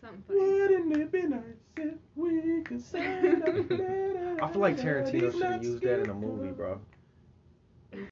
Something 0.00 0.22
funny. 0.22 0.38
Wouldn't 0.40 0.96
it 0.96 1.10
be 1.12 1.22
nice 1.22 1.42
if 1.76 1.94
we 2.14 2.62
could 2.62 2.80
say 2.92 3.00
I 4.40 4.48
feel 4.52 4.60
like 4.60 4.76
Tarantino 4.76 5.32
should 5.32 5.42
have 5.42 5.64
used 5.64 5.82
that 5.82 6.00
in 6.00 6.10
a 6.10 6.14
movie, 6.14 6.52
bro. 6.52 6.80